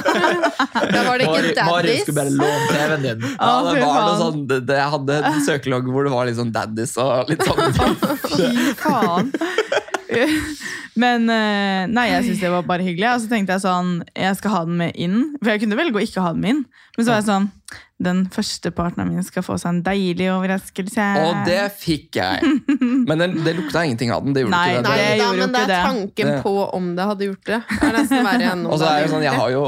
Da 0.93 1.01
var 1.03 1.19
det 1.19 1.27
ikke 1.27 1.65
Marius 1.67 2.05
skulle 2.05 2.15
bare 2.21 2.31
låne 2.37 2.69
TV-en 2.71 3.03
din. 3.03 3.25
Ja, 3.35 3.49
det 3.67 3.81
var 3.83 3.99
noe 4.05 4.15
sånn, 4.21 4.45
det, 4.47 4.61
det, 4.69 4.79
Jeg 4.79 4.93
hadde 4.95 5.19
en 5.31 5.43
søkelogg 5.43 5.91
hvor 5.91 6.07
det 6.07 6.13
var 6.15 6.29
litt 6.29 6.39
sånn 6.39 6.53
daddies 6.55 6.95
og 7.03 7.33
litt 7.33 7.43
sånn. 7.43 7.99
Fy 8.29 8.49
faen. 8.79 9.33
Men 10.99 11.29
eh, 11.31 11.85
nei, 11.91 12.07
jeg 12.11 12.25
syns 12.27 12.41
det 12.43 12.51
var 12.51 12.65
bare 12.67 12.83
hyggelig. 12.85 13.07
Og 13.13 13.23
så 13.23 13.31
tenkte 13.31 13.55
jeg 13.55 13.63
sånn, 13.65 13.93
jeg 14.17 14.39
skal 14.41 14.55
ha 14.57 14.65
den 14.67 14.79
med 14.81 14.97
inn. 14.99 15.21
For 15.39 15.53
jeg 15.53 15.63
kunne 15.63 15.79
velge 15.79 16.01
å 16.01 16.05
ikke 16.05 16.25
ha 16.25 16.33
den 16.35 16.43
med 16.43 16.55
inn. 16.57 16.65
Men 16.97 17.05
så 17.05 17.13
var 17.13 17.21
jeg 17.21 17.29
sånn, 17.29 17.49
den 17.99 18.21
første 18.31 18.71
partneren 18.71 19.09
min 19.11 19.23
skal 19.27 19.43
få 19.43 19.57
seg 19.59 19.69
en 19.73 19.79
deilig 19.83 20.29
overraskelse. 20.31 21.05
Og 21.19 21.41
det 21.47 21.59
fikk 21.79 22.15
jeg. 22.19 22.51
Men 23.07 23.19
det, 23.21 23.27
det 23.43 23.53
lukta 23.57 23.83
ingenting 23.83 24.11
av 24.15 24.23
den. 24.23 24.33
Det 24.35 24.45
gjorde 24.45 24.55
Nei, 24.55 24.69
ikke 24.71 24.83
det. 24.85 24.89
Nei 24.89 24.97
det 25.03 25.17
jo 25.19 25.33
men 25.39 25.53
det 25.53 25.61
er 25.65 25.83
tanken 25.83 26.29
Det- 26.31 26.37
på 26.45 26.53
om 26.77 26.87
det 26.95 27.07
hadde 27.09 27.27
gjort 27.27 27.43
det. 27.49 27.59
Det 27.69 27.89
er 27.89 27.95
nesten 27.97 28.23
verre 28.29 28.47
enn 28.53 28.63
om 28.65 28.71
Og 28.73 28.79
så 28.79 28.87
er 28.87 28.95
det 28.95 29.03
jo 29.03 29.11
sånn, 29.13 29.25
Jeg 29.27 29.35
har 29.39 29.51
jo 29.53 29.63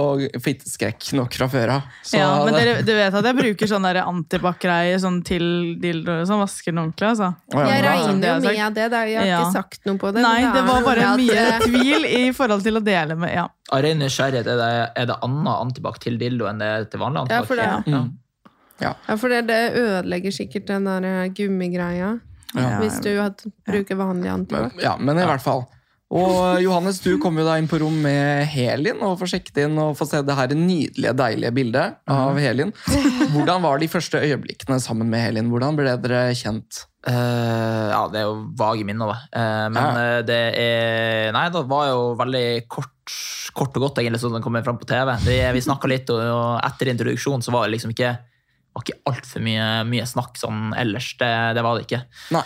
fitteskrekk 0.48 1.10
nok 1.20 1.38
fra 1.42 1.48
før 1.52 1.74
av. 1.76 1.82
ja, 2.16 2.30
men 2.46 2.58
dere, 2.58 2.76
du 2.88 2.94
vet 2.96 3.20
at 3.20 3.30
jeg 3.30 3.38
bruker 3.42 3.72
sånn 3.74 3.88
der 3.90 4.02
antibac-greie 4.04 5.00
sånn 5.04 5.20
til 5.28 5.46
dildoer 5.84 6.24
og 6.24 6.32
sånn. 6.32 6.42
Vasker 6.42 6.72
den 6.72 6.82
ordentlig, 6.86 7.12
altså. 7.12 7.30
Jeg 7.52 7.84
regner 7.86 8.16
jo 8.16 8.22
det 8.22 8.32
har 8.32 8.72
med 8.72 8.80
det. 8.80 8.88
det 8.96 9.04
Jeg 9.12 9.20
har 9.20 9.44
ikke 9.44 9.60
sagt 9.60 9.86
noe 9.86 10.00
på 10.02 10.14
det. 10.16 10.24
Nei, 10.24 10.40
men 10.48 10.56
det 10.56 10.64
var 10.72 10.88
bare 10.88 11.12
mye 11.22 11.44
eh, 11.46 11.60
tvil 11.68 12.08
i 12.10 12.24
forhold 12.36 12.66
til 12.66 12.80
å 12.82 12.84
dele 12.86 13.16
med 13.20 13.34
Ja. 13.38 13.46
Av 13.72 13.84
ren 13.86 14.02
nysgjerrighet, 14.04 14.50
er 14.52 14.58
det, 14.60 14.72
er 15.04 15.06
det 15.14 15.20
annet 15.24 15.54
antibac 15.56 16.00
til 16.04 16.18
dildo 16.20 16.50
enn 16.50 16.60
det 16.60 16.68
er 16.68 16.90
til 16.92 17.00
vanlig 17.06 17.30
Ja, 17.32 17.44
for 17.48 17.56
det- 17.62 17.70
Ja. 17.88 18.04
Ja, 18.82 19.16
for 19.16 19.30
det, 19.30 19.44
det 19.46 19.60
ødelegger 19.78 20.34
sikkert 20.34 20.66
den 20.72 20.88
der 20.90 21.04
eh, 21.06 21.28
gummigreia. 21.38 22.16
Ja. 22.56 22.80
Hvis 22.82 22.98
du 23.06 23.12
bruker 23.70 23.96
vanlig 24.00 24.32
antibac. 24.34 24.74
Ja, 24.82 24.96
men 25.00 25.22
i 25.22 25.28
hvert 25.30 25.44
fall. 25.46 25.68
Og 26.12 26.58
Johannes, 26.60 26.98
du 27.00 27.14
kom 27.24 27.38
jo 27.40 27.46
da 27.48 27.54
inn 27.62 27.70
på 27.72 27.78
rom 27.80 28.02
med 28.04 28.42
Helin 28.52 29.00
og 29.06 29.14
får 29.22 29.30
sjekket 29.36 29.62
inn 29.64 29.78
og 29.80 29.94
får 29.96 30.10
se 30.10 30.20
det 30.28 30.36
her 30.36 30.52
nydelige, 30.58 31.14
deilige 31.16 31.52
bildet 31.56 32.02
av 32.12 32.36
Helin. 32.42 32.74
Hvordan 33.32 33.64
var 33.64 33.80
de 33.82 33.88
første 33.92 34.20
øyeblikkene 34.22 34.80
sammen 34.84 35.10
med 35.12 35.22
Helin? 35.24 35.50
Hvordan 35.52 35.78
ble 35.80 35.94
dere 36.04 36.32
kjent? 36.38 36.86
Uh, 37.08 37.90
ja, 37.90 38.02
det 38.14 38.20
er 38.22 38.26
jo 38.28 38.36
vage 38.60 38.84
minner, 38.86 39.10
da. 39.10 39.20
Uh, 39.34 39.68
men 39.74 39.82
Ja. 39.82 40.18
uh, 40.20 40.22
det 40.28 40.42
er 40.62 41.32
Nei, 41.34 41.46
det 41.50 41.64
var 41.70 41.88
jo 41.90 42.02
veldig 42.20 42.68
kort, 42.70 43.16
kort 43.58 43.78
og 43.80 43.88
godt, 43.88 44.02
egentlig, 44.04 44.22
sånn 44.22 44.36
den 44.38 44.44
kommer 44.46 44.64
fram 44.66 44.78
på 44.82 44.86
TV. 44.90 45.16
Det, 45.26 45.40
vi 45.56 45.64
snakka 45.66 45.90
litt, 45.90 46.12
og, 46.14 46.22
og 46.22 46.52
etter 46.68 46.92
introduksjonen 46.94 47.42
så 47.46 47.54
var 47.56 47.66
det 47.66 47.78
liksom 47.78 47.96
ikke 47.96 48.12
var 48.72 48.86
ikke 48.86 49.02
altfor 49.10 49.44
mye, 49.44 49.64
mye 49.90 50.06
snakk 50.08 50.38
sånn 50.40 50.70
ellers. 50.80 51.10
Det, 51.20 51.32
det 51.58 51.64
var 51.66 51.76
det 51.76 51.88
ikke. 51.90 52.04
Nei. 52.36 52.44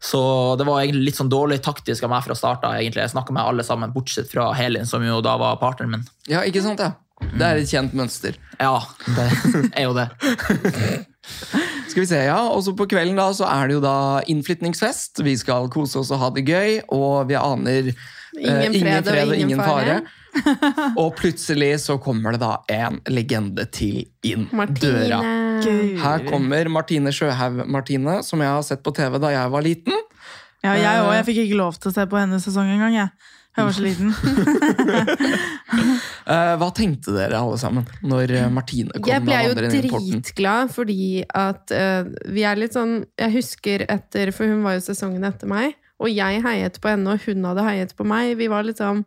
Så 0.00 0.20
det 0.56 0.64
var 0.68 0.80
egentlig 0.80 1.10
litt 1.10 1.20
sånn 1.20 1.30
dårlig 1.32 1.60
taktisk 1.64 2.04
av 2.04 2.12
meg 2.12 2.24
fra 2.24 2.36
starten. 2.36 2.72
egentlig. 2.76 3.04
Jeg 3.04 3.12
snakka 3.14 3.32
med 3.36 3.44
alle 3.44 3.64
sammen, 3.64 3.92
bortsett 3.92 4.28
fra 4.32 4.50
Helin, 4.56 4.88
som 4.88 5.04
jo 5.04 5.20
da 5.24 5.36
var 5.40 5.60
partneren 5.60 5.94
min. 5.94 6.04
Ja, 6.28 6.42
ikke 6.48 6.62
sant? 6.64 6.80
ja? 6.80 6.92
Det 7.20 7.46
er 7.46 7.60
et 7.60 7.70
kjent 7.70 7.94
mønster. 7.96 8.36
Ja, 8.60 8.76
det 9.16 9.26
er 9.78 9.86
jo 9.86 9.94
det. 9.96 10.08
Skal 11.90 12.02
vi 12.02 12.06
se, 12.06 12.20
ja. 12.28 12.38
Og 12.50 12.62
så 12.64 12.74
på 12.76 12.86
kvelden 12.90 13.18
da, 13.18 13.28
så 13.36 13.46
er 13.48 13.68
det 13.70 13.78
jo 13.78 13.82
da 13.84 13.96
innflytningsfest. 14.30 15.22
Vi 15.26 15.36
skal 15.40 15.68
kose 15.72 16.00
oss 16.02 16.12
og 16.14 16.22
ha 16.22 16.30
det 16.36 16.46
gøy, 16.48 16.80
og 16.94 17.30
vi 17.30 17.38
aner 17.38 17.90
eh, 17.90 18.66
Ingen 18.70 19.04
fred 19.06 19.32
og 19.32 19.36
ingen 19.38 19.62
fare. 19.62 20.00
og 21.00 21.16
plutselig 21.18 21.72
så 21.82 21.96
kommer 22.02 22.36
det 22.36 22.42
da 22.44 22.52
en 22.70 23.00
legende 23.10 23.66
til 23.74 24.04
inn 24.26 24.46
døra. 24.78 25.18
Her 26.04 26.22
kommer 26.28 26.70
Martine 26.70 27.12
Sjøhaug 27.14 27.64
Martine, 27.66 28.20
som 28.26 28.42
jeg 28.42 28.54
har 28.54 28.62
sett 28.66 28.84
på 28.86 28.94
TV 28.96 29.18
da 29.22 29.34
jeg 29.34 29.52
var 29.52 29.66
liten. 29.66 30.06
Ja, 30.60 30.76
jeg 30.76 31.02
òg. 31.02 31.14
Jeg 31.16 31.26
fikk 31.30 31.42
ikke 31.46 31.58
lov 31.58 31.78
til 31.80 31.90
å 31.90 31.94
se 31.96 32.04
på 32.06 32.18
hennes 32.20 32.44
sesong 32.46 32.68
engang. 32.70 32.94
Jeg. 32.94 33.10
Jeg 33.60 33.68
var 33.68 33.76
så 33.76 33.84
liten. 33.84 34.14
Eh, 36.30 36.52
hva 36.60 36.68
tenkte 36.76 37.14
dere 37.14 37.38
alle 37.40 37.56
sammen 37.58 37.86
når 38.06 38.32
eh, 38.36 38.48
Martine 38.52 38.92
kom 38.92 39.08
Jeg 39.08 39.22
ble 39.24 39.38
jo 39.48 39.54
dritglad 39.56 40.70
fordi 40.70 41.24
at 41.26 41.72
uh, 41.74 42.06
vi 42.30 42.44
er 42.46 42.60
litt 42.60 42.76
sånn 42.76 43.00
Jeg 43.18 43.34
husker 43.34 43.84
etter, 43.90 44.30
for 44.36 44.46
hun 44.46 44.60
var 44.62 44.76
jo 44.76 44.84
sesongen 44.84 45.24
etter 45.26 45.50
meg, 45.50 45.74
og 45.98 46.12
jeg 46.12 46.42
heiet 46.44 46.78
på 46.82 46.92
henne, 46.92 47.16
og 47.16 47.24
hun 47.24 47.48
hadde 47.48 47.64
heiet 47.66 47.96
på 47.98 48.06
meg. 48.06 48.36
Vi 48.38 48.50
var 48.52 48.68
liksom 48.68 49.02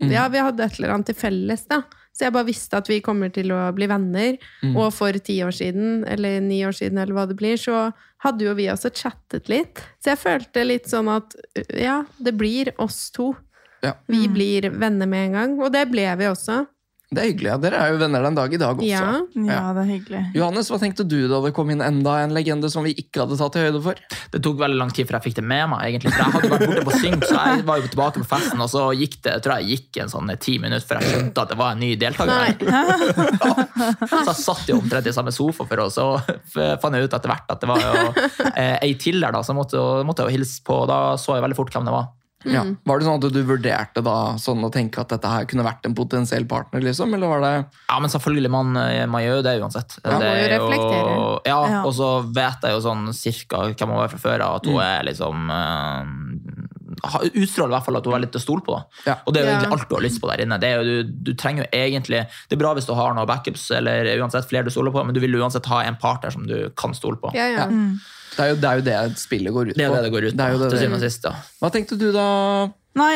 Mm. 0.00 0.12
Ja, 0.14 0.28
vi 0.32 0.40
hadde 0.40 0.64
et 0.64 0.78
eller 0.78 0.94
annet 0.94 1.10
til 1.10 1.18
felles, 1.18 1.66
da. 1.68 1.82
Så 2.16 2.26
jeg 2.26 2.34
bare 2.34 2.48
visste 2.48 2.78
at 2.80 2.88
vi 2.90 3.02
kommer 3.04 3.30
til 3.32 3.52
å 3.54 3.60
bli 3.76 3.86
venner. 3.90 4.38
Mm. 4.64 4.72
Og 4.80 4.88
for 4.96 5.16
ti 5.24 5.38
år 5.44 5.52
siden, 5.56 6.06
eller 6.08 6.40
ni 6.44 6.62
år 6.66 6.74
siden, 6.76 6.98
eller 7.00 7.16
hva 7.16 7.26
det 7.28 7.36
blir, 7.38 7.60
så 7.60 7.90
hadde 8.24 8.48
jo 8.48 8.54
vi 8.56 8.70
også 8.72 8.90
chattet 8.96 9.50
litt. 9.52 9.82
Så 10.00 10.14
jeg 10.14 10.22
følte 10.22 10.64
litt 10.66 10.88
sånn 10.90 11.08
at 11.12 11.36
ja, 11.76 12.00
det 12.18 12.34
blir 12.40 12.72
oss 12.80 13.08
to. 13.14 13.32
Ja. 13.82 13.94
Vi 14.10 14.26
blir 14.28 14.70
venner 14.76 15.08
med 15.08 15.30
en 15.30 15.38
gang. 15.40 15.56
Og 15.64 15.72
det 15.72 15.86
ble 15.90 16.04
vi 16.20 16.28
også. 16.28 16.66
Det 17.10 17.18
er 17.18 17.26
hyggelig. 17.32 17.48
ja. 17.50 17.56
Dere 17.58 17.78
er 17.82 17.88
jo 17.90 17.96
venner 17.98 18.22
den 18.22 18.36
dag 18.38 18.52
i 18.54 18.58
dag 18.60 18.76
også. 18.78 18.86
Ja. 18.86 19.06
Ja, 19.48 19.62
det 19.74 19.80
er 19.82 19.86
hyggelig. 19.88 20.18
Johannes, 20.36 20.68
hva 20.70 20.76
tenkte 20.78 21.02
du 21.10 21.16
da 21.26 21.40
det 21.42 21.50
kom 21.56 21.72
inn 21.74 21.80
enda 21.82 22.12
en 22.22 22.30
legende 22.36 22.68
som 22.70 22.84
vi 22.86 22.92
ikke 23.02 23.24
hadde 23.24 23.34
tatt 23.40 23.56
til 23.56 23.64
høyde 23.66 23.80
for? 23.82 23.98
Det 24.30 24.38
tok 24.46 24.60
veldig 24.60 24.78
lang 24.78 24.92
tid 24.94 25.08
før 25.08 25.16
jeg 25.18 25.24
fikk 25.24 25.40
det 25.40 25.44
med 25.50 25.64
meg. 25.72 25.82
egentlig, 25.88 26.12
for 26.14 26.22
Jeg 26.22 26.36
hadde 26.36 26.50
vært 26.52 26.66
borte 26.70 26.84
på 26.86 27.00
synk, 27.02 27.26
så 27.26 27.40
jeg 27.40 27.64
var 27.66 27.80
jo 27.82 27.88
tilbake 27.90 28.22
på 28.22 28.28
festen, 28.30 28.62
og 28.62 28.70
så 28.70 28.84
gikk 28.94 29.16
det 29.26 29.32
jeg 29.34 29.42
tror 29.48 29.56
jeg 29.58 29.72
gikk 29.74 30.00
en 30.04 30.12
sånn 30.14 30.30
ti 30.46 30.54
minutter 30.62 30.86
før 30.86 31.02
jeg 31.02 31.10
skjønte 31.16 31.42
at 31.42 31.50
det 31.50 31.58
var 31.64 31.74
en 31.74 31.82
ny 31.82 31.90
deltaker. 31.98 32.70
Her. 32.70 33.66
Så 34.06 34.22
jeg 34.30 34.38
satt 34.44 34.70
jo 34.70 34.78
omtrent 34.78 35.10
i 35.10 35.16
samme 35.16 35.32
sofa 35.34 35.66
for 35.66 35.82
oss, 35.82 35.98
og 35.98 36.30
så 36.52 36.70
fant 36.78 36.94
jeg 36.94 37.08
ut 37.10 37.14
etter 37.18 37.32
hvert 37.32 37.50
at 37.56 37.62
det 37.62 37.68
var 37.70 37.82
jo 37.82 38.06
eh, 38.54 38.76
ei 38.86 38.94
til 39.00 39.18
der, 39.22 39.32
da, 39.34 39.42
så 39.42 39.50
jeg 39.50 39.58
måtte, 39.58 39.82
måtte 40.06 40.22
jeg 40.22 40.30
jo 40.30 40.38
hilse 40.38 40.62
på, 40.66 40.82
og 40.84 40.88
da 40.90 41.00
så 41.18 41.34
jeg 41.38 41.42
veldig 41.48 41.58
fort 41.58 41.74
hvem 41.74 41.88
det 41.90 41.94
var. 41.96 42.08
Ja. 42.44 42.62
Mm. 42.64 42.76
Var 42.88 42.98
det 43.00 43.06
sånn 43.06 43.18
at 43.20 43.34
du 43.34 43.40
vurderte 43.44 44.02
da 44.04 44.16
sånn 44.40 44.64
å 44.64 44.70
tenke 44.72 45.02
at 45.02 45.10
dette 45.12 45.28
her 45.28 45.44
kunne 45.50 45.64
vært 45.66 45.84
en 45.84 45.94
potensiell 45.98 46.46
partner, 46.48 46.80
liksom? 46.86 47.12
Eller 47.14 47.28
var 47.28 47.40
det 47.44 47.52
Ja, 47.90 47.98
men 48.00 48.08
selvfølgelig, 48.12 48.50
man, 48.50 48.76
eh, 48.80 49.04
man 49.06 49.22
gjør 49.22 49.40
jo 49.40 49.42
det 49.44 49.54
uansett. 49.60 49.98
Ja, 50.04 50.18
det 50.18 50.30
jo 50.30 50.38
er 50.46 50.54
reflektere. 50.54 51.12
Ja, 51.46 51.58
Ja. 51.68 51.82
og 51.84 51.92
så 51.92 52.08
vet 52.32 52.64
jeg 52.64 52.72
jo 52.72 52.80
sånn 52.80 53.12
cirka 53.12 53.64
hvem 53.74 53.92
hun 53.92 54.04
er 54.04 54.08
fra 54.08 54.22
før 54.24 54.40
av, 54.46 54.56
at 54.56 54.66
hun 54.66 54.80
er 54.80 55.04
liksom 55.04 55.50
uh, 55.50 56.04
Utstråler 57.00 57.70
i 57.70 57.74
hvert 57.76 57.86
fall 57.86 57.96
at 57.96 58.04
hun 58.08 58.14
er 58.16 58.22
litt 58.24 58.32
til 58.34 58.40
å 58.40 58.44
stole 58.44 58.64
på. 58.66 58.76
Ja. 59.06 59.14
Og 59.24 59.32
det 59.32 59.40
er 59.40 59.46
jo 59.46 59.52
egentlig 59.54 59.72
alt 59.76 59.88
du 59.88 59.94
har 59.96 60.02
lyst 60.04 60.20
på 60.20 60.28
der 60.28 60.42
inne. 60.44 60.58
Det 60.60 60.68
er 60.68 60.80
jo, 60.80 60.84
du, 61.04 61.12
du 61.30 61.32
trenger 61.38 61.64
jo 61.64 61.70
egentlig 61.72 62.24
Det 62.48 62.56
er 62.56 62.60
bra 62.60 62.72
hvis 62.76 62.88
du 62.88 62.92
har 62.98 63.14
noen 63.16 63.28
backups, 63.30 63.70
eller 63.76 64.10
uansett 64.20 64.48
flere 64.50 64.64
du 64.68 64.70
stoler 64.74 64.92
på, 64.92 65.04
men 65.06 65.14
du 65.16 65.20
vil 65.22 65.36
uansett 65.40 65.68
ha 65.70 65.82
en 65.86 65.96
partner 66.00 66.34
som 66.34 66.46
du 66.48 66.70
kan 66.76 66.92
stole 66.96 67.16
på. 67.20 67.32
Ja, 67.36 67.46
ja. 67.54 67.68
Det 68.36 68.44
er 68.46 68.54
jo 68.54 68.60
det, 68.62 68.70
er 68.70 68.80
jo 68.80 68.86
det 69.10 69.18
spillet 69.18 69.52
går 69.52 69.72
ut 69.72 69.74
på. 69.74 69.78
Det 69.80 69.88
er 69.88 69.96
det 69.98 70.04
det 70.06 70.14
går 70.14 70.28
ut 70.30 70.38
på, 70.38 70.48
jo 70.54 70.62
det 70.64 70.70
til 70.70 70.78
syvende 70.84 71.02
og 71.02 71.04
sist. 71.08 71.24
Ja. 71.28 71.34
Hva 71.60 71.70
tenkte 71.74 71.98
du 72.00 72.08
da? 72.14 72.26
Nei, 73.00 73.14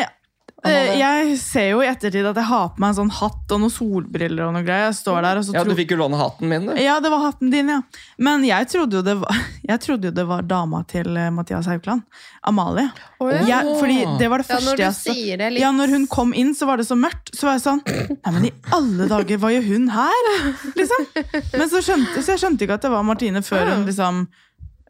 eh, 0.64 0.90
jeg 0.98 1.36
ser 1.38 1.66
jo 1.70 1.82
i 1.84 1.88
ettertid 1.90 2.24
at 2.30 2.38
jeg 2.40 2.48
har 2.48 2.68
på 2.74 2.80
meg 2.82 2.92
en 2.92 2.96
sånn 3.02 3.10
hatt 3.12 3.52
og 3.54 3.60
noen 3.62 3.72
solbriller 3.74 4.46
og 4.48 4.54
noe 4.56 4.64
greier. 4.66 4.86
Jeg 4.88 4.96
står 5.00 5.20
der 5.26 5.40
og 5.40 5.44
så 5.46 5.54
Ja, 5.56 5.64
Du 5.66 5.74
fikk 5.78 5.92
jo 5.94 5.98
låne 6.00 6.18
hatten 6.20 6.48
min, 6.50 6.66
du. 6.70 6.74
Ja, 6.80 6.96
det 7.04 7.10
var 7.12 7.20
hatten 7.26 7.50
din, 7.52 7.68
ja. 7.68 7.80
Men 8.18 8.44
jeg 8.48 8.68
trodde 8.72 8.98
jo 9.00 9.02
det 9.06 9.16
var, 9.22 9.40
jeg 9.70 9.80
trodde 9.86 10.10
jo 10.10 10.14
det 10.18 10.24
var 10.30 10.42
dama 10.50 10.82
til 10.90 11.10
eh, 11.20 11.30
Mathias 11.34 11.66
Haukeland. 11.70 12.02
Amalie. 12.50 12.88
Oh, 13.20 13.30
ja. 13.32 13.44
Jeg, 13.50 13.76
fordi 13.80 13.98
det 14.20 14.30
var 14.32 14.42
det 14.42 14.48
Ja, 14.48 14.54
første 14.56 14.70
når 14.70 14.76
du 14.80 14.82
jeg 14.86 14.94
så- 14.98 15.14
sier 15.14 15.36
det 15.42 15.52
litt 15.54 15.62
Ja, 15.64 15.70
når 15.72 15.94
hun 15.94 16.06
kom 16.10 16.32
inn, 16.34 16.54
så 16.58 16.66
var 16.70 16.76
det 16.82 16.86
så 16.88 16.96
mørkt. 16.98 17.30
Så 17.36 17.46
var 17.48 17.58
jeg 17.58 17.64
sånn 17.66 17.84
Nei, 17.86 18.32
men 18.32 18.48
i 18.50 18.52
alle 18.72 19.06
dager, 19.10 19.38
hva 19.42 19.52
gjør 19.54 19.68
hun 19.68 19.88
her? 19.94 20.32
Liksom. 20.74 21.06
Men 21.54 21.68
så 21.70 21.80
skjønte 21.84 22.22
så 22.24 22.34
jeg 22.34 22.42
skjønte 22.44 22.66
ikke 22.66 22.78
at 22.80 22.82
det 22.88 22.90
var 22.94 23.04
Martine 23.06 23.42
før 23.44 23.68
hun 23.74 23.86
liksom 23.88 24.26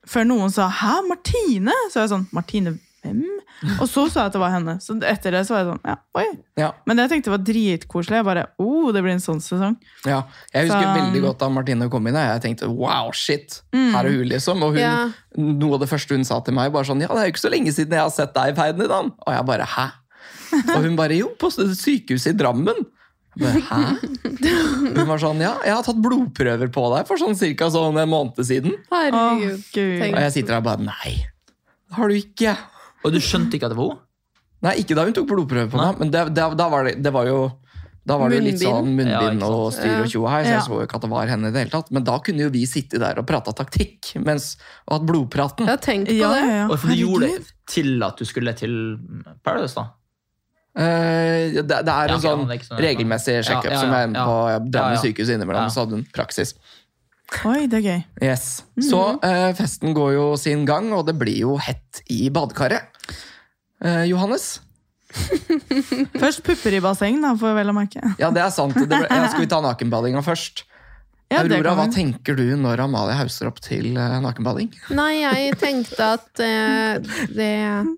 Før 0.07 0.25
noen 0.29 0.51
sa 0.53 0.69
'hæ, 0.69 1.01
Martine?' 1.09 1.73
Så 1.91 1.95
var 2.01 2.03
jeg 2.09 2.11
sånn 2.15 2.27
'Martine 2.33 2.79
hvem?' 3.03 3.25
Og 3.81 3.87
så 3.89 4.11
sa 4.11 4.21
jeg 4.21 4.27
at 4.27 4.33
det 4.35 4.41
var 4.41 4.51
henne. 4.51 4.75
Så 4.83 4.97
etter 5.03 5.31
det 5.31 5.47
så 5.47 5.55
var 5.55 5.59
jeg 5.63 5.69
sånn 5.73 5.81
ja, 5.87 5.95
oi. 6.19 6.25
Ja, 6.59 6.73
Men 6.87 6.97
det 6.97 7.05
jeg 7.09 7.11
tenkte 7.23 7.31
var 7.31 7.39
dritkoselig. 7.39 8.17
Jeg 8.19 8.25
bare 8.25 8.47
oh, 8.59 8.93
det 8.93 9.03
blir 9.03 9.13
en 9.13 9.23
sånn 9.23 9.41
sesong. 9.41 9.77
ja. 10.05 10.23
Jeg 10.53 10.67
husker 10.69 10.83
Så- 10.83 10.97
veldig 11.01 11.23
godt 11.23 11.39
da 11.39 11.49
Martine 11.49 11.89
kom 11.91 12.07
inn. 12.07 12.15
Jeg 12.15 12.43
tenkte 12.43 12.69
wow, 12.69 13.11
shit, 13.13 13.63
her 13.73 14.05
er 14.05 14.11
hun, 14.11 14.29
liksom. 14.29 14.63
Og 14.63 14.73
hun, 14.75 14.79
Ja. 14.81 15.11
noe 15.37 15.75
av 15.75 15.81
det 15.81 15.89
første 15.89 16.11
hun 16.17 16.25
sa 16.25 16.41
til 16.41 16.53
meg, 16.55 16.73
bare 16.73 16.85
sånn 16.85 17.01
Ja, 17.01 17.09
det 17.09 17.17
er 17.17 17.27
jo 17.27 17.33
ikke 17.33 17.49
så 17.49 17.51
lenge 17.51 17.73
siden 17.73 17.91
jeg 17.91 18.01
har 18.01 18.11
sett 18.11 18.35
deg 18.35 18.53
i 18.53 18.61
Ferdinand. 18.61 19.13
Og 19.27 19.33
jeg 19.35 19.47
bare 19.47 19.65
hæ? 19.67 19.91
Og 20.77 20.83
hun 20.83 20.97
bare 20.97 21.17
jo, 21.19 21.29
på 21.39 21.49
sykehuset 21.51 22.35
i 22.35 22.37
Drammen. 22.37 22.87
Hæ? 23.71 23.81
Hun 24.95 25.09
var 25.09 25.19
sånn 25.23 25.41
ja, 25.43 25.55
jeg 25.67 25.75
har 25.75 25.83
tatt 25.87 26.01
blodprøver 26.05 26.71
på 26.75 26.85
deg 26.95 27.09
for 27.09 27.21
sånn 27.21 27.35
cirka 27.39 27.71
sånn 27.75 27.99
en 28.01 28.11
måned 28.13 28.39
siden. 28.47 28.77
Å, 28.91 29.01
Herregud. 29.01 29.65
Gud. 29.75 30.05
Og 30.13 30.21
jeg 30.23 30.35
sitter 30.39 30.55
der 30.57 30.63
og 30.63 30.69
bare 30.69 30.87
nei, 30.87 31.15
det 31.89 31.99
har 31.99 32.09
du 32.13 32.19
ikke. 32.21 32.55
Og 33.05 33.13
du 33.15 33.21
skjønte 33.21 33.59
ikke 33.59 33.69
at 33.69 33.75
det 33.75 33.81
var 33.83 33.93
hun? 33.95 34.01
Nei, 34.65 34.79
ikke 34.81 34.97
da 34.97 35.05
hun 35.05 35.13
tok 35.17 35.27
blodprøve 35.29 35.69
på 35.75 35.77
meg, 35.81 35.99
men 36.01 36.11
det, 36.15 36.23
det, 36.37 36.45
da 36.57 36.67
var 36.73 36.87
det, 36.89 36.95
det 37.05 37.11
var 37.13 37.29
jo 37.29 37.43
da 38.05 38.19
var 38.21 38.29
det 38.29 38.37
jo 38.37 38.45
litt 38.45 38.61
sånn 38.61 38.89
munnbind 38.99 39.41
Ja, 39.41 39.49
og 39.49 39.71
styr 39.73 40.03
og 40.03 40.09
tjo 40.13 40.27
her, 40.29 40.43
så 40.45 40.49
Ja. 40.51 40.57
jeg 40.59 40.65
så 40.67 40.75
jo 40.77 40.85
ikke 40.85 40.99
at 40.99 41.05
det 41.07 41.09
var 41.09 41.31
henne 41.31 41.49
i 41.49 41.53
det 41.55 41.61
hele 41.63 41.73
tatt. 41.73 41.87
Men 41.97 42.05
da 42.05 42.19
kunne 42.21 42.43
jo 42.45 42.51
vi 42.53 42.67
sitte 42.69 42.99
der 43.01 43.17
og 43.17 43.25
prata 43.29 43.55
taktikk 43.57 44.11
mens, 44.21 44.59
og 44.85 44.99
hatt 44.99 45.07
blodpraten. 45.09 45.71
Jeg 45.73 45.81
tenk 45.81 46.11
på 46.11 46.17
Ja, 46.19 46.29
det. 46.35 46.43
ja, 46.45 46.57
ja. 46.59 46.67
Og 46.69 46.77
for 46.83 46.93
du 46.93 46.99
gjorde 47.01 47.31
det 47.33 47.47
til 47.73 48.05
at 48.05 48.21
du 48.21 48.27
skulle 48.29 48.53
til 48.61 48.75
Paradise, 49.41 49.73
da? 49.81 49.87
Eh, 50.75 51.61
det, 51.63 51.69
det 51.87 51.93
er 51.95 52.11
en 52.17 52.23
sånn 52.23 52.41
ja, 52.49 52.57
ikke 52.59 52.67
sånn- 52.67 52.81
regelmessig 52.83 53.37
sjekkup 53.47 53.69
Ja, 53.71 53.77
ja, 53.77 53.81
som 53.85 53.93
jeg 53.95 54.01
er 54.01 54.09
inne 54.09 54.25
på 54.27 54.39
Drammen 54.75 54.75
Ja, 54.75 54.97
ja. 54.97 55.03
sykehus 55.05 55.31
innimellom, 55.31 55.69
Ja. 55.69 55.71
så 55.71 55.85
hadde 55.85 55.99
hun 56.01 56.07
praksis. 56.13 56.55
Oi, 57.47 57.67
det 57.71 57.79
er 57.81 57.85
gøy. 57.87 58.03
Yes. 58.23 58.49
Så 58.85 58.99
uh, 59.23 59.53
festen 59.57 59.95
går 59.97 60.13
jo 60.17 60.25
sin 60.39 60.65
gang, 60.69 60.91
og 60.93 61.07
det 61.09 61.15
blir 61.19 61.39
jo 61.41 61.55
hett 61.63 62.03
i 62.13 62.29
badekaret. 62.31 62.91
Uh, 63.85 64.05
Johannes? 64.07 64.61
Først 66.21 66.43
pupper 66.47 66.75
i 66.75 66.81
basseng, 66.83 67.21
da, 67.23 67.33
får 67.39 67.53
jeg 67.53 67.59
vel 67.61 67.71
å 67.73 67.75
merke. 67.77 68.03
Ja, 68.21 68.31
det 68.35 68.43
er 68.45 68.51
sant. 68.55 68.75
Det 68.77 68.87
ble, 68.91 69.07
ja, 69.11 69.29
skal 69.31 69.45
vi 69.47 69.51
ta 69.51 69.61
nakenbadinga 69.65 70.23
først? 70.27 70.65
Ja, 71.35 71.43
Aurora, 71.43 71.75
hva 71.75 71.87
tenker 71.91 72.37
du 72.39 72.45
når 72.61 72.85
Amalie 72.85 73.17
hauser 73.19 73.49
opp 73.51 73.59
til 73.65 73.97
eh, 73.99 74.17
nakenbading? 74.23 74.71
Nei, 75.01 75.13
jeg 75.25 75.59
tenkte 75.59 76.11
at 76.15 76.43
eh, 76.45 77.15
det 77.35 77.53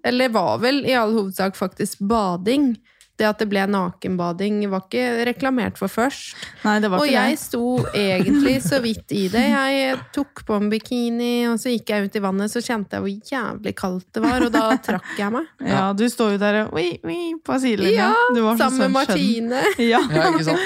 Eller 0.08 0.32
var 0.32 0.56
vel 0.62 0.82
i 0.88 0.96
all 0.96 1.12
hovedsak 1.16 1.58
faktisk 1.58 2.00
bading. 2.08 2.72
Det 3.16 3.24
at 3.24 3.38
det 3.40 3.46
ble 3.48 3.62
nakenbading, 3.72 4.58
var 4.68 4.82
ikke 4.84 5.24
reklamert 5.24 5.78
for 5.80 5.88
først. 5.88 6.34
Nei, 6.66 6.74
det 6.84 6.90
var 6.92 7.00
Og 7.00 7.08
jeg 7.08 7.32
det. 7.32 7.40
sto 7.40 7.62
egentlig 7.96 8.58
så 8.60 8.76
vidt 8.84 9.14
i 9.16 9.22
det. 9.32 9.44
Jeg 9.48 9.96
tok 10.12 10.42
på 10.44 10.58
en 10.60 10.68
bikini, 10.68 11.46
og 11.48 11.56
så 11.62 11.72
gikk 11.72 11.94
jeg 11.94 12.10
ut 12.10 12.18
i 12.20 12.22
vannet, 12.26 12.52
så 12.52 12.60
kjente 12.60 12.98
jeg 12.98 13.06
hvor 13.06 13.30
jævlig 13.32 13.72
kaldt 13.78 14.06
det 14.12 14.22
var, 14.26 14.44
og 14.44 14.52
da 14.52 14.66
trakk 14.84 15.14
jeg 15.16 15.32
meg. 15.32 15.48
Ja, 15.72 15.86
du 15.96 16.04
står 16.12 16.36
jo 16.36 16.42
der 16.44 16.60
og 16.66 16.76
oi, 16.76 16.86
oi, 17.08 17.18
på 17.40 17.56
sidelinja. 17.62 18.10
Ja, 18.12 18.26
Du 18.36 18.42
var 18.44 18.56
så 18.60 18.66
sammen 18.68 18.84
med. 18.84 18.96
Martine. 19.00 19.62
Ja. 19.92 20.00
Ja, 20.12 20.28
ikke 20.34 20.44
sant? 20.50 20.60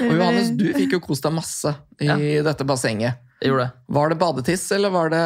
Og 0.00 0.14
Johannes, 0.16 0.50
du 0.56 0.70
fikk 0.72 0.96
jo 0.96 1.00
kost 1.04 1.24
deg 1.28 1.36
masse 1.36 1.74
i 2.00 2.38
dette 2.44 2.64
bassenget. 2.64 3.20
Jeg 3.40 3.52
gjorde 3.52 3.66
det. 3.68 3.84
Var 3.96 4.08
det 4.12 4.18
badetiss, 4.20 4.64
eller 4.76 4.92
var 4.92 5.12
det 5.12 5.24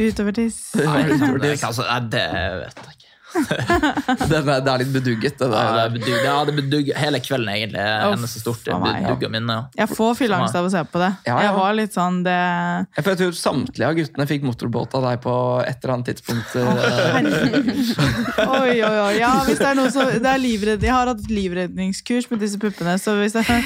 Utover 0.00 0.32
tiss. 0.32 0.74
Var 0.84 1.02
det 1.08 1.38
Det, 1.42 1.64
altså, 1.64 1.84
det 2.10 2.24
vet 2.32 2.80
jeg 2.80 2.94
ikke. 2.96 3.10
Det 4.30 4.36
er, 4.38 4.44
det 4.64 4.70
er 4.70 4.82
litt 4.82 4.92
bedugget, 4.94 5.38
det 5.38 5.48
Ja, 5.50 5.62
der. 5.74 5.88
det 5.90 5.98
bedugget, 5.98 6.24
ja, 6.24 6.34
det 6.48 6.54
bedugget 6.58 6.98
hele 7.00 7.20
kvelden, 7.24 7.50
egentlig. 7.54 7.82
Uff, 7.82 8.14
Hennes 8.14 8.36
er 8.36 8.42
stort. 8.44 8.60
Det 8.64 8.72
ja. 8.72 8.78
bedugger. 8.84 9.34
Ja. 9.54 9.58
Jeg 9.82 9.88
får 9.94 10.12
fylleangst 10.20 10.58
av 10.58 10.68
å 10.68 10.72
se 10.72 10.82
på 10.92 11.02
det. 11.02 11.10
Ja, 11.26 11.34
ja. 11.34 11.40
Jeg 11.48 11.56
var 11.58 11.76
litt 11.78 11.96
sånn 11.96 12.20
det 12.26 12.36
Jeg 12.36 13.06
føler 13.06 13.32
at 13.32 13.40
samtlige 13.40 13.88
av 13.90 13.98
guttene 13.98 14.28
fikk 14.30 14.46
motorbåt 14.46 14.94
av 14.98 15.06
deg 15.08 15.22
på 15.24 15.34
et 15.64 15.78
eller 15.84 15.94
annet 15.96 16.12
tidspunkt. 16.12 16.54
eh, 16.60 16.68
Oi, 18.44 18.76
oi, 18.82 18.96
oi. 19.08 19.14
Ja, 19.18 19.32
hvis 19.46 19.60
det 19.60 19.70
er 19.72 19.78
noe 19.78 19.92
så 19.94 20.06
det 20.14 20.30
er 20.30 20.40
livredd, 20.42 20.84
jeg 20.84 20.94
har 20.94 21.10
hatt 21.10 21.26
livredningskurs 21.30 22.30
med 22.32 22.42
disse 22.44 22.60
puppene, 22.62 22.96
så 23.00 23.16
hvis 23.20 23.36
jeg 23.40 23.62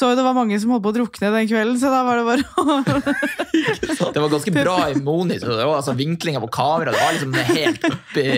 så 0.00 0.14
det 0.16 0.22
var 0.24 0.32
mange 0.32 0.56
som 0.62 0.70
holdt 0.72 0.84
på 0.86 0.92
å 0.94 0.96
drukne 0.96 1.30
den 1.34 1.48
kvelden, 1.50 1.76
så 1.80 1.90
da 1.92 2.00
var 2.06 2.20
det 2.20 2.24
bare 2.24 2.44
å 2.56 4.10
Det 4.14 4.22
var 4.22 4.30
ganske 4.32 4.52
bra 4.54 4.76
i 4.88 4.94
monitor. 4.96 5.52
Det 5.58 5.66
var 5.68 5.76
altså 5.76 5.92
Vinklinga 5.98 6.40
på 6.40 6.48
kamera 6.54 6.94
det 6.94 7.02
var 7.02 7.16
liksom 7.18 7.34
helt 7.50 7.84
oppi, 7.84 8.28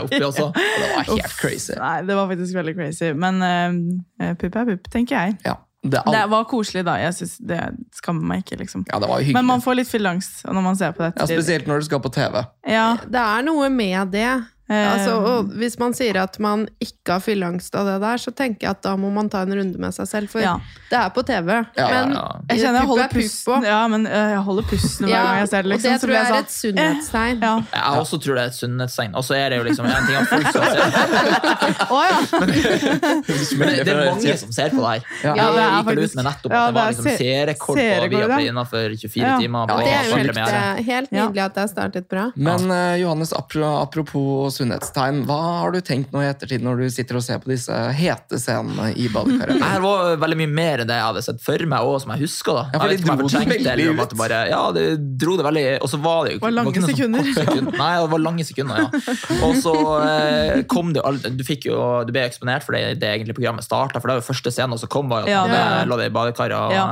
oppi 0.00 0.20
også. 0.24 0.46
Det 0.56 0.86
var 0.94 1.10
helt 1.10 1.34
crazy. 1.36 1.74
Nei, 1.76 1.96
det 2.08 2.16
var 2.16 2.30
faktisk 2.30 2.56
veldig 2.56 2.74
crazy. 2.78 3.10
Men 3.12 3.42
uh, 3.44 4.30
pupp 4.40 4.56
er 4.62 4.70
pupp, 4.72 4.88
tenker 4.94 5.18
jeg. 5.18 5.36
Ja, 5.44 5.58
det, 5.82 6.00
all... 6.00 6.16
Det 6.16 6.22
var 6.32 6.46
koselig, 6.48 6.84
da. 6.88 6.96
Jeg 7.00 7.16
synes 7.18 7.36
Det 7.52 7.60
skammer 8.00 8.32
meg 8.32 8.46
ikke, 8.46 8.62
liksom. 8.62 8.86
ja, 8.88 9.00
det 9.02 9.10
var 9.12 9.20
hyggelig. 9.20 9.36
Men 9.36 9.48
man 9.48 9.64
får 9.64 9.80
litt 9.82 9.90
fylleangst 9.92 10.46
når 10.48 10.66
man 10.70 10.80
ser 10.80 10.96
på 10.96 11.04
dette. 11.04 11.20
ja, 11.20 11.28
spesielt 11.28 11.68
når 11.68 11.84
du 11.84 11.90
skal 11.90 12.02
på 12.04 12.12
TV. 12.16 12.40
Ja, 12.68 12.88
Det 13.04 13.26
er 13.26 13.44
noe 13.46 13.68
med 13.72 14.16
det. 14.16 14.30
Eh, 14.70 14.92
Altså, 14.94 15.16
og 15.20 15.50
hvis 15.60 15.76
man 15.78 15.92
sier 15.98 16.16
at 16.22 16.38
man 16.40 16.68
ikke 16.80 17.16
har 17.16 17.20
fylleangst 17.24 17.74
av 17.74 17.86
det 17.90 17.96
der, 18.00 18.16
så 18.22 18.30
tenker 18.32 18.66
jeg 18.68 18.70
at 18.70 18.82
da 18.86 18.94
må 18.96 19.10
man 19.12 19.28
ta 19.28 19.42
en 19.42 19.52
runde 19.58 19.78
med 19.82 19.92
seg 19.96 20.06
selv, 20.08 20.30
for 20.30 20.40
Ja. 20.40 20.54
det 20.90 20.98
er 21.00 21.10
på 21.10 21.22
TV. 21.26 21.50
Ja, 21.76 21.88
men 21.90 22.12
ja. 22.14 22.24
jeg 22.50 22.58
kjenner 22.62 22.80
jeg 22.80 22.88
holder 22.88 23.04
er 23.04 23.14
pusten. 23.14 23.64
Ja, 23.66 23.80
men 23.88 24.06
eh, 24.06 24.30
jeg 24.36 24.42
holder 24.46 24.62
pusten 24.70 25.06
hver 25.06 25.14
Ja, 25.16 25.22
gang 25.26 25.38
jeg 25.42 25.48
ser 25.48 25.62
det. 25.62 25.66
og 25.66 25.72
Liksom, 25.74 25.90
det 25.92 26.00
tror 26.00 26.14
jeg, 26.14 26.22
jeg 26.22 26.30
er 26.30 26.34
sånn, 26.34 26.44
et 26.44 26.50
sunnhetstegn. 26.60 27.42
Ja. 27.42 27.54
Jeg 27.74 28.00
også 28.04 28.16
tror 28.22 28.34
det 28.34 28.42
er 28.42 28.46
et 28.54 28.58
sunnhetstegn. 28.60 29.14
Og 29.14 29.24
så 29.26 29.34
er 29.36 29.48
det 29.50 29.56
jo 29.58 29.64
liksom 29.68 29.84
en 29.90 30.06
ting 30.06 30.16
at 30.16 30.26
folk 30.30 30.46
skal 30.48 30.62
se! 30.70 30.78
Men 32.40 33.68
det, 33.68 33.88
er 33.88 34.10
mange 34.10 34.36
som 34.40 34.52
ser 34.54 34.70
på 34.72 34.80
det 34.80 34.90
her. 34.90 35.02
Ja. 35.24 35.34
Ja, 35.36 35.46
det 35.50 35.60
er 35.60 35.60
Jeg 35.60 35.70
gikk 35.70 35.86
faktisk- 35.90 36.10
ut 36.10 36.14
med 36.20 36.24
nettopp 36.30 36.52
ja, 36.52 36.60
at 36.60 36.66
det 36.70 36.74
var 36.74 36.80
det 36.80 36.80
er 36.80 36.90
liksom 36.90 37.04
se- 37.04 37.16
seerrekord 37.20 37.76
på 37.76 37.80
vi 37.80 37.88
har 37.90 38.08
Viaplay 38.10 38.46
innenfor 38.50 38.84
24 38.96 39.38
timer. 39.40 39.60
Ja, 39.60 39.76
Det 39.76 39.90
er 39.90 40.04
jo 40.04 40.16
helt, 40.16 40.38
eh, 40.38 40.82
helt 40.90 41.10
nydelig 41.10 41.42
at 41.44 41.54
det 41.54 41.60
har 41.60 41.68
startet 41.72 42.08
bra. 42.08 42.24
Men 42.36 42.70
eh, 42.70 42.96
Johannes, 43.02 43.32
apro- 43.32 43.82
apropos 43.82 44.59
sunnhetstegn, 44.60 45.22
hva 45.28 45.38
har 45.64 45.72
du 45.74 45.80
tenkt 45.84 46.12
nå 46.14 46.20
i 46.22 46.28
ettertid 46.30 46.62
når 46.64 46.84
du 46.84 46.86
sitter 46.92 47.18
og 47.18 47.24
ser 47.26 47.40
på 47.42 47.50
disse 47.50 47.74
hete 47.98 48.38
scenene 48.40 48.90
i 48.94 49.08
badekaret? 49.12 49.58
Det 49.58 49.70
her 49.72 49.82
var 49.84 50.14
veldig 50.22 50.38
mye 50.44 50.52
mer 50.60 50.82
enn 50.84 50.90
det 50.90 50.98
jeg 51.00 51.06
hadde 51.08 51.22
sett 51.26 51.42
for 51.44 51.64
meg, 51.72 51.88
og 51.90 51.98
som 52.04 52.12
jeg 52.14 52.22
husker. 52.26 52.60
da. 52.60 52.64
Ja, 52.74 52.82
for 52.84 52.94
de 52.94 52.98
dro 53.00 53.16
det 53.16 53.32
det, 53.32 53.66
veldig 53.66 53.88
ut. 53.90 54.14
det 54.14 54.18
bare, 54.20 54.40
ja, 54.52 54.60
de 54.76 54.84
dro 55.24 55.36
det 55.40 55.46
veldig, 55.48 55.64
og 55.82 55.92
så 55.92 56.00
var 56.04 56.20
det 56.28 56.36
jo 56.36 56.42
Var 56.44 56.56
lange 56.56 56.72
ikke 56.74 56.84
noe 56.84 56.90
sånn 56.90 57.00
sekunder. 57.00 57.32
sekund. 57.40 57.72
Nei, 57.80 57.92
det 58.04 58.10
var 58.14 58.24
lange 58.28 58.46
sekunder, 58.48 58.84
ja. 58.84 59.18
Og 59.48 59.54
så 59.64 59.74
eh, 60.04 60.62
kom 60.70 60.92
det 60.96 61.04
Du 61.38 61.44
fikk 61.46 61.66
jo, 61.70 61.78
du 62.06 62.12
ble 62.14 62.26
eksponert 62.28 62.66
for 62.66 62.76
det 62.76 62.98
det 63.00 63.08
egentlig 63.16 63.36
programmet 63.40 63.64
starta, 63.66 64.00
for 64.00 64.08
det 64.10 64.18
var 64.18 64.22
jo 64.22 64.28
første 64.32 64.52
scenen 64.54 64.78
som 64.80 64.88
kom, 64.92 65.08
var 65.10 65.24
jo 65.24 65.30
at 65.30 65.34
Ja, 65.34 65.46
det- 65.48 65.88
lå 65.90 65.96
det 66.00 66.10
i 66.10 66.14
badekaret 66.14 66.56
og 66.58 66.76
Ja. 66.76 66.86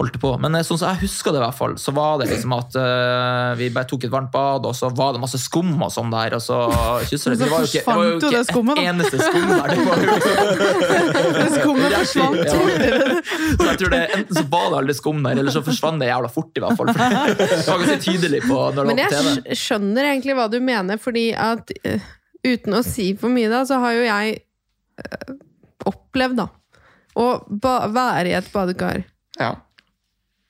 Holdt 0.00 0.16
på. 0.22 0.30
Men 0.40 0.54
eh, 0.58 0.64
sånn 0.66 0.78
som 0.80 0.90
jeg 0.94 1.04
husker 1.04 1.34
det, 1.34 1.40
i 1.40 1.44
hvert 1.44 1.56
fall, 1.58 1.74
så 1.80 1.92
var 1.96 2.18
det 2.22 2.30
liksom 2.32 2.54
at 2.56 2.76
uh, 2.80 3.52
vi 3.60 3.68
bare 3.74 3.86
tok 3.90 4.06
et 4.08 4.12
varmt 4.12 4.32
bad, 4.34 4.64
og 4.66 4.74
så 4.76 4.88
var 4.96 5.12
det 5.14 5.20
masse 5.22 5.38
skum 5.42 5.74
og 5.76 5.90
sånn 5.92 6.10
der, 6.14 6.34
og 6.38 6.42
så 6.44 6.58
kysser 7.10 7.34
det. 7.36 7.40
Det 7.44 7.50
var 7.52 7.64
jo 7.64 7.68
ikke, 7.70 7.82
det 7.84 7.94
var 7.94 8.06
jo 8.08 8.14
ikke 8.16 8.32
det 8.34 8.42
skummet, 8.48 8.80
et 8.80 8.90
eneste 8.90 9.20
skum 9.20 9.48
der. 9.52 9.74
Det 9.74 9.86
var 9.86 9.96
jo 10.00 10.06
liksom 10.10 10.36
Det 11.40 11.48
skummet 11.58 11.96
forsvant. 11.98 12.40
ja. 12.40 12.54
Så 13.60 13.66
jeg 13.70 13.80
tror 13.82 13.92
det, 13.94 14.00
Enten 14.16 14.36
så 14.40 14.44
var 14.50 14.66
det 14.72 14.78
aldri 14.80 14.94
skum 14.98 15.20
der, 15.26 15.40
eller 15.42 15.54
så 15.54 15.62
forsvant 15.66 16.00
det 16.02 16.08
jævla 16.10 16.30
fort. 16.32 16.50
i 16.56 16.62
hvert 16.64 16.78
fall. 16.80 16.92
For 16.94 17.36
det 17.44 17.60
var 17.68 17.82
ganske 17.84 17.98
tydelig 18.06 18.40
på 18.46 18.56
når 18.56 18.80
det 18.80 18.86
Men 18.88 18.96
var 18.96 19.02
jeg 19.04 19.10
på 19.10 19.20
TV. 19.20 19.34
skj- 19.36 19.60
skjønner 19.66 20.08
egentlig 20.14 20.36
hva 20.40 20.46
du 20.52 20.58
mener, 20.64 21.00
fordi 21.02 21.26
at 21.36 21.70
uh, 21.84 22.08
uten 22.46 22.78
å 22.78 22.82
si 22.86 23.10
for 23.20 23.32
mye, 23.32 23.50
da, 23.52 23.62
så 23.68 23.78
har 23.82 23.98
jo 23.98 24.06
jeg 24.08 24.40
uh, 25.04 25.34
opplevd, 25.90 26.40
da, 26.42 26.48
å 27.20 27.26
være 27.60 28.30
i 28.30 28.36
et 28.38 28.50
badekar. 28.54 29.02
Ja. 29.40 29.54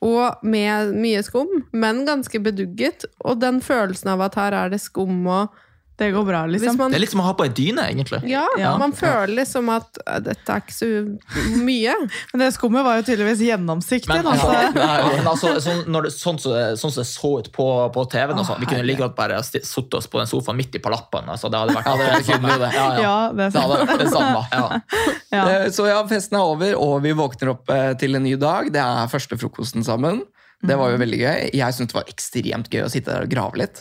Og 0.00 0.40
med 0.46 0.94
mye 0.96 1.20
skum, 1.24 1.50
men 1.76 2.06
ganske 2.08 2.40
bedugget. 2.40 3.04
Og 3.20 3.40
den 3.42 3.60
følelsen 3.60 4.14
av 4.14 4.24
at 4.24 4.38
her 4.40 4.56
er 4.56 4.72
det 4.72 4.80
skum 4.80 5.26
og 5.28 5.56
Det 6.00 6.06
går 6.14 6.24
bra, 6.24 6.38
liksom. 6.48 6.78
man 6.80 6.90
Det 6.94 6.96
er 6.96 7.02
litt 7.04 7.12
som 7.12 7.20
å 7.20 7.26
ha 7.26 7.34
på 7.36 7.44
ei 7.44 7.50
dyne, 7.52 7.82
egentlig. 7.92 8.22
Ja, 8.30 8.46
Ja. 8.58 8.70
man 8.80 8.92
føler 8.96 9.34
liksom 9.42 9.68
at 9.74 9.98
dette 10.24 10.54
er 10.54 10.62
ikke 10.64 10.72
så 10.72 10.88
mye. 11.60 11.92
Men 12.32 12.40
det 12.44 12.48
skummet 12.56 12.86
var 12.86 12.96
jo 13.00 13.04
tydeligvis 13.10 13.42
gjennomsiktig. 13.44 14.08
Men, 14.08 14.30
altså, 14.32 14.48
nei, 14.50 14.96
men 15.18 15.28
altså, 15.28 15.52
sånn, 15.60 15.82
det, 15.84 16.12
sånn, 16.16 16.40
det, 16.40 16.64
sånn 16.80 16.94
som 16.94 17.02
det 17.02 17.06
så 17.10 17.32
ut 17.42 17.52
på, 17.52 17.66
på 17.92 18.06
TV-en, 18.16 18.40
og 18.40 18.48
sånn, 18.48 18.60
vi 18.64 18.70
kunne 18.72 18.86
like 18.88 19.02
godt 19.04 19.16
bare 19.18 19.42
sittet 19.44 19.98
oss 20.00 20.08
på 20.10 20.22
den 20.22 20.30
sofaen 20.30 20.56
midt 20.58 20.80
i 20.80 20.82
palappen. 20.82 21.28
Altså, 21.28 21.52
det 21.52 21.60
hadde 21.60 21.76
vært 21.76 21.92
Ja, 21.92 21.96
det 22.00 22.24
kunne 22.32 22.56
det. 22.64 22.72
Ja, 22.74 22.88
ja. 22.88 23.04
ja, 23.04 23.14
det 23.36 23.50
Det 23.52 23.64
hadde 23.66 23.80
vært 23.84 24.04
det 24.06 24.10
samme. 24.16 24.42
Ja. 24.56 24.82
Ja. 25.30 25.44
Eh, 25.60 25.68
Så 25.76 25.84
ja, 25.90 26.00
festen 26.10 26.40
er 26.40 26.48
over, 26.56 26.74
og 26.80 27.00
vi 27.04 27.12
våkner 27.18 27.52
opp 27.54 27.68
eh, 27.76 27.92
til 28.00 28.16
en 28.16 28.24
ny 28.24 28.34
dag. 28.40 28.72
Det 28.72 28.80
er 28.82 29.12
første 29.12 29.36
frokosten 29.40 29.84
sammen. 29.86 30.24
Det 30.60 30.76
var 30.76 30.90
jo 30.92 30.96
veldig 31.00 31.18
gøy. 31.22 31.44
Jeg 31.56 31.72
syntes 31.72 31.94
det 31.94 31.96
var 31.96 32.08
ekstremt 32.12 32.66
gøy 32.68 32.82
å 32.84 32.88
sitte 32.92 33.14
der 33.14 33.24
og 33.24 33.30
grave 33.32 33.60
litt. 33.62 33.78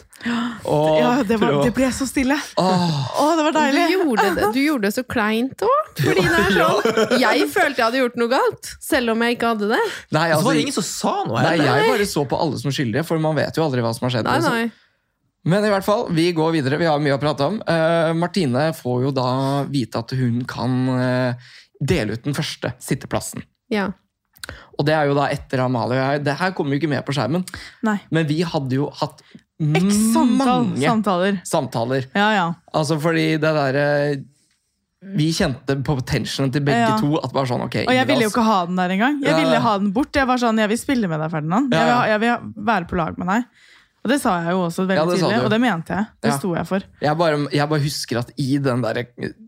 Og 0.63 0.85
Ja, 1.01 1.09
det, 1.27 1.35
var, 1.41 1.57
det 1.65 1.73
ble 1.75 1.89
så 1.95 2.07
stille. 2.07 2.37
Åh, 2.61 2.93
Å, 3.19 3.25
det 3.35 3.45
var 3.49 3.55
Du 3.55 3.59
deilig! 3.59 3.85
gjorde 3.97 4.27
det, 4.37 4.51
du 4.55 4.59
gjorde 4.63 4.87
det 4.87 4.93
så 4.95 5.03
kleint 5.03 5.65
òg. 5.67 5.89
Fordi 6.05 6.23
det 6.23 6.39
er 6.39 6.55
sånn 6.55 7.15
Jeg 7.25 7.49
følte 7.51 7.81
jeg 7.81 7.85
hadde 7.85 8.03
gjort 8.05 8.19
noe 8.23 8.31
galt, 8.31 8.71
selv 8.83 9.15
om 9.15 9.25
jeg 9.27 9.35
ikke 9.35 9.53
hadde 9.53 9.71
det. 9.73 9.81
Nei, 10.15 10.25
Så 10.29 10.37
altså, 10.37 10.47
var 10.47 10.55
det 10.59 10.65
ingen 10.65 10.77
som 10.79 10.87
sa 10.87 11.15
noe 11.27 11.43
nei, 11.43 11.55
jeg 11.65 11.89
bare 11.91 12.09
så 12.15 12.27
på 12.31 12.39
alle 12.47 12.61
som 12.63 12.75
skyldige, 12.75 13.03
for 13.11 13.27
man 13.27 13.35
vet 13.39 13.59
jo 13.59 13.65
aldri 13.67 13.83
hva 13.83 13.91
som 13.97 14.07
har 14.07 14.15
skjedd. 14.15 14.29
Nei, 14.29 14.39
liksom. 14.39 14.59
nei. 14.59 14.87
Men 15.49 15.63
i 15.67 15.71
hvert 15.71 15.87
fall, 15.87 16.07
vi 16.15 16.29
går 16.35 16.51
videre. 16.57 16.79
Vi 16.79 16.87
har 16.87 16.99
mye 17.03 17.15
å 17.15 17.21
prate 17.21 17.47
om. 17.47 17.61
Uh, 17.63 18.11
Martine 18.15 18.69
får 18.75 19.05
jo 19.07 19.11
da 19.15 19.29
vite 19.71 20.01
at 20.03 20.11
hun 20.19 20.41
kan 20.47 20.75
uh, 20.91 21.51
dele 21.79 22.15
ut 22.15 22.25
den 22.27 22.35
første 22.35 22.73
sitteplassen. 22.83 23.43
Ja. 23.71 23.89
Og 24.79 24.85
det 24.87 24.95
er 24.95 25.09
jo 25.09 25.15
da 25.17 25.27
etter 25.33 25.59
Amalie 25.65 25.99
og 25.99 26.13
jeg. 26.13 26.23
Det 26.23 26.35
her 26.39 26.51
kommer 26.55 26.71
jo 26.75 26.79
ikke 26.79 26.89
med 26.93 27.03
på 27.05 27.11
skjermen, 27.15 27.43
Nei. 27.83 27.97
men 28.15 28.27
vi 28.29 28.41
hadde 28.47 28.77
jo 28.77 28.89
hatt 28.95 29.21
-samtal, 29.59 30.37
mange 30.39 30.79
samtaler. 30.87 31.39
samtaler. 31.43 32.05
Ja, 32.15 32.29
ja. 32.33 32.53
Altså 32.73 32.99
fordi 32.99 33.31
det 33.37 33.41
derre 33.41 34.23
Vi 35.01 35.29
kjente 35.31 35.77
på 35.83 35.93
tensionen 36.03 36.51
til 36.51 36.61
begge 36.61 36.89
Ja. 36.89 36.97
to 36.99 37.15
at 37.23 37.31
bare 37.31 37.47
sånn, 37.47 37.61
ok 37.63 37.85
Og 37.87 37.93
jeg 37.95 38.05
ville 38.07 38.23
jo 38.23 38.29
ikke 38.29 38.43
ha 38.43 38.65
den 38.65 38.75
der 38.75 38.89
engang. 38.89 39.21
Jeg 39.23 39.33
ville 39.35 39.59
ha 39.59 39.77
den 39.77 39.93
bort. 39.93 40.11
Jeg 40.13 40.27
var 40.27 40.35
sånn, 40.37 40.57
jeg 40.59 40.67
vil 40.67 40.77
spille 40.77 41.07
med 41.07 41.21
deg, 41.21 41.31
Ferdinand. 41.31 41.71
Jeg 41.71 41.85
vil, 41.87 42.09
jeg 42.09 42.19
vil 42.19 42.63
være 42.65 42.85
på 42.85 42.97
lag 42.97 43.17
med 43.17 43.27
deg. 43.27 43.43
Og 44.03 44.09
det 44.11 44.19
sa 44.21 44.41
jeg 44.43 44.51
jo 44.51 44.59
også 44.67 44.85
veldig 44.87 44.95
Ja, 44.95 45.15
tidlig, 45.15 45.43
og 45.45 45.49
det 45.49 45.61
mente 45.61 45.87
jeg. 45.95 46.05
Det 46.21 46.31
Ja. 46.31 46.37
sto 46.37 46.53
jeg 46.55 46.67
for. 46.67 46.81
jeg, 47.01 47.17
bare, 47.17 47.47
jeg 47.51 47.69
bare 47.69 47.79
husker 47.79 48.17
at 48.19 48.31
i 48.37 48.57
den 48.57 48.81
der 48.81 49.05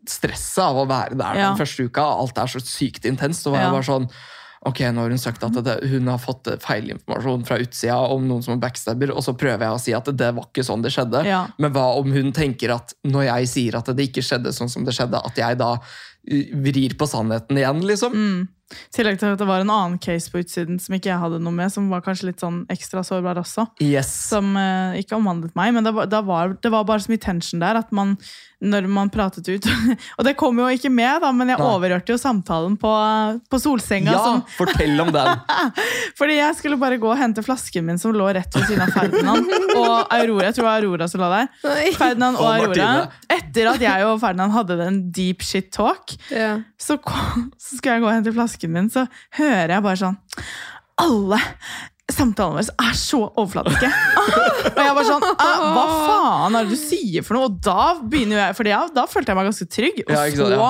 stresset 0.07 0.63
av 0.63 0.75
å 0.75 0.87
være 0.87 1.17
der 1.17 1.33
den 1.35 1.57
første 1.57 1.83
uka, 1.83 2.01
alt 2.01 2.37
er 2.37 2.47
så 2.47 2.59
sykt 2.63 3.03
intenst, 3.05 3.43
så 3.43 3.51
var 3.51 3.59
jeg 3.59 3.71
bare 3.71 3.83
sånn 3.83 4.09
Ok, 4.61 4.83
nå 4.93 5.01
har 5.01 5.09
hun 5.09 5.21
sagt 5.21 5.41
at 5.41 5.55
det, 5.65 5.73
hun 5.89 6.09
har 6.11 6.19
fått 6.21 6.45
feilinformasjon 6.61 7.45
fra 7.47 7.57
utsida 7.63 7.97
om 8.13 8.27
noen 8.29 8.43
som 8.45 8.53
er 8.53 8.61
backstabber, 8.61 9.09
og 9.15 9.23
så 9.25 9.33
prøver 9.33 9.65
jeg 9.65 9.73
å 9.73 9.81
si 9.81 9.95
at 9.97 10.11
det 10.13 10.29
var 10.37 10.45
ikke 10.51 10.65
sånn 10.67 10.85
det 10.85 10.91
skjedde. 10.93 11.23
Ja. 11.25 11.47
Men 11.57 11.73
hva 11.73 11.87
om 11.97 12.13
hun 12.13 12.29
tenker 12.35 12.75
at 12.75 12.93
når 13.01 13.25
jeg 13.25 13.51
sier 13.55 13.79
at 13.79 13.89
det 13.89 14.11
ikke 14.11 14.23
skjedde 14.25 14.53
sånn 14.53 14.69
som 14.69 14.85
det 14.85 14.93
skjedde, 14.93 15.17
at 15.17 15.41
jeg 15.41 15.57
da 15.57 15.71
uh, 15.81 16.51
vrir 16.61 16.93
på 16.93 17.09
sannheten 17.09 17.57
igjen, 17.57 17.81
liksom? 17.89 18.13
Mm. 18.13 18.41
I 18.71 18.93
tillegg 18.95 19.17
til 19.19 19.33
at 19.33 19.41
det 19.41 19.47
var 19.49 19.63
en 19.65 19.73
annen 19.73 19.97
case 19.99 20.31
på 20.31 20.43
utsiden 20.45 20.77
som 20.79 20.93
ikke 20.95 21.09
jeg 21.09 21.19
hadde 21.23 21.41
noe 21.43 21.55
med, 21.57 21.73
som 21.73 21.89
var 21.91 22.05
kanskje 22.05 22.29
litt 22.29 22.43
sånn 22.43 22.61
ekstra 22.71 23.03
sårbar 23.03 23.41
også. 23.41 23.65
Yes. 23.83 24.13
Som 24.29 24.53
eh, 24.59 25.01
ikke 25.01 25.17
omhandlet 25.17 25.57
meg, 25.59 25.73
men 25.75 25.89
det 25.89 25.95
var, 25.97 26.07
det, 26.11 26.21
var, 26.29 26.55
det 26.61 26.71
var 26.71 26.87
bare 26.87 27.03
så 27.03 27.11
mye 27.11 27.23
tension 27.25 27.65
der 27.65 27.81
at 27.81 27.91
man 27.95 28.15
når 28.61 28.85
man 28.93 29.09
pratet 29.09 29.47
ut. 29.49 29.65
Og 30.19 30.25
det 30.27 30.35
kom 30.37 30.59
jo 30.61 30.67
ikke 30.69 30.91
med, 30.93 31.21
da, 31.23 31.31
men 31.33 31.49
jeg 31.49 31.57
Nei. 31.57 31.67
overhørte 31.73 32.13
jo 32.13 32.17
samtalen 32.21 32.75
på, 32.81 32.91
på 33.49 33.59
solsenga. 33.63 34.13
Ja, 34.13 34.19
Som, 34.21 34.43
fortell 34.57 34.99
om 35.01 35.09
den! 35.15 35.41
fordi 36.19 36.37
jeg 36.37 36.57
skulle 36.59 36.77
bare 36.81 36.99
gå 37.01 37.09
og 37.09 37.17
hente 37.17 37.41
flasken 37.45 37.87
min 37.87 37.97
som 38.01 38.13
lå 38.13 38.27
rett 38.37 38.53
ved 38.57 38.67
siden 38.69 38.83
av 38.85 38.93
Ferdinand. 38.93 39.49
Og 39.75 40.13
Aurora, 40.13 40.51
jeg 40.51 40.57
tror 40.59 40.63
det 40.63 40.69
var 40.69 40.81
Aurora 40.85 41.09
som 41.11 41.23
lå 41.23 41.31
der. 41.33 41.49
Nei. 41.65 41.87
Ferdinand 41.97 42.37
og 42.37 42.45
Og 42.45 42.51
Aurora. 42.67 42.89
Etter 43.33 43.71
at 43.73 43.81
jeg 43.87 44.05
og 44.11 44.19
Ferdinand 44.21 44.53
hadde 44.59 44.77
den 44.83 45.01
deep 45.15 45.41
shit 45.45 45.71
talk, 45.73 46.13
Ja. 46.29 46.59
så, 46.77 46.99
kom, 47.01 47.49
så 47.57 47.79
skal 47.81 47.97
jeg 47.97 48.05
gå 48.05 48.11
og 48.11 48.15
hente 48.19 48.35
flasken 48.35 48.71
min, 48.77 48.91
så 48.93 49.07
hører 49.39 49.73
jeg 49.77 49.83
bare 49.89 49.99
sånn 50.05 50.17
Alle 51.01 51.39
samtalene 52.15 52.61
våre 52.61 52.87
er 52.89 52.95
så 52.97 53.19
overflatiske. 53.29 53.89
og 54.71 54.79
jeg 54.81 54.95
var 54.97 55.07
sånn 55.07 55.25
«Ah, 55.33 55.65
Hva 55.75 55.83
faen 56.05 56.57
er 56.59 56.67
det 56.69 56.75
du 56.75 56.79
sier 56.79 57.25
for 57.25 57.37
noe? 57.37 57.49
Og 57.49 57.59
da 57.65 57.85
begynner 58.01 58.41
jeg, 58.45 58.57
for 58.59 58.69
ja, 58.71 58.81
da 58.95 59.05
følte 59.09 59.33
jeg 59.33 59.39
meg 59.39 59.49
ganske 59.51 59.67
trygg. 59.71 60.01
Og 60.05 60.13
Ja, 60.13 60.23
sant, 60.29 60.41
så 60.41 60.49
ja. 60.53 60.69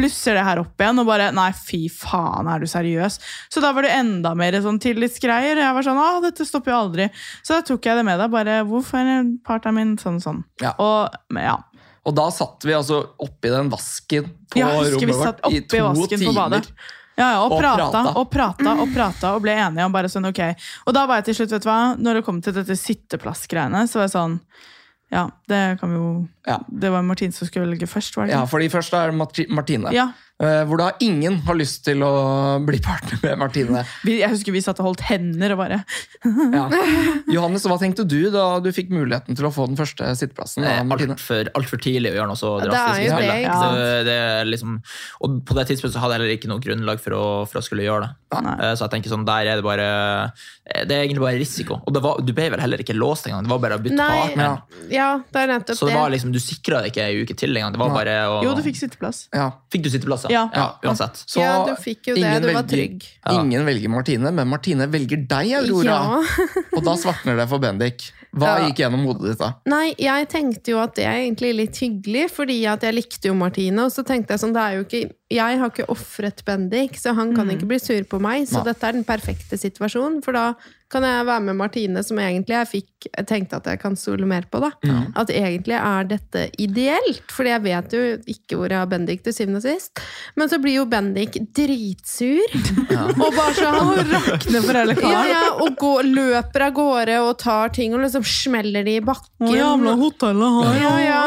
blusser 0.00 0.38
det 0.38 0.44
her 0.48 0.60
opp 0.64 0.82
igjen, 0.84 1.02
og 1.02 1.08
bare 1.10 1.28
Nei, 1.36 1.48
fy 1.56 1.82
faen, 1.92 2.50
er 2.52 2.62
du 2.62 2.68
seriøs? 2.70 3.18
Så 3.52 3.62
da 3.64 3.70
var 3.76 3.86
det 3.86 3.94
enda 3.98 4.34
mer 4.38 4.58
sånn 4.64 4.80
tillitsgreier. 4.82 5.60
Jeg 5.62 5.76
var 5.78 5.86
sånn 5.86 6.00
Å, 6.02 6.08
dette 6.24 6.46
stopper 6.48 6.74
jo 6.74 6.80
aldri. 6.86 7.08
Så 7.42 7.56
da 7.58 7.62
tok 7.66 7.86
jeg 7.90 8.00
det 8.00 8.04
med 8.08 8.20
deg. 8.22 8.32
Bare 8.34 8.60
hvorfor 8.68 9.00
er 9.02 9.32
partneren 9.46 9.78
min 9.80 9.96
sånn 10.00 10.20
og 10.20 10.26
sånn? 10.28 10.44
Ja. 10.64 10.74
Og 10.82 11.40
ja. 11.40 11.56
Og 12.06 12.14
da 12.14 12.28
satt 12.30 12.62
vi 12.62 12.70
altså 12.76 13.00
oppi 13.18 13.50
den 13.50 13.66
vasken 13.72 14.28
på 14.52 14.60
Ja, 14.60 14.68
rommet 14.78 15.16
vårt 15.18 15.40
i 15.50 15.60
to 15.66 16.06
timer. 16.14 16.62
Ja, 17.16 17.30
ja, 17.32 17.40
og, 17.40 17.52
Og 17.56 17.60
prata, 17.62 17.88
prata. 17.90 18.12
og 18.20 18.30
prata 18.30 18.72
og 18.82 18.90
prata 18.92 19.34
og 19.36 19.42
ble 19.46 19.54
enige 19.56 19.84
om 19.88 19.92
bare 19.94 20.08
sånn, 20.12 20.26
ok. 20.28 20.40
Og 20.86 20.92
da 20.96 21.06
var 21.08 21.22
jeg 21.22 21.30
til 21.30 21.38
slutt, 21.40 21.54
vet 21.56 21.64
du 21.64 21.68
hva, 21.70 21.78
når 21.96 22.18
det 22.20 22.24
kom 22.26 22.42
til 22.44 22.52
dette 22.52 22.76
sitteplassgreiene, 22.76 23.86
så 23.88 24.00
var 24.02 24.08
jeg 24.08 24.16
sånn 24.16 24.40
Ja, 25.14 25.28
det 25.48 25.78
kan 25.80 25.92
vi 25.92 25.96
jo 25.96 26.28
Ja. 26.46 26.58
Det 26.68 26.90
var 26.90 27.02
Martin 27.06 27.32
som 27.32 27.46
skulle 27.48 27.68
velge 27.70 27.86
først, 27.88 28.16
var 28.16 28.26
det 28.26 28.34
Ja, 28.34 28.44
fordi 28.44 28.68
først 28.68 28.92
er 28.92 29.12
Martine. 29.12 29.92
Ja. 29.94 30.10
Eh, 30.42 30.62
Hvor 30.68 30.80
da 30.80 30.90
ingen 31.04 31.38
har 31.46 31.56
lyst 31.58 31.84
til 31.86 32.02
å 32.04 32.10
bli 32.66 32.80
partner 32.84 33.18
med 33.22 33.38
Martine. 33.40 33.84
Jeg 34.06 34.28
husker 34.32 34.52
vi 34.54 34.62
satt 34.64 34.80
og 34.82 34.90
holdt 34.90 35.04
hender 35.08 35.54
og 35.56 35.62
bare 35.62 35.78
Ja. 36.52 36.66
Johannes, 37.30 37.64
hva 37.68 37.78
tenkte 37.80 38.04
du 38.08 38.30
da 38.34 38.58
du 38.62 38.70
fikk 38.74 38.90
muligheten 38.94 39.36
til 39.38 39.46
å 39.48 39.52
få 39.54 39.66
den 39.70 39.78
første 39.78 40.08
sitteplassen? 40.18 40.64
Altfor 40.66 41.50
alt 41.56 41.70
for 41.70 41.82
tidlig 41.82 42.12
å 42.12 42.18
gjøre 42.18 42.30
noe 42.32 42.40
så 42.40 42.52
drastisk. 42.62 43.06
det 43.06 43.12
er 43.12 43.20
det, 43.26 43.38
ja. 43.44 43.54
ikke? 43.56 43.72
Det, 43.76 44.04
det 44.08 44.16
er 44.26 44.50
liksom, 44.50 44.76
og 45.26 45.40
på 45.48 45.56
det 45.58 45.66
tidspunktet 45.70 45.96
så 45.96 46.02
hadde 46.04 46.16
jeg 46.16 46.22
heller 46.22 46.36
ikke 46.36 46.50
noe 46.52 46.62
grunnlag 46.64 47.02
for 47.02 47.16
å, 47.16 47.24
for 47.50 47.60
å 47.60 47.64
skulle 47.64 47.86
gjøre 47.86 48.06
det. 48.06 48.12
Nei. 48.36 48.54
Eh, 48.60 48.74
Så 48.76 48.84
jeg 48.84 48.92
tenker 48.96 49.12
sånn, 49.12 49.24
der 49.26 49.48
er 49.48 49.60
det 49.60 49.64
bare 49.64 49.84
Det 50.66 50.92
er 50.92 51.04
egentlig 51.06 51.22
bare 51.22 51.38
risiko. 51.40 51.78
Og 51.86 51.94
det 51.94 52.02
var, 52.04 52.18
du 52.26 52.32
ble 52.36 52.48
vel 52.52 52.60
heller 52.60 52.82
ikke 52.82 52.96
låst 52.96 53.28
engang. 53.30 53.46
Det 53.46 53.52
var 53.54 53.60
bare 53.62 53.78
å 53.78 53.82
bytte 53.84 53.96
Nei, 53.96 54.16
partner. 54.26 54.58
ja, 54.92 55.08
det 55.32 55.42
er 55.44 55.52
nettopp 55.54 55.78
Så 55.78 55.88
det 55.88 55.94
var 55.96 56.10
liksom, 56.12 56.32
du 56.34 56.40
sikra 56.42 56.82
deg 56.82 56.92
ikke 56.92 57.06
ei 57.06 57.22
uke 57.22 57.36
til 57.38 57.56
engang. 57.56 57.72
Det 57.76 57.80
var 57.80 57.94
bare 57.94 58.16
å 58.28 58.40
Jo, 58.44 58.52
du 58.58 58.62
fikk 58.66 58.76
sitteplass. 58.80 59.22
Ja. 59.34 59.48
Fikk 59.72 59.86
du 59.86 59.90
sitteplasser? 60.26 60.32
Ja. 60.32 60.50
ja 60.82 60.90
uansett. 60.90 61.22
Så 61.26 61.40
ja, 61.40 61.64
du 61.66 61.74
fikk 61.82 62.10
jo 62.10 62.14
det. 62.18 62.22
Du 62.42 62.48
var 62.52 62.62
velger- 62.62 62.68
trygg. 62.68 63.06
Ja. 63.24 63.40
Ingen 63.40 63.64
velger 63.66 63.88
Martine, 63.88 64.32
men 64.32 64.48
Martine 64.48 64.86
velger 64.92 65.26
deg, 65.28 65.52
Aurora. 65.62 65.96
Ja. 65.96 66.22
Og 66.76 66.84
da 66.84 66.94
svartner 67.00 67.36
det 67.40 67.48
for 67.48 67.58
Bendik. 67.62 68.10
Hva 68.36 68.58
Ja. 68.58 68.66
gikk 68.68 68.82
gjennom 68.84 69.06
hodet 69.08 69.30
ditt 69.30 69.38
da? 69.40 69.54
Nei, 69.64 69.94
jeg 69.96 70.28
tenkte 70.28 70.74
jo 70.74 70.78
at 70.82 70.94
det 70.98 71.06
er 71.08 71.22
egentlig 71.22 71.54
litt 71.56 71.78
hyggelig, 71.80 72.26
fordi 72.34 72.58
at 72.68 72.82
jeg 72.84 72.92
likte 72.98 73.30
jo 73.30 73.34
Martine. 73.34 73.86
Og 73.86 73.92
så 73.94 74.04
tenkte 74.04 74.34
jeg 74.36 74.42
sånn, 74.42 74.52
det 74.52 74.60
er 74.66 74.74
jo 74.76 74.84
ikke 74.84 75.10
Jeg 75.32 75.58
har 75.58 75.72
ikke 75.72 75.88
ofret 75.90 76.44
Bendik, 76.46 76.94
så 77.00 77.10
han 77.16 77.32
kan 77.34 77.48
ikke 77.50 77.66
bli 77.66 77.80
sur 77.82 78.04
på 78.06 78.20
meg. 78.22 78.44
Så 78.46 78.60
Nei. 78.60 78.68
dette 78.68 78.86
er 78.86 78.94
den 78.94 79.06
perfekte 79.08 79.58
situasjonen, 79.58 80.20
for 80.22 80.36
da 80.38 80.52
kan 80.92 81.02
jeg 81.02 81.26
være 81.26 81.42
med 81.48 81.58
Martine, 81.58 82.02
som 82.06 82.18
egentlig 82.22 82.54
jeg 82.54 82.68
fikk 82.70 83.06
Jeg 83.06 83.26
tenkte 83.28 83.58
at 83.58 83.66
jeg 83.70 83.78
kan 83.78 83.94
stole 83.98 84.26
mer 84.26 84.46
på, 84.50 84.58
da. 84.62 84.72
At 85.18 85.30
egentlig 85.30 85.76
er 85.78 86.06
dette 86.10 86.46
ideelt, 86.62 87.26
fordi 87.30 87.52
jeg 87.52 87.62
vet 87.62 87.92
jo 87.94 88.00
ikke 88.32 88.58
hvor 88.58 88.72
jeg 88.72 88.80
har 88.80 88.88
Bendik 88.90 89.22
til 89.22 89.34
syvende 89.34 89.60
og 89.60 89.66
sist. 89.66 90.00
Men 90.34 90.50
så 90.50 90.58
blir 90.62 90.80
jo 90.80 90.86
Bendik 90.90 91.38
dritsur, 91.54 92.56
og 93.22 93.36
bare 93.36 93.54
så 93.54 93.70
han 93.76 94.10
rakner 94.10 94.66
for 94.66 94.80
hele 94.80 94.96
karen. 94.98 95.30
ja, 95.30 95.42
og 95.54 95.78
går, 95.78 96.10
løper 96.16 96.66
av 96.66 96.74
gårde 96.80 97.20
og 97.28 97.32
tar 97.42 97.70
ting 97.76 97.94
og 97.94 98.02
liksom 98.02 98.26
smeller 98.26 98.86
de 98.86 98.96
i 98.98 99.04
bakken. 99.06 99.46
Å, 99.46 99.54
jævla 99.54 99.94
hotellet 100.02 100.58
har 100.58 100.80
ja, 100.82 100.94
ja. 101.04 101.22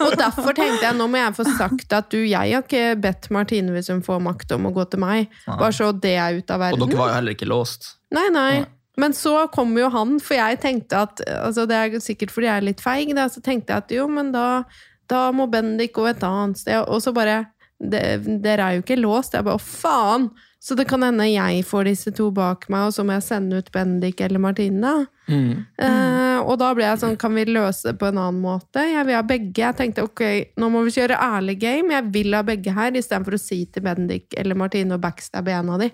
Og 0.00 0.18
derfor 0.18 0.56
tenkte 0.58 0.88
jeg 0.88 0.98
nå 0.98 1.06
må 1.10 1.22
jeg 1.22 1.36
få 1.38 1.46
sagt 1.54 1.94
at 1.94 2.10
du, 2.10 2.18
jeg 2.24 2.56
har 2.56 2.66
ikke 2.66 2.98
bedt 3.06 3.30
Martine 3.40 3.74
hvis 3.74 3.90
hun 3.92 4.04
får 4.06 4.20
makt 4.24 4.52
om 4.56 4.68
å 4.70 4.74
gå 4.76 4.84
til 4.92 5.02
meg. 5.02 5.32
Bare 5.48 5.72
så 5.76 5.90
det 5.96 6.14
er 6.20 6.38
ut 6.38 6.52
av 6.52 6.62
verden. 6.62 6.84
Og 6.84 6.92
dere 6.92 7.00
var 7.00 7.10
jo 7.12 7.18
heller 7.18 7.36
ikke 7.38 7.50
låst. 7.50 7.94
Nei, 8.14 8.28
nei. 8.34 8.52
Men 9.00 9.14
så 9.16 9.46
kom 9.54 9.72
jo 9.78 9.88
han, 9.92 10.18
for 10.20 10.36
jeg 10.36 10.58
tenkte 10.60 11.04
at 11.06 11.22
altså 11.30 11.64
Det 11.68 11.76
er 11.78 12.02
sikkert 12.04 12.32
fordi 12.34 12.48
jeg 12.50 12.60
er 12.60 12.66
litt 12.66 12.82
feig, 12.84 13.14
da, 13.16 13.28
så 13.32 13.40
tenkte 13.44 13.72
jeg 13.72 13.84
at 13.84 13.94
jo, 13.94 14.04
men 14.10 14.32
da, 14.34 14.64
da 15.08 15.28
må 15.32 15.46
Bendik 15.50 15.94
gå 15.96 16.04
et 16.10 16.24
annet 16.26 16.60
sted. 16.60 16.82
Og 16.84 17.00
så 17.04 17.14
bare 17.16 17.44
Dere 17.80 18.60
er 18.60 18.76
jo 18.76 18.82
ikke 18.82 18.98
låst. 19.00 19.32
Jeg 19.32 19.46
bare 19.46 19.56
å, 19.56 19.62
faen! 19.62 20.28
Så 20.60 20.76
det 20.76 20.84
kan 20.90 21.00
hende 21.00 21.24
jeg 21.24 21.62
får 21.64 21.86
disse 21.88 22.10
to 22.12 22.26
bak 22.36 22.66
meg, 22.68 22.90
og 22.90 22.92
så 22.92 23.00
må 23.06 23.14
jeg 23.16 23.24
sende 23.24 23.62
ut 23.62 23.70
Bendik 23.72 24.20
eller 24.20 24.42
Martine. 24.42 24.82
da. 24.84 25.06
Mm. 25.30 25.64
Eh, 25.80 26.38
og 26.40 26.56
da 26.60 26.70
ble 26.74 26.86
jeg 26.88 27.00
sånn, 27.02 27.16
kan 27.20 27.34
vi 27.36 27.44
løse 27.48 27.90
det 27.92 27.98
på 28.00 28.08
en 28.10 28.18
annen 28.18 28.40
måte? 28.42 28.82
Jeg 28.88 29.06
vil 29.06 29.16
ha 29.18 29.22
begge. 29.26 29.60
Jeg 29.62 29.78
tenkte 29.78 30.04
ok, 30.06 30.22
nå 30.60 30.70
må 30.72 30.82
vi 30.86 30.94
kjøre 30.96 31.18
ærlig 31.20 31.56
game. 31.62 31.94
Jeg 31.94 32.08
vil 32.14 32.34
ha 32.36 32.42
begge 32.46 32.74
her, 32.74 32.96
istedenfor 32.98 33.36
å 33.36 33.40
si 33.40 33.62
til 33.70 33.84
Bendik 33.86 34.34
eller 34.40 34.58
Martine 34.58 34.96
og 34.96 35.02
backstabbe 35.04 35.54
en 35.54 35.70
av 35.76 35.84
de. 35.84 35.90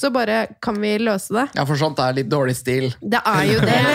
Så 0.00 0.10
bare, 0.14 0.40
kan 0.64 0.78
vi 0.80 0.94
løse 1.02 1.34
det? 1.36 1.46
Ja, 1.58 1.66
for 1.68 1.80
sånt 1.80 2.00
er 2.02 2.16
litt 2.16 2.30
dårlig 2.32 2.56
stil. 2.58 2.88
Det 3.02 3.20
er 3.26 3.44
jo 3.52 3.60
det. 3.66 3.78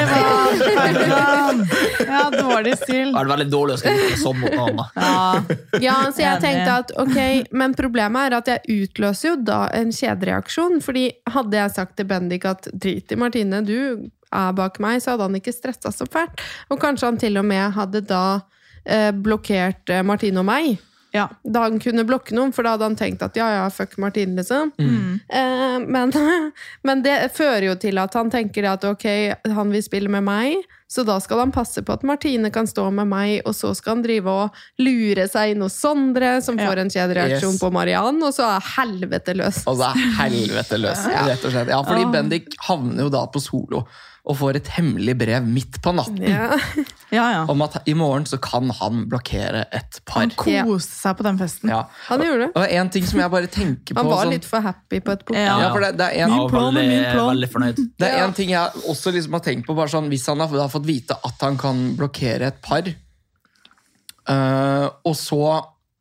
Ja, 2.13 2.29
dårlig 2.33 2.75
stil. 2.77 3.11
Det 3.13 3.19
er 3.19 3.29
veldig 3.29 3.47
dårlig 3.51 3.75
å 3.75 3.79
skrive 3.81 4.17
sånn 4.19 4.39
mot 4.41 4.53
noen. 4.53 4.79
da. 4.79 4.85
Ja. 4.95 5.83
Ja, 5.83 5.95
så 6.13 6.23
jeg 6.23 6.41
tenkte 6.43 6.75
at 6.83 6.93
ok, 6.99 7.17
men 7.55 7.75
problemet 7.77 8.29
er 8.29 8.37
at 8.37 8.51
jeg 8.51 8.83
utløser 8.87 9.31
jo 9.31 9.35
da 9.47 9.61
en 9.75 9.93
kjedereaksjon. 9.95 10.79
Fordi 10.83 11.07
hadde 11.33 11.59
jeg 11.59 11.75
sagt 11.77 11.97
til 11.99 12.09
Bendik 12.09 12.45
at 12.49 12.69
drit 12.73 13.11
i 13.13 13.19
Martine, 13.19 13.63
du 13.65 14.09
er 14.33 14.55
bak 14.57 14.79
meg, 14.83 15.01
så 15.03 15.13
hadde 15.13 15.27
han 15.29 15.37
ikke 15.39 15.53
stressa 15.55 15.91
så 15.93 16.07
fælt. 16.09 16.41
Og 16.73 16.81
kanskje 16.81 17.11
han 17.11 17.21
til 17.21 17.37
og 17.41 17.45
med 17.45 17.71
hadde 17.77 18.01
da 18.09 18.23
eh, 18.85 19.11
blokkert 19.13 19.89
eh, 19.93 20.03
Martine 20.03 20.41
og 20.43 20.49
meg. 20.49 20.73
Ja. 21.13 21.27
Da 21.45 21.67
han 21.67 21.75
kunne 21.77 22.01
blokke 22.09 22.33
noen, 22.33 22.49
for 22.57 22.65
da 22.65 22.71
hadde 22.73 22.87
han 22.87 22.95
tenkt 22.97 23.21
at 23.21 23.35
ja, 23.37 23.45
ja, 23.59 23.65
fuck 23.69 23.99
Martine, 24.01 24.33
liksom. 24.39 24.71
Eh, 25.29 25.75
men, 25.85 26.09
men 26.87 27.03
det 27.05 27.19
fører 27.37 27.67
jo 27.69 27.75
til 27.77 27.99
at 28.01 28.15
han 28.17 28.31
tenker 28.33 28.65
at 28.71 28.87
ok, 28.89 29.05
han 29.53 29.69
vil 29.75 29.83
spille 29.85 30.09
med 30.09 30.25
meg, 30.25 30.63
så 30.89 31.01
da 31.05 31.19
skal 31.21 31.39
han 31.43 31.51
passe 31.53 31.81
på 31.85 31.93
at 31.93 32.03
Martine 32.05 32.49
kan 32.53 32.65
stå 32.69 32.87
med 32.93 33.07
meg, 33.09 33.35
og 33.49 33.53
så 33.57 33.71
skal 33.77 33.95
han 33.99 34.03
drive 34.05 34.29
og 34.29 34.57
lure 34.81 35.27
seg 35.29 35.53
inn 35.53 35.61
hos 35.65 35.77
Sondre, 35.81 36.35
som 36.45 36.57
Ja. 36.57 36.65
får 36.69 36.81
en 36.83 36.91
kjedereaksjon 36.93 37.55
Yes. 37.57 37.61
på 37.61 37.69
Mariann, 37.73 38.17
og 38.25 38.33
så 38.33 38.49
er 38.55 38.65
helvete 38.75 39.35
løs. 39.37 39.61
Og 39.69 39.77
så 39.81 39.91
er 39.93 40.01
helvete 40.17 40.81
løs, 40.81 41.05
rett 41.29 41.45
og 41.45 41.53
slett. 41.53 41.69
Ja, 41.73 41.81
fordi 41.85 42.09
Bendik 42.13 42.57
havner 42.67 43.05
jo 43.05 43.13
da 43.13 43.23
på 43.29 43.41
solo 43.41 43.85
og 44.23 44.37
får 44.39 44.55
et 44.55 44.67
hemmelig 44.77 45.17
brev 45.19 45.43
midt 45.43 45.81
på 45.83 45.91
natten 45.91 46.21
Ja. 46.23 46.53
ja, 47.17 47.23
ja. 47.33 47.39
om 47.51 47.59
at 47.65 47.73
i 47.91 47.93
morgen 47.93 48.23
så 48.29 48.37
kan 48.39 48.69
han 48.77 49.01
blokkere 49.11 49.65
et 49.75 49.97
par. 50.07 50.21
Han 50.23 50.31
koste 50.37 50.95
seg 50.95 51.17
på 51.19 51.25
den 51.27 51.41
festen. 51.41 51.73
Ja. 51.73 51.81
Han 52.07 52.23
gjorde 52.23 52.45
det. 52.45 52.51
Og 52.55 52.71
en 52.79 52.91
ting 52.95 53.03
som 53.09 53.19
jeg 53.19 53.33
bare 53.33 53.49
tenker 53.51 53.91
på 53.91 53.99
Han 53.99 54.07
var 54.13 54.23
sånn, 54.23 54.31
litt 54.37 54.47
for 54.47 54.63
happy 54.63 55.01
på 55.03 55.11
et 55.17 55.25
punkt. 55.27 55.41
Ja. 55.41 55.57
ja, 55.65 55.73
for 55.75 55.83
det, 55.83 55.91
det 55.99 56.07
er 56.07 56.23
en, 56.23 56.37
Min 56.37 56.47
plan 56.53 56.69
er 56.71 56.79
veldig, 56.79 56.95
min 57.01 57.11
plan. 57.11 57.29
veldig 57.33 57.51
fornøyd. 57.57 57.83
Det 57.99 58.07
er 58.13 58.17
Ja. 58.21 58.25
en 58.29 58.37
ting 58.39 58.55
jeg 58.55 58.83
også 58.95 59.11
liksom 59.17 59.35
har 59.35 59.43
tenkt 59.49 59.67
på, 59.67 59.75
bare 59.75 59.91
sånn, 59.91 60.07
hvis 60.13 60.25
han 60.31 60.39
har, 60.39 60.55
har 60.63 60.71
fått 60.71 60.87
vite 60.87 61.19
at 61.19 61.43
han 61.43 61.59
kan 61.59 61.83
blokkere 61.99 62.47
et 62.53 62.61
par, 62.63 62.87
øh, 64.29 64.87
og 65.03 65.15
så 65.19 65.41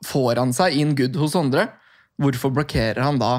får 0.07 0.39
han 0.45 0.53
seg 0.55 0.79
in 0.79 0.95
good 0.99 1.17
hos 1.19 1.35
andre, 1.39 1.69
hvorfor 2.23 2.55
blokkerer 2.55 3.03
han 3.03 3.19
da 3.19 3.35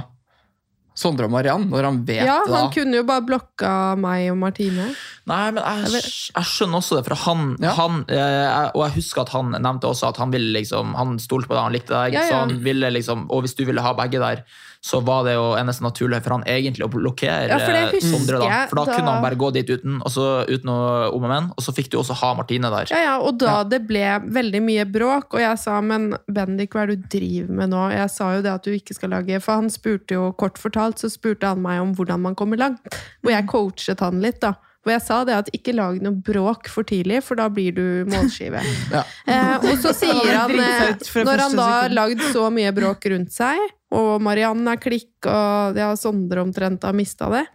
Sondre 0.96 1.26
og 1.26 1.32
Mariann, 1.34 1.64
når 1.72 1.84
han 1.88 1.96
vet 2.06 2.22
Ja, 2.28 2.36
da 2.46 2.60
han 2.64 2.72
kunne 2.74 3.00
jo 3.00 3.04
bare 3.08 3.24
blokka 3.26 3.70
meg 3.98 4.28
og 4.32 4.38
Martine. 4.38 4.92
Nei, 5.26 5.40
men 5.56 5.64
jeg, 5.64 6.04
jeg 6.36 6.46
skjønner 6.52 6.78
også 6.84 7.00
det, 7.00 7.06
for 7.08 7.16
han, 7.24 7.56
Ja. 7.64 7.72
han 7.80 8.06
eh, 8.08 8.18
jeg- 8.18 8.72
Og 8.76 8.84
jeg 8.86 8.96
husker 9.00 9.22
at 9.22 9.30
han 9.30 9.52
nevnte 9.58 9.90
også 9.90 10.10
at 10.10 10.18
han 10.18 10.30
ville 10.32 10.54
liksom 10.60 10.94
Han 10.96 11.18
stolte 11.20 11.48
på 11.48 11.56
deg, 11.56 11.64
han 11.64 11.74
likte 11.74 11.94
deg. 11.98 12.14
Ja, 12.14 12.22
ja. 12.22 12.28
Så 12.30 12.36
han 12.44 12.64
ville 12.64 12.92
liksom, 12.94 13.26
og 13.32 13.42
hvis 13.44 13.56
du 13.56 13.66
ville 13.66 13.82
ha 13.82 13.94
begge 13.94 14.20
der, 14.22 14.44
så 14.84 15.00
var 15.00 15.22
det 15.24 15.34
jo 15.38 15.44
eneste 15.56 15.84
naturlige 15.86 16.20
for 16.26 16.36
han 16.36 16.42
egentlig 16.44 16.84
å 16.84 16.90
blokkere 16.92 17.48
Ja, 17.48 17.60
Sondre. 18.04 18.40
da 18.42 18.66
For 18.68 18.76
da, 18.82 18.84
da- 18.84 18.96
kunne 18.98 19.14
han 19.14 19.24
bare 19.24 19.38
gå 19.40 19.52
dit 19.56 19.70
uten, 19.72 20.02
og 20.04 20.12
så, 20.12 20.26
uten 20.50 20.68
noe 20.68 21.08
om 21.16 21.24
og 21.24 21.30
men, 21.32 21.48
og 21.56 21.64
så 21.64 21.72
fikk 21.72 21.88
du 21.94 21.98
også 22.02 22.18
ha 22.20 22.34
Martine 22.36 22.68
der. 22.74 22.92
Ja, 22.92 23.00
ja, 23.06 23.14
og 23.24 23.38
da 23.40 23.62
det 23.64 23.80
ble 23.88 24.04
veldig 24.28 24.62
mye 24.66 24.84
bråk, 24.92 25.38
og 25.38 25.40
jeg 25.40 25.58
sa, 25.62 25.80
men 25.80 26.10
Bendik, 26.28 26.76
hva 26.76 26.84
er 26.84 26.92
det 26.92 27.00
du 27.06 27.08
driver 27.18 27.56
med 27.62 27.72
nå? 27.72 27.86
Jeg 27.96 28.10
sa 28.12 28.34
jo 28.36 28.42
det 28.44 28.52
at 28.52 28.68
du 28.68 28.72
ikke 28.76 28.94
skal 28.98 29.16
lage, 29.16 29.40
for 29.42 29.62
han 29.62 29.72
spurte 29.72 30.18
jo, 30.20 30.28
kort 30.34 30.60
fortalt, 30.60 31.00
så 31.00 31.08
spurte 31.10 31.48
han 31.48 31.62
meg 31.64 31.80
om 31.80 31.96
hvordan 31.96 32.20
man 32.28 32.36
kommer 32.36 32.60
langt. 32.60 32.84
Og 33.24 33.32
jeg 33.32 33.48
coachet 33.48 34.04
han 34.04 34.20
litt, 34.20 34.42
da. 34.44 34.56
Hvor 34.84 34.92
jeg 34.92 35.04
sa 35.06 35.22
det 35.24 35.36
at 35.38 35.50
ikke 35.56 35.76
lag 35.78 36.00
noe 36.04 36.20
bråk 36.28 36.68
for 36.72 36.84
tidlig, 36.88 37.22
for 37.24 37.40
da 37.40 37.48
blir 37.52 37.76
du 37.76 37.86
målskive. 38.12 38.60
Ja. 38.94 39.04
Eh, 39.26 39.64
og 39.72 39.80
så 39.82 39.94
sier 39.96 40.36
han, 40.36 40.52
eh, 40.60 41.00
når 41.24 41.42
han 41.46 41.56
da 41.58 41.68
har 41.70 41.94
lagd 41.96 42.22
så 42.34 42.50
mye 42.54 42.74
bråk 42.76 43.08
rundt 43.14 43.32
seg, 43.34 43.62
og 43.96 44.20
Mariann 44.26 44.68
er 44.68 44.82
klikk, 44.82 45.12
og 45.30 45.80
ja, 45.80 45.94
Sondre 45.98 46.44
omtrent 46.44 46.84
har 46.84 46.96
mista 46.98 47.30
det, 47.32 47.46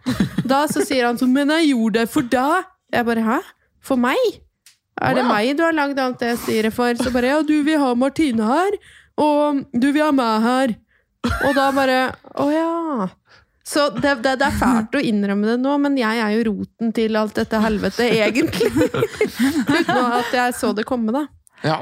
da 0.47 0.63
så 0.71 0.83
sier 0.87 1.05
han 1.09 1.19
sånn 1.19 1.31
Men 1.35 1.53
jeg 1.57 1.73
gjorde 1.73 2.01
det 2.01 2.11
for 2.11 2.27
deg! 2.33 2.69
Jeg 2.89 3.05
bare 3.05 3.25
hæ? 3.25 3.39
For 3.85 4.01
meg? 4.01 4.39
Er 4.99 5.15
det 5.15 5.23
wow. 5.23 5.31
meg 5.31 5.53
du 5.55 5.63
har 5.63 5.75
lagd 5.75 5.99
alt 6.01 6.19
det 6.23 6.33
styret 6.41 6.75
for? 6.75 6.97
Så 6.99 7.13
bare 7.13 7.31
ja, 7.31 7.39
du 7.45 7.59
vil 7.67 7.79
ha 7.79 7.93
Martine 7.95 8.49
her, 8.49 8.79
og 9.21 9.63
du 9.71 9.91
vil 9.93 10.03
ha 10.03 10.11
meg 10.15 10.47
her. 10.47 10.75
Og 11.45 11.55
da 11.55 11.69
bare 11.75 11.99
Å 12.39 12.45
ja. 12.51 12.69
Så 13.69 13.83
det, 13.93 14.15
det, 14.25 14.31
det 14.41 14.47
er 14.47 14.55
fælt 14.57 14.95
å 14.97 15.01
innrømme 15.05 15.45
det 15.51 15.57
nå, 15.61 15.75
men 15.83 15.97
jeg 15.99 16.21
er 16.23 16.31
jo 16.39 16.45
roten 16.49 16.93
til 16.97 17.17
alt 17.19 17.35
dette 17.37 17.59
helvete, 17.61 18.07
egentlig. 18.17 18.71
Uten 19.69 19.99
at 19.99 20.31
jeg 20.33 20.55
så 20.57 20.71
det 20.73 20.87
komme, 20.89 21.13
da. 21.13 21.25
Ja. 21.61 21.75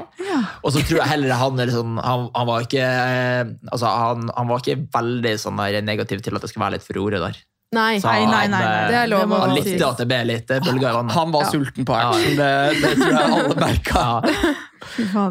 Og 0.66 0.72
så 0.74 0.82
tror 0.82 0.98
jeg 1.04 1.06
heller 1.12 1.36
han 1.38 1.60
er 1.62 1.70
sånn 1.70 2.00
Han, 2.02 2.24
han 2.34 2.46
var 2.48 2.64
ikke 2.64 2.82
eh, 2.82 3.44
Altså, 3.70 3.86
han, 3.86 4.24
han 4.34 4.48
var 4.50 4.58
ikke 4.58 4.74
veldig 4.90 5.34
sånn 5.38 5.60
der 5.62 5.76
negativ 5.86 6.24
til 6.26 6.34
at 6.34 6.42
det 6.42 6.50
skulle 6.50 6.64
være 6.64 6.80
litt 6.80 6.86
for 6.88 6.98
ordet 6.98 7.20
der. 7.22 7.38
Nei. 7.76 8.00
Nei, 8.02 8.16
nei, 8.26 8.42
nei, 8.50 8.62
eh, 8.64 8.88
Det 8.90 8.96
er 9.04 9.10
lov 9.12 9.30
å 9.36 9.38
Han 9.44 9.54
si. 9.54 9.62
likte 9.68 9.86
at 9.92 10.02
det 10.02 10.08
ble 10.10 10.18
litt 10.32 10.50
eh, 10.50 10.62
bølger 10.66 10.88
i 10.90 10.94
vannet. 10.98 11.14
Han 11.14 11.30
var 11.36 11.46
Ja. 11.46 11.52
sulten 11.54 11.86
på 11.86 11.94
action, 11.94 12.36
det, 12.42 12.50
det 12.82 12.92
tror 12.98 13.14
jeg 13.14 13.38
alle 13.38 13.58
merka. 13.62 14.04
Ja. 14.98 15.26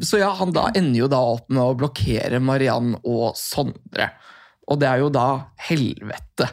Så 0.00 0.20
ja, 0.22 0.30
han 0.38 0.52
da 0.56 0.68
ender 0.72 1.02
jo 1.04 1.08
da 1.12 1.20
opp 1.34 1.50
med 1.52 1.62
å 1.64 1.74
blokkere 1.84 2.40
Mariann 2.40 2.94
og 3.02 3.34
Sondre. 3.36 4.14
Og 4.68 4.78
det 4.80 4.88
er 4.88 5.02
jo 5.02 5.10
da 5.12 5.26
helvete 5.68 6.48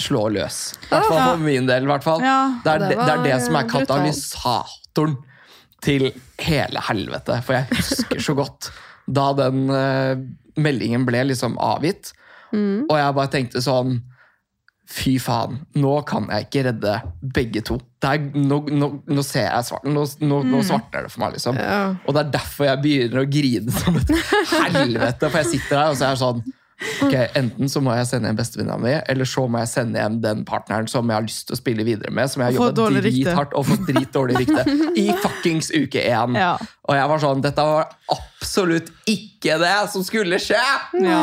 slår 0.00 0.30
løs. 0.32 0.60
I 0.86 0.88
hvert 0.94 1.04
fall 1.10 1.18
for 1.34 1.42
min 1.44 1.66
del. 1.68 1.84
i 1.84 1.90
hvert 1.90 2.04
fall. 2.06 2.22
Ja. 2.24 2.38
Det 2.64 2.70
er 2.72 2.78
Det 2.86 2.88
det, 2.96 3.08
er 3.12 3.22
det 3.26 3.34
som 3.44 3.56
er 3.60 3.66
katalysatoren 3.68 5.16
til 5.84 6.06
hele 6.40 6.80
helvete. 6.88 7.36
For 7.44 7.58
jeg 7.58 7.68
husker 7.76 8.22
så 8.24 8.34
godt 8.38 8.70
da 9.12 9.32
den 9.36 9.66
uh, 9.68 10.16
meldingen 10.56 11.04
ble 11.08 11.24
liksom 11.32 11.58
avgitt, 11.60 12.14
Mm. 12.52 12.82
og 12.84 12.98
jeg 13.00 13.14
bare 13.16 13.30
tenkte 13.32 13.60
sånn 13.64 13.94
Fy 14.92 15.14
faen, 15.24 15.54
nå 15.80 15.92
kan 16.04 16.26
jeg 16.28 16.44
ikke 16.50 16.62
redde 16.66 16.90
begge 17.32 17.62
to. 17.64 17.78
Er, 18.04 18.18
nå, 18.36 18.58
nå, 18.68 18.88
nå 19.08 19.22
ser 19.24 19.46
jeg 19.46 19.64
svarten. 19.70 19.94
nå, 19.96 20.02
nå, 20.20 20.40
nå 20.50 20.60
svartner 20.68 21.06
det 21.06 21.12
for 21.14 21.22
meg, 21.22 21.32
liksom. 21.38 21.56
Ja. 21.56 21.94
Og 22.04 22.12
det 22.12 22.26
er 22.26 22.32
derfor 22.34 22.66
jeg 22.68 22.82
begynner 22.84 23.22
å 23.22 23.30
grine 23.32 23.72
som 23.72 23.96
et 23.96 24.12
helvete. 24.74 25.30
For 25.30 25.38
jeg 25.40 25.48
sitter 25.54 25.80
her 25.80 25.94
og 25.94 25.96
så 25.96 26.04
er 26.04 26.12
jeg 26.12 26.20
sånn 26.26 26.42
Ok, 27.02 27.14
Enten 27.38 27.70
så 27.70 27.82
må 27.84 27.94
jeg 27.96 28.08
sende 28.10 28.30
hjem 28.30 28.38
bestevenninna 28.38 28.78
mi, 28.82 28.92
eller 29.12 29.28
så 29.28 29.46
må 29.50 29.62
jeg 29.62 29.70
sende 29.72 30.00
hjem 30.02 30.20
den 30.24 30.44
partneren 30.48 30.88
som 30.90 31.08
jeg 31.10 31.18
har 31.18 31.26
lyst 31.26 31.46
til 31.48 31.56
å 31.56 31.60
spille 31.60 31.86
videre 31.86 32.12
med. 32.14 32.30
Som 32.32 32.44
jeg 32.44 32.52
har 32.52 32.70
jobba 32.70 32.88
drithardt 33.00 33.56
og 33.58 33.66
fått 33.70 33.84
dritdårlig 33.90 34.40
rykte 34.42 34.64
i 35.02 35.08
fuckings 35.22 35.72
uke 35.74 36.02
én. 36.02 36.38
Ja. 36.38 36.54
Og 36.88 36.96
jeg 36.98 37.10
var 37.12 37.20
sånn 37.22 37.42
Dette 37.44 37.62
var 37.62 37.92
absolutt 38.10 38.88
ikke 39.08 39.54
det 39.62 39.74
som 39.92 40.02
skulle 40.06 40.38
skje! 40.42 40.58
Ja. 41.02 41.20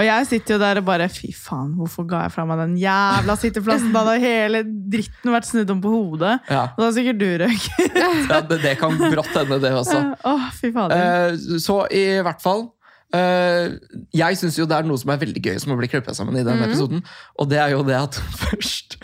Og 0.00 0.04
jeg 0.06 0.26
sitter 0.28 0.56
jo 0.56 0.60
der 0.62 0.80
og 0.80 0.86
bare 0.88 1.06
Fy 1.12 1.30
faen, 1.36 1.72
hvorfor 1.78 2.06
ga 2.08 2.24
jeg 2.26 2.32
fra 2.34 2.44
meg 2.48 2.60
den 2.62 2.74
jævla 2.80 3.36
sitteplassen? 3.38 3.92
Da 3.94 4.02
hadde 4.04 4.18
hele 4.24 4.62
dritten 4.92 5.32
vært 5.34 5.48
snudd 5.48 5.70
om 5.74 5.80
på 5.84 5.92
hodet. 5.92 6.36
Ja, 6.50 6.64
Og 6.72 6.80
da 6.80 6.86
hadde 6.88 6.96
sikkert 6.98 7.20
du 7.20 7.26
røyket. 7.44 7.98
ja 8.32 8.40
det, 8.48 8.60
det 8.64 8.76
kan 8.80 8.96
brått 9.00 9.32
hende, 9.36 9.60
det 9.62 9.72
også. 9.80 10.00
Åh, 10.28 10.46
fy 10.58 10.72
faen. 10.74 10.94
Eh, 10.96 11.58
så 11.62 11.82
i 11.92 12.04
hvert 12.24 12.42
fall 12.44 12.66
eh, 13.16 13.74
Jeg 14.16 14.38
syns 14.40 14.58
jo 14.58 14.66
det 14.68 14.76
er 14.78 14.86
noe 14.88 15.00
som 15.00 15.12
er 15.14 15.20
veldig 15.20 15.42
gøy 15.44 15.58
som 15.62 15.74
å 15.74 15.78
bli 15.78 15.88
klippet 15.92 16.16
sammen 16.18 16.36
i 16.38 16.44
denne 16.46 16.66
episoden. 16.68 17.02
Og 17.40 17.48
det 17.50 17.60
er 17.62 17.74
jo 17.74 17.82
det 17.86 17.96
at 17.98 18.18
først 18.42 18.98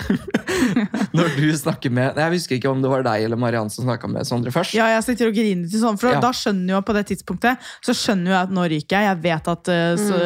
Når 1.17 1.35
du 1.37 1.47
snakker 1.57 1.93
med 1.95 2.19
Jeg 2.19 2.35
husker 2.35 2.59
ikke 2.59 2.71
om 2.71 2.83
det 2.83 2.91
var 2.91 3.05
deg 3.07 3.25
eller 3.27 3.41
Mariann 3.41 3.71
som 3.73 3.87
snakka 3.87 4.11
med 4.11 4.27
Sondre 4.29 4.53
først. 4.55 4.75
Ja, 4.77 4.89
jeg 4.97 5.07
sitter 5.07 5.31
og 5.31 5.39
griner 5.39 5.71
til 5.71 5.83
sånn, 5.83 5.99
for 6.01 6.13
Ja. 6.13 6.21
da 6.25 6.33
skjønner 6.35 6.77
jo 6.77 6.83
på 6.87 6.97
det 6.97 7.05
tidspunktet 7.13 7.71
Så 7.85 7.95
skjønner 7.97 8.33
jeg 8.35 8.41
at 8.41 8.55
nå 8.55 8.67
ryker 8.73 8.99
jeg. 8.99 9.09
Jeg 9.09 9.23
vet 9.25 9.51
at 9.55 9.73
uh, 9.73 9.95
så, 10.01 10.19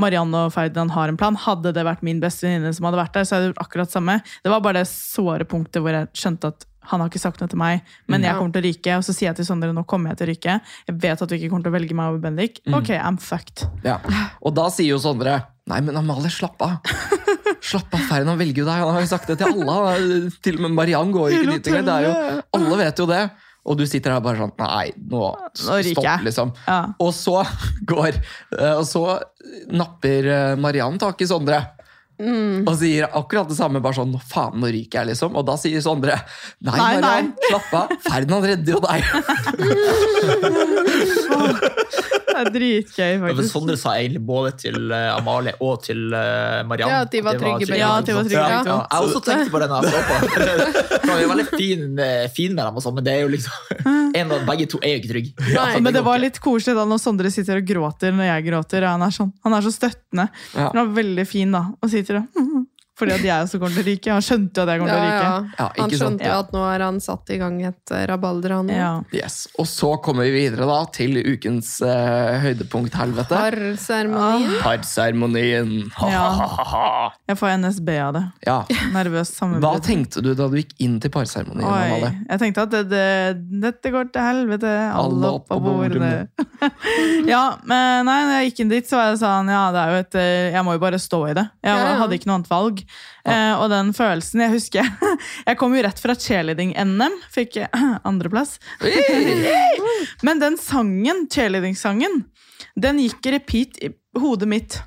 Marianne 0.00 0.44
og 0.46 0.54
Ferdinand 0.54 0.92
har 0.94 1.10
en 1.10 1.18
plan. 1.20 1.38
Hadde 1.38 1.72
det 1.74 1.84
vært 1.86 2.04
min 2.06 2.20
beste 2.22 2.46
venninne 2.46 2.72
som 2.76 2.88
hadde 2.88 3.00
vært 3.00 3.16
der, 3.16 3.26
så 3.26 3.36
hadde 3.36 3.48
jeg 3.48 3.54
gjort 3.54 3.64
akkurat 3.66 3.94
samme. 3.94 4.18
Det 4.44 4.52
var 4.52 4.62
bare 4.64 4.82
det 4.82 4.90
såre 4.90 5.46
punktet 5.48 5.82
hvor 5.84 5.94
jeg 5.96 6.10
skjønte 6.18 6.52
at 6.52 6.67
han 6.88 7.02
har 7.02 7.10
ikke 7.10 7.20
sagt 7.22 7.42
noe 7.42 7.50
til 7.52 7.60
meg, 7.60 7.84
men 8.08 8.24
jeg 8.24 8.38
kommer 8.38 8.54
til 8.54 8.62
å 8.64 8.68
ryke. 8.68 8.96
Og 8.98 9.06
så 9.06 9.14
sier 9.16 9.30
jeg 9.30 9.38
til 9.40 9.48
Sondre 9.50 9.70
nå 9.76 9.84
kommer 9.88 10.12
jeg 10.12 10.20
til 10.20 10.28
å 10.28 10.30
ryke. 10.32 10.56
Jeg 10.88 10.98
vet 11.04 11.22
at 11.24 11.30
du 11.30 11.36
ikke 11.36 11.52
kommer 11.52 11.68
til 11.68 11.74
å 11.74 11.76
velge 11.78 11.98
meg 11.98 12.12
over 12.14 12.24
Bendik. 12.24 12.62
Ok, 12.72 12.92
I'm 12.96 13.20
fucked. 13.22 13.66
Ja. 13.86 13.98
Og 14.42 14.56
da 14.56 14.68
sier 14.74 14.94
jo 14.94 15.00
Sondre 15.02 15.40
Nei, 15.68 15.82
men 15.84 15.98
Amalie, 16.00 16.30
slapp 16.32 16.62
av. 16.64 16.78
Slapp 17.60 17.92
av, 17.92 18.00
Ferdinand 18.08 18.40
velger 18.40 18.62
jo 18.62 18.68
deg. 18.70 18.80
Han 18.80 18.94
har 18.96 19.02
jo 19.04 19.10
sagt 19.10 19.28
det 19.28 19.36
til 19.42 19.50
alle. 19.52 20.30
Til 20.40 20.56
og 20.56 20.64
med 20.64 20.72
Mariann 20.78 21.12
går 21.12 21.34
ikke 21.36 21.58
dit 21.58 21.68
engang. 21.76 22.06
Alle 22.56 22.78
vet 22.80 23.02
jo 23.02 23.04
det. 23.10 23.20
Og 23.68 23.76
du 23.76 23.84
sitter 23.88 24.14
her 24.14 24.22
bare 24.24 24.40
sånn 24.40 24.54
Nei, 24.62 24.86
nå, 25.10 25.24
Nå 25.36 25.78
stopp, 25.90 26.22
liksom. 26.24 26.54
Ja. 26.64 26.78
Og 27.04 27.10
så 27.12 27.42
går 27.92 28.14
eh, 28.16 28.76
Og 28.78 28.86
så 28.88 29.02
napper 29.76 30.30
eh, 30.32 30.54
Mariann 30.60 30.96
tak 31.00 31.20
i 31.20 31.28
Sondre. 31.28 31.60
Mm. 32.18 32.66
Og 32.66 32.74
sier 32.80 33.06
akkurat 33.06 33.46
det 33.46 33.56
samme, 33.58 33.80
bare 33.82 33.94
sånn 34.00 34.16
faen, 34.18 34.58
nå 34.58 34.66
ryker 34.74 34.98
jeg', 35.00 35.10
liksom. 35.12 35.36
Og 35.38 35.46
da 35.46 35.54
sier 35.60 35.80
Sondre 35.84 36.16
'nei, 36.58 36.74
Nei, 36.74 36.94
Mariann, 36.98 37.32
slapp 37.46 37.70
av, 37.78 37.86
Ferdinand 38.02 38.44
redder 38.50 38.72
jo 38.74 38.80
deg'. 38.82 39.02
Det 41.28 42.46
er 42.46 42.50
dritgøy, 42.54 43.08
Ja, 43.08 43.18
faktisk. 43.22 43.50
Sondre 43.50 43.76
sa 43.80 43.94
egentlig 43.98 44.20
både 44.28 44.52
til 44.60 44.92
eh, 44.94 45.08
Amalie 45.16 45.54
og 45.64 45.80
til 45.82 46.04
Marianne 46.12 46.68
Mariann 46.68 46.92
Ja, 46.92 47.00
at 47.06 47.10
de 47.14 47.22
var 47.24 47.38
trygge 47.40 47.78
Ja, 47.78 47.88
at 47.98 48.06
de 48.06 48.14
var 48.14 48.28
trygge 48.28 48.42
Ja, 48.42 48.60
ja. 48.66 48.76
Jeg 48.92 49.08
også 49.08 49.22
tenkte 49.26 49.50
på 49.54 49.62
det 49.62 49.68
når 49.72 49.82
jeg 49.82 49.90
så 49.90 50.00
på. 50.06 50.14
Vi 51.08 51.16
er 51.24 51.32
veldig 51.32 51.46
fin, 51.50 51.84
eh, 52.04 52.28
fin 52.36 52.54
med 52.54 52.62
dem, 52.64 52.78
og 52.78 52.84
sånn, 52.84 52.96
men 52.98 53.08
det 53.08 53.16
er 53.16 53.24
jo 53.24 53.32
liksom 53.32 54.14
en 54.18 54.32
av 54.36 54.46
begge 54.48 54.68
to 54.70 54.80
er 54.82 54.94
jo 54.94 55.00
ikke 55.02 55.12
trygge. 55.12 55.48
Nei. 55.56 55.68
Men 55.84 55.96
det 55.96 56.04
var 56.06 56.20
litt 56.22 56.38
koselig 56.44 56.76
da 56.78 56.86
når 56.88 57.02
Sondre 57.02 57.32
sitter 57.34 57.60
og 57.60 57.68
gråter 57.68 58.14
når 58.14 58.30
jeg 58.30 58.48
gråter. 58.48 58.86
Han 58.88 59.04
er, 59.04 59.14
sånn, 59.14 59.32
han 59.44 59.56
er 59.58 59.66
så 59.66 59.72
støttende. 59.74 60.28
Ja. 60.54 60.70
Han 60.70 60.82
er 60.84 60.92
veldig 60.96 61.26
fin 61.28 61.54
da, 61.54 61.66
og 61.82 61.92
sitter 61.92 62.22
og 62.22 62.42
Fordi 62.98 63.14
at 63.14 63.22
jeg 63.22 63.46
også 63.46 63.60
kommer 63.62 63.76
til 63.78 63.84
å 63.84 63.88
ryke. 63.88 64.10
Han 64.16 64.24
skjønte 64.26 64.58
jo 64.58 64.64
at 64.64 64.72
jeg 64.72 64.80
kommer 64.82 64.92
Ja, 64.92 64.98
til 64.98 65.02
å 65.02 65.08
ryke. 65.08 65.28
ja. 65.28 65.58
Ja, 65.58 65.66
Han 65.78 65.90
skjønte 65.94 66.26
jo 66.26 66.38
at 66.42 66.52
nå 66.56 66.62
har 66.66 66.84
han 66.88 67.00
satt 67.04 67.30
i 67.30 67.38
gang 67.38 67.58
et 67.68 67.92
eh, 67.94 68.04
rabalder, 68.10 68.54
han. 68.58 68.68
Ja. 68.74 68.90
Yes. 69.14 69.36
Og 69.58 69.68
så 69.70 69.92
kommer 70.02 70.26
vi 70.26 70.32
videre 70.34 70.66
da 70.66 70.78
til 70.94 71.18
ukens 71.22 71.76
uh, 71.84 72.38
høydepunkt-helvete. 72.42 73.38
Parseremonien. 73.38 74.56
Parseremonien. 74.64 75.72
Ja. 76.10 77.12
Jeg 77.28 77.38
får 77.38 77.54
NSB 77.62 77.90
av 78.02 78.12
det. 78.18 78.24
Ja. 78.46 78.58
Nervøs 78.94 79.30
Hva 79.38 79.74
tenkte 79.84 80.22
du 80.24 80.32
da 80.38 80.48
du 80.50 80.56
gikk 80.58 80.74
inn 80.82 80.98
til 81.02 81.12
parseremonien? 81.14 81.68
Oi, 81.68 82.10
jeg 82.28 82.42
tenkte 82.42 82.64
at 82.66 82.72
det, 82.74 82.82
det, 82.90 83.04
dette 83.68 83.92
går 83.94 84.10
til 84.14 84.24
helvete. 84.26 84.74
Alle 84.88 85.18
Alle 85.18 85.32
opp 85.38 85.48
på 85.50 85.58
bordene. 85.62 86.28
ja, 87.32 87.42
men 87.68 88.06
nei, 88.08 88.18
når 88.26 88.34
jeg 88.38 88.50
gikk 88.50 88.62
inn 88.64 88.72
dit, 88.72 88.88
så 88.88 88.98
var 88.98 89.10
jeg 89.12 89.20
sånn 89.22 89.50
Ja, 89.52 89.62
det 89.74 89.80
er 89.82 89.92
jo 89.94 89.98
et 90.02 90.16
eh, 90.18 90.48
Jeg 90.54 90.64
må 90.66 90.74
jo 90.76 90.82
bare 90.82 91.00
stå 91.02 91.20
i 91.30 91.34
det. 91.38 91.46
Jeg 91.64 91.72
Ja, 91.74 91.88
ja. 91.92 91.96
hadde 92.02 92.18
ikke 92.18 92.30
noe 92.30 92.38
annet 92.40 92.50
valg. 92.52 92.82
Eh, 93.28 93.54
og 93.58 93.68
den 93.72 93.90
følelsen 93.96 94.40
Jeg 94.40 94.54
husker 94.54 94.86
Jeg 95.48 95.58
kom 95.60 95.74
jo 95.76 95.82
rett 95.84 96.00
fra 96.00 96.16
cheerleading-NM. 96.16 97.16
Fikk 97.34 97.60
andreplass. 98.08 98.58
Men 100.26 100.42
den 100.42 100.58
sangen, 100.60 101.26
cheerleading-sangen, 101.32 102.22
den 102.78 103.02
gikk 103.02 103.26
i 103.26 103.34
repeat 103.38 103.82
i 103.84 103.92
hodet 104.18 104.48
mitt. 104.50 104.80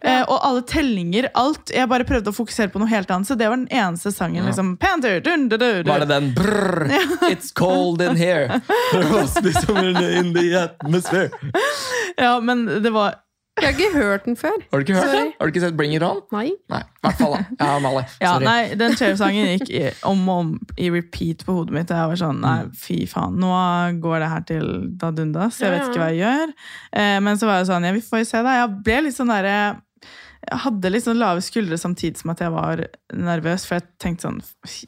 Eh, 0.00 0.22
og 0.22 0.38
alle 0.46 0.62
tellinger, 0.68 1.26
alt. 1.34 1.72
Jeg 1.74 1.88
bare 1.90 2.06
prøvde 2.06 2.30
å 2.30 2.36
fokusere 2.36 2.70
på 2.70 2.78
noe 2.82 2.90
helt 2.90 3.10
annet. 3.10 3.28
Så 3.30 3.34
det 3.38 3.48
var 3.50 3.58
den 3.58 3.70
eneste 3.74 4.12
sangen. 4.14 4.46
liksom, 4.46 4.76
Panther, 4.78 5.20
dun, 5.24 5.48
dun, 5.50 5.58
dun. 5.58 5.88
Var 5.88 6.04
det 6.04 6.10
den 6.12 6.28
brrr, 6.36 6.92
It's 7.32 7.50
cold 7.54 8.02
in 8.02 8.16
here. 8.16 8.60
There 8.92 9.08
must 9.10 9.42
be 9.42 9.54
in 10.18 10.34
the 10.34 10.54
atmosphere. 10.62 11.30
Ja, 12.16 12.38
men 12.40 12.66
det 12.82 12.90
var 12.90 13.14
Jeg 13.58 13.66
har 13.66 13.74
ikke 13.74 13.90
hørt 13.98 14.24
den 14.28 14.36
før. 14.38 14.56
Har 14.70 14.78
du 14.80 14.84
ikke 14.86 14.94
hørt 14.98 15.08
Sorry. 15.10 15.24
det? 15.24 15.32
Har 15.38 15.46
du 15.46 15.52
ikke 15.52 15.62
sett 15.64 15.76
Bring 15.76 15.94
It 15.96 16.02
On? 16.06 16.20
Nei. 16.32 16.50
Nei, 16.70 16.80
i 16.82 17.00
hvert 17.06 17.18
fall 17.18 17.32
da. 17.34 17.40
Ja, 17.58 17.70
Amalie. 17.76 18.04
Ja, 18.22 18.32
Sorry. 18.36 18.44
nei, 18.46 18.74
Den 18.80 18.96
cheer-sangen 19.00 19.50
gikk 19.56 19.72
i, 19.74 19.82
om 20.08 20.22
og 20.28 20.38
om 20.44 20.52
i 20.78 20.90
repeat 20.94 21.44
på 21.48 21.56
hodet 21.58 21.74
mitt. 21.74 21.90
Jeg 21.90 22.12
var 22.12 22.20
sånn, 22.20 22.40
nei, 22.44 22.56
fy 22.78 23.00
faen, 23.10 23.36
nå 23.42 23.50
går 24.04 24.22
det 24.24 24.30
her 24.34 24.46
til 24.52 24.70
dadundas. 25.00 25.58
Jeg 25.62 25.74
vet 25.74 25.88
ikke 25.88 26.02
hva 26.04 26.10
jeg 26.14 26.22
gjør. 26.22 26.54
Eh, 27.02 27.18
men 27.26 27.40
så 27.40 27.50
var 27.50 27.60
jeg 27.62 27.70
sånn, 27.72 27.88
ja, 27.88 27.92
vi 27.98 28.04
får 28.04 28.22
jo 28.24 28.30
se 28.30 28.42
da. 28.46 28.56
Jeg 28.62 28.78
ble 28.86 29.00
litt 29.08 29.16
sånn 29.18 29.32
derre 29.34 29.58
jeg 30.50 30.58
hadde 30.64 31.00
sånn 31.04 31.18
lave 31.20 31.40
skuldre 31.44 31.76
samtidig 31.78 32.16
som 32.18 32.30
at 32.30 32.40
jeg 32.40 32.50
var 32.54 32.84
nervøs. 33.12 33.66
For 33.68 33.78
jeg 33.78 33.86
tenkte 34.00 34.22
sånn 34.28 34.42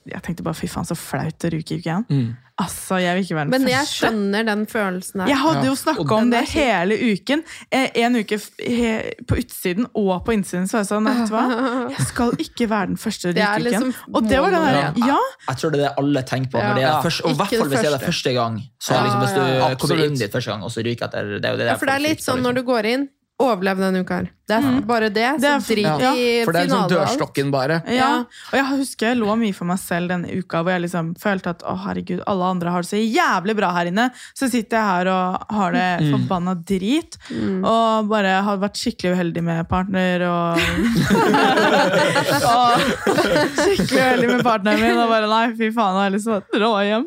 Jeg 0.07 0.23
tenkte 0.23 0.43
bare 0.47 0.55
fy 0.55 0.67
faen, 0.69 0.87
så 0.89 0.97
flaut 0.97 1.39
det 1.39 1.53
ryke 1.53 1.73
i 1.75 1.79
uke 1.81 1.89
igjen. 1.91 2.07
Mm. 2.11 2.37
Altså, 2.61 2.99
jeg 3.01 3.15
vil 3.17 3.25
ikke 3.25 3.37
være 3.39 3.49
den 3.49 3.55
Men 3.63 3.71
jeg 3.71 3.81
første. 3.87 3.97
skjønner 4.05 4.45
den 4.45 4.67
følelsen 4.69 5.21
her. 5.23 5.29
Jeg 5.29 5.39
hadde 5.41 5.63
Ja. 5.65 5.69
jo 5.71 5.77
snakka 5.81 6.17
om 6.19 6.31
det 6.31 6.43
hele 6.51 6.95
uken. 7.01 7.43
Eh, 7.73 7.89
En 8.05 8.17
uke 8.17 8.37
på 9.27 9.37
utsiden 9.41 9.87
og 9.97 10.25
på 10.27 10.35
innsiden. 10.37 10.67
Så 10.69 10.77
var 10.77 10.83
jeg 10.85 10.91
sånn, 10.91 11.09
vet 11.09 11.31
du 11.31 11.35
hva? 11.35 11.45
Jeg 11.97 12.07
skal 12.11 12.31
ikke 12.45 12.69
være 12.69 12.87
den 12.93 12.97
første 13.01 13.33
Det 13.35 13.43
er 13.45 13.55
uken. 13.57 13.65
liksom 13.71 13.95
Og 14.15 14.29
det 14.29 14.41
var 14.45 14.51
den 14.51 14.61
målet. 14.61 14.95
der, 15.01 15.07
ja, 15.09 15.19
Jeg 15.49 15.57
tror 15.63 15.71
det 15.73 15.81
er 15.81 15.85
det 15.89 15.95
alle 16.05 16.23
tenker 16.23 16.51
på. 16.51 16.59
Ja. 16.61 16.69
Når 16.69 16.75
det 16.81 16.85
er 16.91 17.03
først, 17.09 17.21
og 17.25 17.31
i 17.31 17.35
hvert 17.41 17.55
fall 17.57 17.69
hvis 17.73 17.81
det 17.81 17.93
er 17.93 17.97
det 17.99 18.07
første. 18.09 18.35
gang. 18.35 18.61
Så 18.81 18.93
Ja, 18.95 19.03
liksom, 19.05 19.21
hvis 19.25 19.35
du 19.35 19.41
ja, 19.41 19.69
ja. 19.69 19.75
kommer 19.75 20.05
inn 20.05 20.15
dit 20.21 20.33
første 20.33 20.51
gang, 20.53 20.63
og 20.63 20.71
så 20.71 20.85
ryker 20.85 21.09
etter 21.09 21.33
det 21.41 21.45
er 21.45 21.57
det 21.57 21.67
Ja, 21.73 21.77
for 21.77 21.87
det 21.87 21.95
er 21.97 22.05
litt 22.09 22.21
sånn 22.21 22.43
når 22.45 22.53
liksom. 22.53 22.67
du 22.67 22.73
går 22.73 22.85
inn 22.95 23.09
Overlev 23.41 23.79
denne 23.81 24.03
uka 24.05 24.17
her. 24.21 24.27
Det 24.51 24.59
er 24.59 24.81
bare 24.89 25.09
det. 25.15 25.29
Det 25.41 25.49
er- 25.51 25.65
drit 25.71 25.87
Ja, 26.03 26.11
i 26.15 26.45
for 26.45 26.53
det 26.53 26.61
er 26.61 26.67
liksom 26.69 26.89
dørstokken, 26.91 27.51
bare. 27.55 27.81
Ja. 27.87 28.11
Og 28.51 28.57
jeg 28.59 28.67
husker 28.81 29.11
jeg 29.13 29.19
lå 29.21 29.37
mye 29.39 29.55
for 29.55 29.65
meg 29.71 29.79
selv 29.79 30.09
denne 30.11 30.29
uka 30.41 30.63
hvor 30.65 30.73
jeg 30.75 30.83
liksom 30.87 31.13
følte 31.21 31.51
at 31.55 31.63
å 31.63 31.77
herregud, 31.85 32.23
alle 32.27 32.45
andre 32.51 32.71
har 32.75 32.83
det 32.83 32.91
så 32.91 32.99
jævlig 33.01 33.57
bra 33.57 33.71
her 33.77 33.91
inne. 33.93 34.09
Så 34.35 34.49
sitter 34.51 34.77
jeg 34.81 34.87
her 34.91 35.11
og 35.15 35.55
har 35.61 35.73
det 35.73 35.87
Mm. 36.01 36.11
forbanna 36.15 36.55
drit. 36.65 37.17
Mm. 37.31 37.65
Og 37.65 38.09
bare 38.11 38.43
har 38.43 38.57
vært 38.59 38.77
skikkelig 38.81 39.15
uheldig 39.17 39.43
med 39.45 39.69
partner 39.69 40.23
og, 40.27 40.59
og 42.51 42.81
Skikkelig 43.61 44.01
uheldig 44.01 44.29
med 44.35 44.43
partneren 44.47 44.81
min 44.83 44.99
og 45.03 45.11
bare 45.13 45.29
nei, 45.31 45.43
fy 45.59 45.71
faen, 45.75 45.97
jeg 45.99 46.07
har 46.07 46.15
lyst 46.15 46.29
til 46.29 46.37
å 46.37 46.43
dra 46.55 46.71
hjem. 46.87 47.07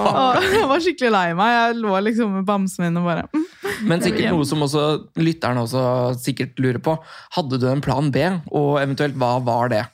Og 0.00 0.48
jeg 0.54 0.68
var 0.70 0.84
skikkelig 0.84 1.12
lei 1.14 1.26
meg. 1.38 1.54
Jeg 1.56 1.78
lå 1.82 2.00
liksom 2.06 2.34
med 2.38 2.46
bamsen 2.48 2.84
min 2.86 3.00
og 3.00 3.08
bare 3.10 3.26
mm. 3.32 3.46
Men 3.88 4.02
sikkert 4.04 4.30
noe 4.34 4.44
som 4.48 4.60
også 4.64 4.82
lytterne 5.20 5.62
også 5.64 5.82
sikkert 6.20 6.58
lurer 6.60 6.69
på. 6.78 6.94
Hadde 7.34 7.58
du 7.58 7.66
en 7.66 7.80
plan 7.82 8.10
B, 8.14 8.22
og 8.52 8.78
eventuelt 8.78 9.16
hva 9.18 9.42
var 9.42 9.68
det? 9.72 9.84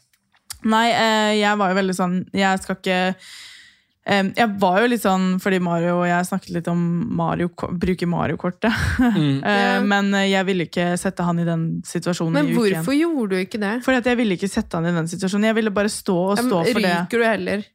Nei, 0.66 0.88
eh, 0.90 1.32
jeg 1.40 1.58
var 1.60 1.70
jo 1.70 1.76
veldig 1.78 1.94
sånn 1.94 2.14
Jeg 2.34 2.58
skal 2.62 2.78
ikke 2.80 2.96
eh, 3.12 4.30
Jeg 4.34 4.48
var 4.58 4.80
jo 4.80 4.88
litt 4.90 5.04
sånn 5.04 5.36
fordi 5.42 5.60
Mario 5.62 5.98
og 6.00 6.06
jeg 6.08 6.26
snakket 6.26 6.54
litt 6.56 6.70
om 6.72 6.80
Mario, 7.14 7.52
bruke 7.54 8.08
Mario-kortet. 8.08 8.74
Mm. 8.98 9.36
Eh, 9.46 9.78
Men 9.86 10.10
jeg 10.26 10.42
ville 10.48 10.66
ikke 10.66 10.88
sette 10.98 11.22
han 11.22 11.38
i 11.38 11.46
den 11.46 11.66
situasjonen 11.86 12.34
Men 12.34 12.50
i 12.50 12.56
hvorfor 12.56 12.96
gjorde 12.96 13.36
du 13.36 13.44
ikke 13.44 13.60
det? 13.62 13.76
Fordi 13.84 14.02
at 14.02 14.10
jeg 14.10 14.18
ville 14.18 14.36
ikke 14.38 14.50
sette 14.50 14.80
han 14.80 14.88
i 14.90 14.94
den 14.96 15.08
situasjonen. 15.12 15.50
Jeg 15.52 15.58
ville 15.60 15.74
bare 15.74 15.92
stå 15.92 16.16
og 16.32 16.38
stå 16.40 16.62
men 16.64 16.72
for 16.72 16.82
det. 16.82 16.94
Ryker 16.96 17.22
du 17.22 17.26
heller? 17.28 17.66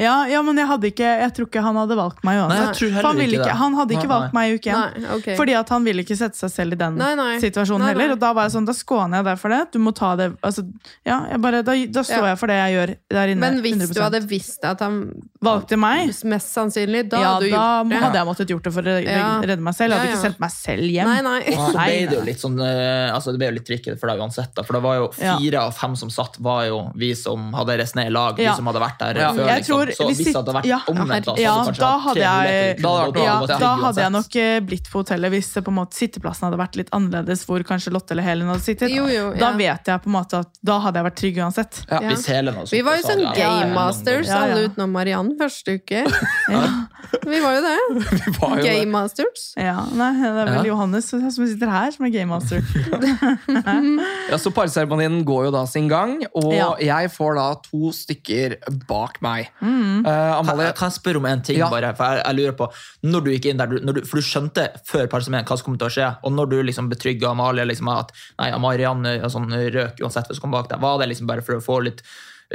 Ja, 0.00 0.14
ja, 0.30 0.40
men 0.46 0.56
jeg 0.56 0.66
hadde 0.70 0.88
ikke 0.90 1.08
Jeg 1.20 1.32
tror 1.36 1.46
ikke 1.50 1.62
han 1.62 1.76
hadde 1.76 1.96
valgt 1.98 2.22
meg 2.24 2.38
uansett. 2.40 2.78
tror 2.78 2.90
han, 2.96 3.18
ikke 3.20 3.54
han 3.60 3.74
hadde 3.78 3.94
ikke 3.96 4.08
Nei, 4.08 4.12
valgt 4.14 4.32
meg 4.36 4.50
i 4.50 4.54
uke 4.56 4.70
én. 4.72 5.06
Okay. 5.18 5.36
Fordi 5.36 5.54
at 5.58 5.68
han 5.74 5.84
ville 5.84 6.02
ikke 6.04 6.16
sette 6.16 6.38
seg 6.40 6.50
selv 6.54 6.72
i 6.72 6.78
den 6.80 6.96
Nei, 7.00 7.14
nei. 7.18 7.34
situasjonen 7.42 7.84
Nei, 7.84 7.92
nei. 7.92 8.02
heller. 8.02 8.14
Og 8.16 8.20
da 8.22 8.32
var 8.36 8.48
jeg 8.48 8.54
sånn, 8.56 8.66
da 8.70 8.72
skåner 8.76 9.20
jeg 9.20 9.24
deg 9.30 9.38
for 9.42 9.54
det. 9.54 9.60
Du 9.74 9.78
må 9.84 9.92
ta 9.96 10.14
det 10.16 10.30
altså, 10.46 10.64
ja, 11.06 11.18
jeg 11.30 11.40
bare, 11.44 11.62
da, 11.66 11.74
da 11.98 12.02
står 12.06 12.24
Ja. 12.24 12.30
jeg 12.32 12.38
for 12.40 12.46
det 12.52 12.56
jeg 12.60 12.74
gjør 12.78 12.94
der 13.18 13.34
inne. 13.34 13.40
Men 13.40 13.60
hvis 13.62 13.76
100%. 13.76 13.94
du 13.94 14.00
hadde 14.06 14.20
visst 14.30 14.64
at 14.64 14.80
han 14.80 14.98
valgte 15.42 15.76
meg, 15.80 16.14
Mest 16.30 16.54
sannsynlig, 16.54 17.08
da 17.10 17.20
ja, 17.20 17.34
hadde 17.34 17.44
du 17.44 17.50
da 17.50 17.60
gjort 17.60 17.90
det. 17.90 18.00
hadde 18.04 18.18
jeg 18.20 18.26
måttet 18.30 18.48
gjort 18.54 18.64
det 18.64 18.72
for 18.72 18.82
å 18.82 18.96
redde, 19.04 19.60
meg 19.60 19.74
selv. 19.74 19.90
Jeg 19.90 19.98
hadde 19.98 20.06
Ja, 20.06 20.10
ja. 20.10 20.16
ikke 20.16 20.24
sendt 20.28 20.40
meg 20.40 20.50
selv 20.54 20.84
hjem. 20.96 21.08
Nei, 21.10 21.20
nei. 21.26 21.40
Og 21.50 21.60
så 21.60 21.72
ble 21.76 22.06
det 22.10 22.16
jo 22.18 22.24
litt 22.26 22.40
sånn 22.40 22.58
eh, 22.60 23.14
altså 23.14 23.32
Det 23.32 23.38
ble 23.40 23.48
jo 23.50 23.54
litt 23.58 23.66
tricky 23.66 23.94
for 24.00 24.06
deg 24.12 24.18
uansett. 24.24 24.54
Da, 24.54 24.62
for 24.62 24.72
det 24.78 24.82
var 24.82 24.96
jo 25.00 25.06
Ja. 25.20 25.36
fire 25.38 25.60
av 25.66 25.74
fem 25.76 25.96
som 25.96 26.08
satt, 26.10 26.38
var 26.40 26.64
jo 26.66 26.80
vi 26.96 27.12
som 27.14 27.52
hadde 27.52 27.78
reist 27.78 27.96
ned 27.96 28.06
i 28.08 28.10
lag. 28.14 28.38
Ja. 28.38 28.50
Vi 28.52 28.56
som 28.56 28.66
hadde 28.66 28.80
vært 28.80 28.98
der 28.98 29.20
Ja. 29.20 29.32
før. 29.32 29.46
Jeg 29.46 29.60
Liksom. 29.64 29.76
Så 29.96 30.06
hvis 30.08 30.18
hvis 30.20 30.30
det 30.30 30.36
hadde 30.40 30.54
vært 30.58 30.68
ja. 30.70 30.78
omvendt, 30.88 31.24
da, 31.26 31.34
så 31.34 31.40
Ja, 31.42 31.54
kanskje 31.64 31.80
da 31.80 31.92
hadde 31.98 32.14
tre 32.14 32.22
jeg- 32.50 32.82
Da 32.82 32.92
hadde 33.00 33.24
Ja, 33.24 33.36
da 33.46 33.70
hadde 33.84 34.00
jeg 34.04 34.12
nok 34.12 34.36
eh, 34.36 34.60
blitt 34.60 34.90
på 34.90 35.02
hotellet 35.02 35.30
hvis 35.34 35.50
på 35.60 35.68
en 35.68 35.78
måte 35.80 35.94
sitteplassen 35.98 36.48
hadde 36.48 36.58
vært 36.60 36.76
litt 36.76 36.90
annerledes, 36.96 37.44
hvor 37.46 37.62
kanskje 37.66 37.92
Lotte 37.92 38.12
eller 38.12 38.22
Helen 38.26 38.48
hadde 38.48 38.62
sittet. 38.64 38.90
Jo, 38.94 39.06
jo, 39.06 39.30
Da 39.34 39.50
ja. 39.50 39.56
vet 39.56 39.84
jeg 39.92 40.02
på 40.02 40.06
en 40.12 40.16
måte 40.16 40.40
at 40.44 40.48
da 40.62 40.78
hadde 40.80 40.96
jeg 41.00 41.04
vært 41.10 41.18
trygg 41.22 41.36
uansett. 41.44 41.82
Ja. 41.90 42.00
Ja. 42.00 42.08
Hvis 42.14 42.26
Helen 42.26 42.54
hadde 42.54 42.70
Vi 42.70 42.82
var 42.82 42.96
jo 42.96 43.02
så 43.02 43.12
sånn 43.16 43.34
Game 43.34 43.74
Masters, 43.74 44.28
alle 44.28 44.68
utenom 44.68 44.90
Mariann, 44.92 45.32
første 45.40 45.78
uke. 45.80 46.04
Vi 47.26 47.40
var 47.42 47.56
jo 47.56 47.62
det. 47.64 47.78
Var 48.40 48.50
jo 48.50 48.62
det. 48.62 48.64
Game 48.70 48.90
Masters. 48.92 49.42
Ja, 49.58 49.80
nei, 49.98 50.12
det 50.20 50.30
er 50.44 50.50
vel 50.54 50.66
Johannes 50.70 51.08
som 51.10 51.22
sitter 51.30 51.70
her, 51.72 51.90
som 51.94 52.06
er 52.06 52.12
game 52.14 52.30
master. 52.30 52.62
Ja, 54.30 54.38
så 54.38 54.52
Parseremonien 54.54 55.20
går 55.26 55.48
jo 55.48 55.50
da 55.54 55.64
sin 55.70 55.88
gang, 55.90 56.20
og 56.36 56.52
Ja. 56.54 56.68
jeg 56.78 57.10
får 57.14 57.34
da 57.38 57.46
to 57.66 57.90
stykker 57.96 58.56
bak 58.88 59.18
meg. 59.24 59.48
Mm. 59.62 59.79
Eh, 59.80 60.04
Kan, 60.04 60.38
Amalie, 60.44 60.72
kan 60.78 60.90
jeg 60.90 60.98
spørre 60.98 61.20
om 61.22 61.26
en 61.30 61.42
ting? 61.46 61.58
Ja. 61.60 61.68
bare, 61.72 61.92
for 61.96 62.04
jeg, 62.16 62.22
jeg 62.24 62.38
lurer 62.40 62.56
på, 62.58 62.70
når 63.08 63.24
du 63.26 63.30
gikk 63.34 63.50
inn 63.50 63.60
der, 63.60 63.66
du, 63.72 63.78
når 63.84 63.98
du, 63.98 64.00
For 64.08 64.20
du 64.20 64.26
skjønte 64.26 64.66
før 64.88 65.06
parsemenien 65.12 65.46
hva 65.48 65.56
som 65.58 65.70
kom 65.70 65.78
til 65.80 65.88
å 65.90 65.94
skje, 65.96 66.08
og 66.24 66.32
når 66.36 66.50
du 66.52 66.58
liksom 66.70 66.90
betrygga 66.92 67.30
Amalie 67.34 67.66
liksom, 67.68 67.88
at 67.92 68.12
nei, 68.40 68.50
Marianne 68.62 69.16
sånn, 69.32 69.48
røk 69.74 70.00
uansett 70.04 70.28
hva 70.30 70.36
som 70.36 70.46
kom 70.46 70.54
bak 70.56 70.68
deg, 70.72 70.82
var 70.82 70.98
det 71.00 71.10
liksom 71.12 71.30
bare 71.30 71.44
for 71.46 71.58
å 71.58 71.64
få 71.64 71.80
litt 71.86 72.04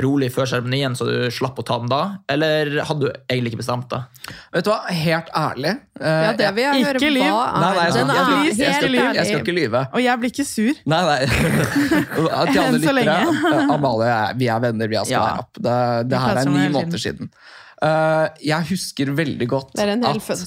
rolig 0.03 0.27
før 0.33 0.47
seremonien, 0.49 0.95
så 0.97 1.05
du 1.07 1.13
slapp 1.31 1.59
å 1.61 1.63
ta 1.67 1.77
den 1.79 1.87
da? 1.91 1.99
Eller 2.31 2.71
hadde 2.87 3.05
du 3.05 3.11
egentlig 3.31 3.53
ikke 3.53 3.61
bestemt 3.61 3.87
det? 3.93 4.01
vet 4.55 4.65
du 4.67 4.71
hva? 4.71 4.79
Helt 4.91 5.29
ærlig. 5.39 5.71
uh, 6.01 6.07
Ja, 6.25 6.33
det 6.35 6.49
vil 6.57 6.65
jeg 6.65 6.95
Ikke 6.95 7.11
lyv. 7.13 7.29
Nei, 7.29 7.69
nei, 7.77 7.85
jeg 7.85 7.93
skal, 7.95 8.11
jeg, 8.11 8.25
er 8.25 8.43
jeg, 8.45 8.75
skal, 8.75 8.97
ikke- 8.99 9.15
jeg 9.15 9.29
skal 9.29 9.43
ikke 9.45 9.55
lyve. 9.55 9.83
Og 9.93 10.03
jeg 10.03 10.19
blir 10.19 10.33
ikke 10.33 10.47
sur. 10.49 10.81
Nei, 10.85 11.01
nei. 11.11 11.21
Til 12.51 12.61
alle 12.65 12.81
lyttere. 12.81 13.17
Amalie, 13.63 13.95
og 13.95 14.05
jeg, 14.09 14.35
vi 14.43 14.51
er 14.51 14.65
venner, 14.67 14.91
vi 14.91 14.99
har 14.99 15.11
Ja. 15.13 15.23
opp. 15.45 15.55
Det, 15.55 15.79
det 16.11 16.19
her 16.25 16.41
er 16.43 16.51
ni 16.51 16.67
måneder 16.75 17.01
siden. 17.07 17.31
Uh, 17.83 18.27
jeg 18.43 18.67
husker 18.71 19.11
veldig 19.15 19.47
godt 19.51 19.73
Det 19.75 19.83
er 19.83 19.95
en 19.97 20.05
hel 20.07 20.21
at 20.23 20.45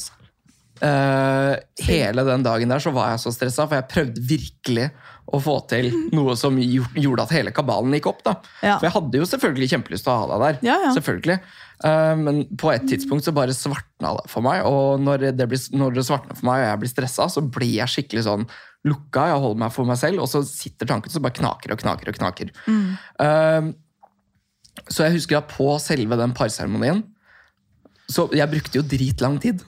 eh, 0.83 1.55
hele 1.89 2.25
den 2.27 2.45
dagen 2.47 2.71
der 2.73 2.83
så 2.83 2.93
var 2.95 3.13
jeg 3.13 3.23
så 3.25 3.33
stressa, 3.35 3.67
for 3.69 3.79
jeg 3.79 3.89
prøvde 3.91 4.25
virkelig 4.31 4.89
å 5.29 5.41
få 5.43 5.59
til 5.71 5.91
noe 6.17 6.35
som 6.41 6.57
gjorde 6.59 7.25
at 7.27 7.33
hele 7.37 7.53
kabalen 7.55 7.97
gikk 7.97 8.11
opp. 8.11 8.23
da. 8.27 8.37
Ja. 8.63 8.77
For 8.79 8.89
jeg 8.89 8.95
hadde 8.97 9.21
jo 9.21 9.29
selvfølgelig 9.29 9.71
kjempelyst 9.75 10.07
til 10.07 10.15
å 10.15 10.21
ha 10.23 10.29
deg 10.31 10.45
der. 10.45 10.61
Ja, 10.71 10.77
ja. 10.87 10.93
selvfølgelig. 10.97 11.39
Uh, 11.85 12.15
men 12.19 12.41
på 12.59 12.73
et 12.73 12.87
tidspunkt 12.91 13.27
så 13.27 13.35
bare 13.37 13.55
svartna 13.55 14.15
det 14.17 14.25
for 14.33 14.43
meg, 14.43 14.65
og 14.67 15.03
når 15.05 15.29
det, 15.39 15.47
blir, 15.51 15.61
når 15.79 15.99
det 15.99 16.07
svartner 16.09 16.39
for 16.39 16.49
meg 16.49 16.65
og 16.65 16.71
jeg 16.71 16.81
blir 16.83 16.93
stressa, 16.95 17.29
så 17.31 17.45
blir 17.45 17.77
jeg 17.77 17.95
skikkelig 17.95 18.25
sånn 18.27 18.49
lukka. 18.89 19.29
Jeg 19.33 19.43
holder 19.45 19.63
meg 19.67 19.75
for 19.75 19.91
meg 19.91 20.01
selv, 20.01 20.25
og 20.25 20.31
så 20.31 20.43
sitter 20.47 20.91
tanken 20.91 21.13
som 21.13 21.25
bare 21.25 21.39
knaker 21.39 21.75
og 21.75 21.85
knaker 21.85 22.11
og 22.11 22.19
knaker. 22.19 22.51
Eh, 23.25 23.71
så 24.89 25.07
jeg 25.07 25.19
husker 25.19 25.41
at 25.41 25.51
på 25.51 25.71
selve 25.83 26.19
den 26.19 26.35
parseremonien 26.39 27.03
så 28.11 28.25
Jeg 28.33 28.49
brukte 28.49 28.79
jo 28.79 28.83
dritlang 28.89 29.39
tid. 29.41 29.61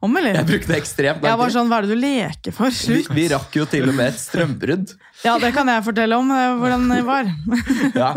Om, 0.00 0.16
eller? 0.16 0.34
Jeg 0.40 0.46
brukte 0.48 0.76
ekstremt 0.78 1.20
Jeg 1.20 1.28
lang 1.28 1.38
var 1.40 1.50
tid. 1.50 1.56
sånn, 1.58 1.68
hva 1.68 1.78
er 1.82 1.86
det 1.88 1.92
du 1.94 2.00
leker 2.00 2.54
for? 2.56 2.70
Vi, 2.72 2.78
Slutt. 2.80 3.10
vi 3.16 3.26
rakk 3.28 3.56
jo 3.60 3.66
til 3.68 3.88
og 3.90 3.94
med 3.98 4.08
et 4.14 4.20
strømbrudd. 4.22 4.94
Ja, 5.20 5.34
det 5.36 5.50
kan 5.52 5.68
jeg 5.68 5.82
fortelle 5.84 6.16
om, 6.16 6.30
eh, 6.32 6.54
hvordan 6.56 6.86
det 6.88 7.02
var. 7.04 7.28
Ja. 8.00 8.08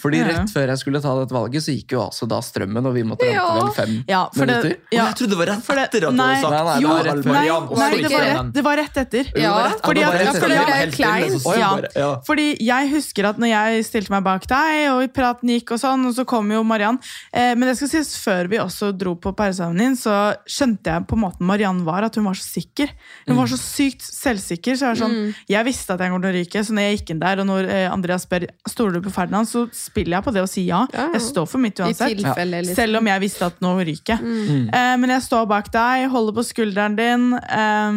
Fordi 0.00 0.20
rett 0.24 0.48
før 0.54 0.70
jeg 0.72 0.80
skulle 0.80 1.00
ta 1.04 1.12
dette 1.18 1.34
valget, 1.36 1.60
så 1.64 1.74
gikk 1.74 1.92
jo 1.92 2.00
altså 2.06 2.24
da 2.30 2.38
strømmen, 2.44 2.86
og 2.88 2.94
vi 2.96 3.02
måtte 3.04 3.26
vente 3.26 3.36
Ja. 3.36 3.48
vel 3.58 3.72
fem 3.76 3.92
Ja, 4.08 4.22
for 4.32 4.46
det, 4.48 4.56
minutter. 4.56 4.78
ja, 4.96 5.04
jeg 5.10 5.18
trodde 5.18 5.34
det 5.34 5.38
var 5.42 5.50
rett 5.52 5.68
etter 5.68 5.82
at 5.84 5.92
du 5.92 6.22
hadde 6.22 6.40
sagt 6.40 6.54
Nei, 6.54 6.62
nei, 6.64 6.78
det 6.78 6.82
jo, 6.82 6.88
var 6.88 7.04
rett 7.04 7.14
nei, 7.18 7.32
nei, 7.34 7.90
det, 8.00 8.12
var 8.14 8.24
rett, 8.28 8.52
det 8.56 8.64
var 8.64 8.76
rett 8.80 8.96
etter. 9.02 9.24
Ja, 9.28 9.42
det 9.42 9.50
var 9.52 9.68
rett- 9.68 9.84
fordi 9.88 10.00
at- 10.00 10.24
ja, 10.24 10.32
fordi 10.32 10.56
at- 10.56 10.98
jeg 10.98 11.58
bare- 11.58 11.92
ja. 11.96 12.10
Fordi 12.24 12.46
jeg 12.64 12.90
husker 12.94 13.28
at 13.28 13.36
når 13.44 13.48
jeg 13.52 13.84
stilte 13.90 14.10
meg 14.16 14.24
bak 14.24 14.46
deg, 14.48 14.88
og 14.94 15.12
praten 15.12 15.48
gikk 15.52 15.72
og 15.76 15.80
sånn, 15.84 16.06
og 16.08 16.14
så 16.16 16.24
kom 16.26 16.48
jo 16.50 16.62
Mariann 16.64 16.98
eh, 17.32 17.54
Men 17.54 17.68
det 17.68 17.76
skal 17.76 17.88
sies, 17.92 18.16
før 18.24 18.37
vi 18.46 18.60
også 18.62 18.92
dro 18.94 19.16
på 19.18 19.32
pæreseremonien, 19.34 19.96
så 19.98 20.36
skjønte 20.46 20.92
jeg 20.92 21.06
på 21.10 21.16
måten 21.18 21.46
Mariann 21.48 21.80
var, 21.84 22.04
at 22.06 22.14
hun 22.14 22.24
var 22.28 22.38
så 22.38 22.46
sikker. 22.46 22.92
Hun 23.26 23.36
var 23.36 23.50
så 23.50 23.58
sykt 23.58 24.02
selvsikker. 24.06 24.76
så 24.78 24.86
Jeg, 24.86 24.94
var 24.94 25.00
sånn, 25.02 25.34
jeg 25.48 25.64
visste 25.66 25.92
at 25.96 26.00
jeg 26.00 26.10
kom 26.12 26.22
til 26.22 26.30
å 26.30 26.36
ryke, 26.38 26.62
så 26.64 26.72
når 26.76 26.82
jeg 26.86 26.98
gikk 27.00 27.10
inn 27.10 27.18
der, 27.24 27.42
og 27.42 27.46
når 27.50 27.68
eh, 27.74 27.88
Andreas 27.90 28.22
spør 28.28 28.46
stoler 28.68 28.92
du 29.00 29.00
på 29.08 29.10
Ferdinand, 29.10 29.48
så 29.50 29.64
spiller 29.74 30.18
jeg 30.18 30.24
på 30.28 30.36
det 30.36 30.42
og 30.46 30.48
sier 30.52 30.68
ja. 30.68 30.84
Ja, 30.94 31.08
ja. 31.08 31.10
Jeg 31.18 31.22
står 31.26 31.46
for 31.50 31.58
mitt 31.58 31.80
I 31.80 31.88
uansett. 31.88 32.14
tilfelle, 32.18 32.62
liksom. 32.62 32.76
Selv 32.76 33.00
om 33.02 33.06
jeg 33.10 33.24
visste 33.26 33.46
at 33.50 33.58
nå 33.64 33.74
ryker 33.82 34.14
jeg. 34.14 34.38
Eh, 34.70 34.94
men 35.02 35.10
jeg 35.16 35.22
står 35.26 35.46
bak 35.50 35.72
deg, 35.74 36.06
holder 36.12 36.38
på 36.38 36.46
skulderen 36.46 36.96
din. 36.98 37.32
Eh, 37.34 37.92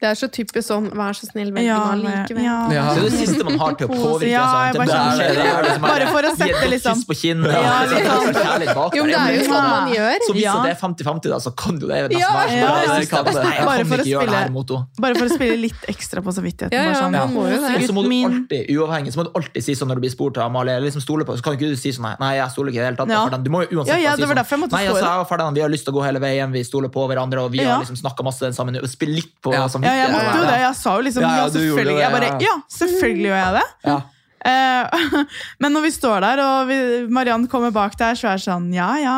Det 0.00 0.08
er 0.08 0.14
så 0.16 0.28
typisk 0.32 0.64
sånn 0.64 0.86
Vær 0.96 1.12
så 1.12 1.26
snill, 1.28 1.50
velg 1.52 1.66
ja, 1.66 1.78
meg 1.92 2.04
likevel. 2.24 2.44
ja. 2.44 2.56
Ja. 2.72 2.84
Det 2.96 3.02
er 3.04 3.10
det 3.10 3.18
siste 3.20 3.44
man 3.44 3.58
har 3.60 3.74
til 3.76 3.86
å 3.86 3.96
påvirke. 4.00 4.30
Ja, 4.32 4.44
bare 4.72 4.86
det 4.88 4.96
er, 4.96 5.34
det 5.36 5.44
er 5.44 5.66
liksom 5.66 5.82
Bare 5.84 6.06
for 6.08 6.22
å 6.24 6.30
sette 6.40 6.68
liksom- 6.72 7.02
på 7.10 7.16
kinnet. 7.20 7.52
Ja, 7.52 7.74
sånn. 7.90 8.32
kjærlighet 8.40 8.96
Jo, 8.96 9.02
men 9.04 9.12
det 9.12 9.20
er 9.20 9.34
jo 9.36 9.44
sånn 9.50 9.68
man 9.70 9.92
gjør. 9.92 10.16
Så 10.24 10.32
hvis 10.38 10.42
Ja. 10.46 10.54
det 10.64 10.70
er 10.72 10.78
50-50, 10.80 11.28
da, 11.34 11.38
så 11.44 11.52
kan 11.56 11.78
jo 11.80 11.86
det 11.90 11.98
Ja, 12.16 12.32
ja, 12.48 12.96
det 12.96 13.10
Bare 13.10 13.84
for 13.84 13.94
å 13.94 14.00
det 14.00 14.06
spille- 14.08 14.30
her 14.40 14.48
mot 14.50 14.68
henne. 14.70 14.86
Bare 15.00 15.14
for 15.20 15.26
å 15.26 15.34
spille 15.34 15.56
litt 15.60 15.82
ekstra 15.88 16.22
på 16.24 16.32
samvittigheten. 16.32 16.72
Ja, 16.72 16.82
ja, 16.90 16.94
sånn, 16.96 17.12
man 17.12 17.34
må 17.34 17.44
jo 17.50 17.60
det. 17.60 17.86
Så 17.90 17.92
må 17.92 18.02
du 18.04 18.10
alltid, 18.24 18.70
uavhengig, 18.72 19.12
så 19.12 19.20
må 19.20 19.24
du 19.28 19.32
alltid 19.36 19.62
si 19.64 19.72
sånn 19.74 19.88
når 19.92 20.00
du 20.00 20.02
blir 20.06 20.14
spurt 20.16 20.38
av 20.40 20.48
Amalie, 20.50 20.76
eller 20.76 20.88
liksom 20.88 21.02
stole 21.04 21.24
på, 21.28 21.36
så 21.36 21.42
kan 21.44 21.54
ikke 21.58 21.70
du 21.70 21.76
si 21.76 21.92
sånn 21.92 22.08
nei, 22.18 22.32
jeg 22.40 22.48
stoler 22.56 22.72
ikke 22.72 22.80
i 22.80 22.84
det 22.84 22.88
hele 22.88 23.00
tatt. 23.04 23.08
Ja. 23.12 23.28
Du 23.36 23.50
må 23.52 23.62
jo 23.68 23.80
uansett 23.80 24.00
Ja, 24.00 24.00
ja, 24.00 24.16
bare 24.16 24.16
si 24.16 24.34
det 24.34 24.46
sånn, 24.48 24.70
nei, 24.72 24.86
altså, 24.86 25.00
det. 25.00 25.10
jeg 25.10 25.20
og 25.20 25.28
Ferdinand, 25.28 25.54
vi 25.56 25.60
har 25.60 25.68
lyst 25.68 25.84
til 25.84 25.92
å 25.92 25.96
gå 26.00 26.04
hele 26.04 26.20
veien, 26.20 26.52
vi 26.52 26.62
stoler 26.64 26.88
på 26.88 27.04
hverandre, 27.08 27.38
og 27.44 27.50
vi 27.52 27.58
har 27.64 27.80
liksom 27.84 27.96
snakka 28.00 28.24
masse 28.24 28.52
sammen, 28.54 28.74
litt 28.80 29.32
på 29.42 29.52
Ja. 29.52 29.66
Ja, 29.90 30.06
jeg 30.06 30.14
måtte 30.14 30.38
jo 30.38 30.46
det. 30.46 30.56
Jeg 30.62 30.78
sa 30.78 30.94
jo 30.96 31.04
liksom 31.08 31.26
Ja, 31.26 31.34
ja, 31.40 31.50
selvfølgelig. 31.56 31.98
det, 31.98 32.00
Jeg 32.04 32.14
bare, 32.16 32.32
ja. 32.46 32.56
selvfølgelig 32.78 33.30
gjør 33.30 33.38
jeg 33.40 33.54
det. 33.58 33.68
Ja. 33.90 33.98
Eh, 34.40 35.00
men 35.60 35.74
når 35.76 35.82
vi 35.84 35.90
står 35.92 36.22
der, 36.24 36.40
og 36.40 36.70
vi, 36.70 36.76
Mariann 37.12 37.46
kommer 37.52 37.72
bak 37.74 37.96
der, 38.00 38.16
så 38.16 38.30
er 38.30 38.38
det 38.40 38.44
sånn 38.46 38.70
Ja, 38.72 38.88
ja. 39.02 39.16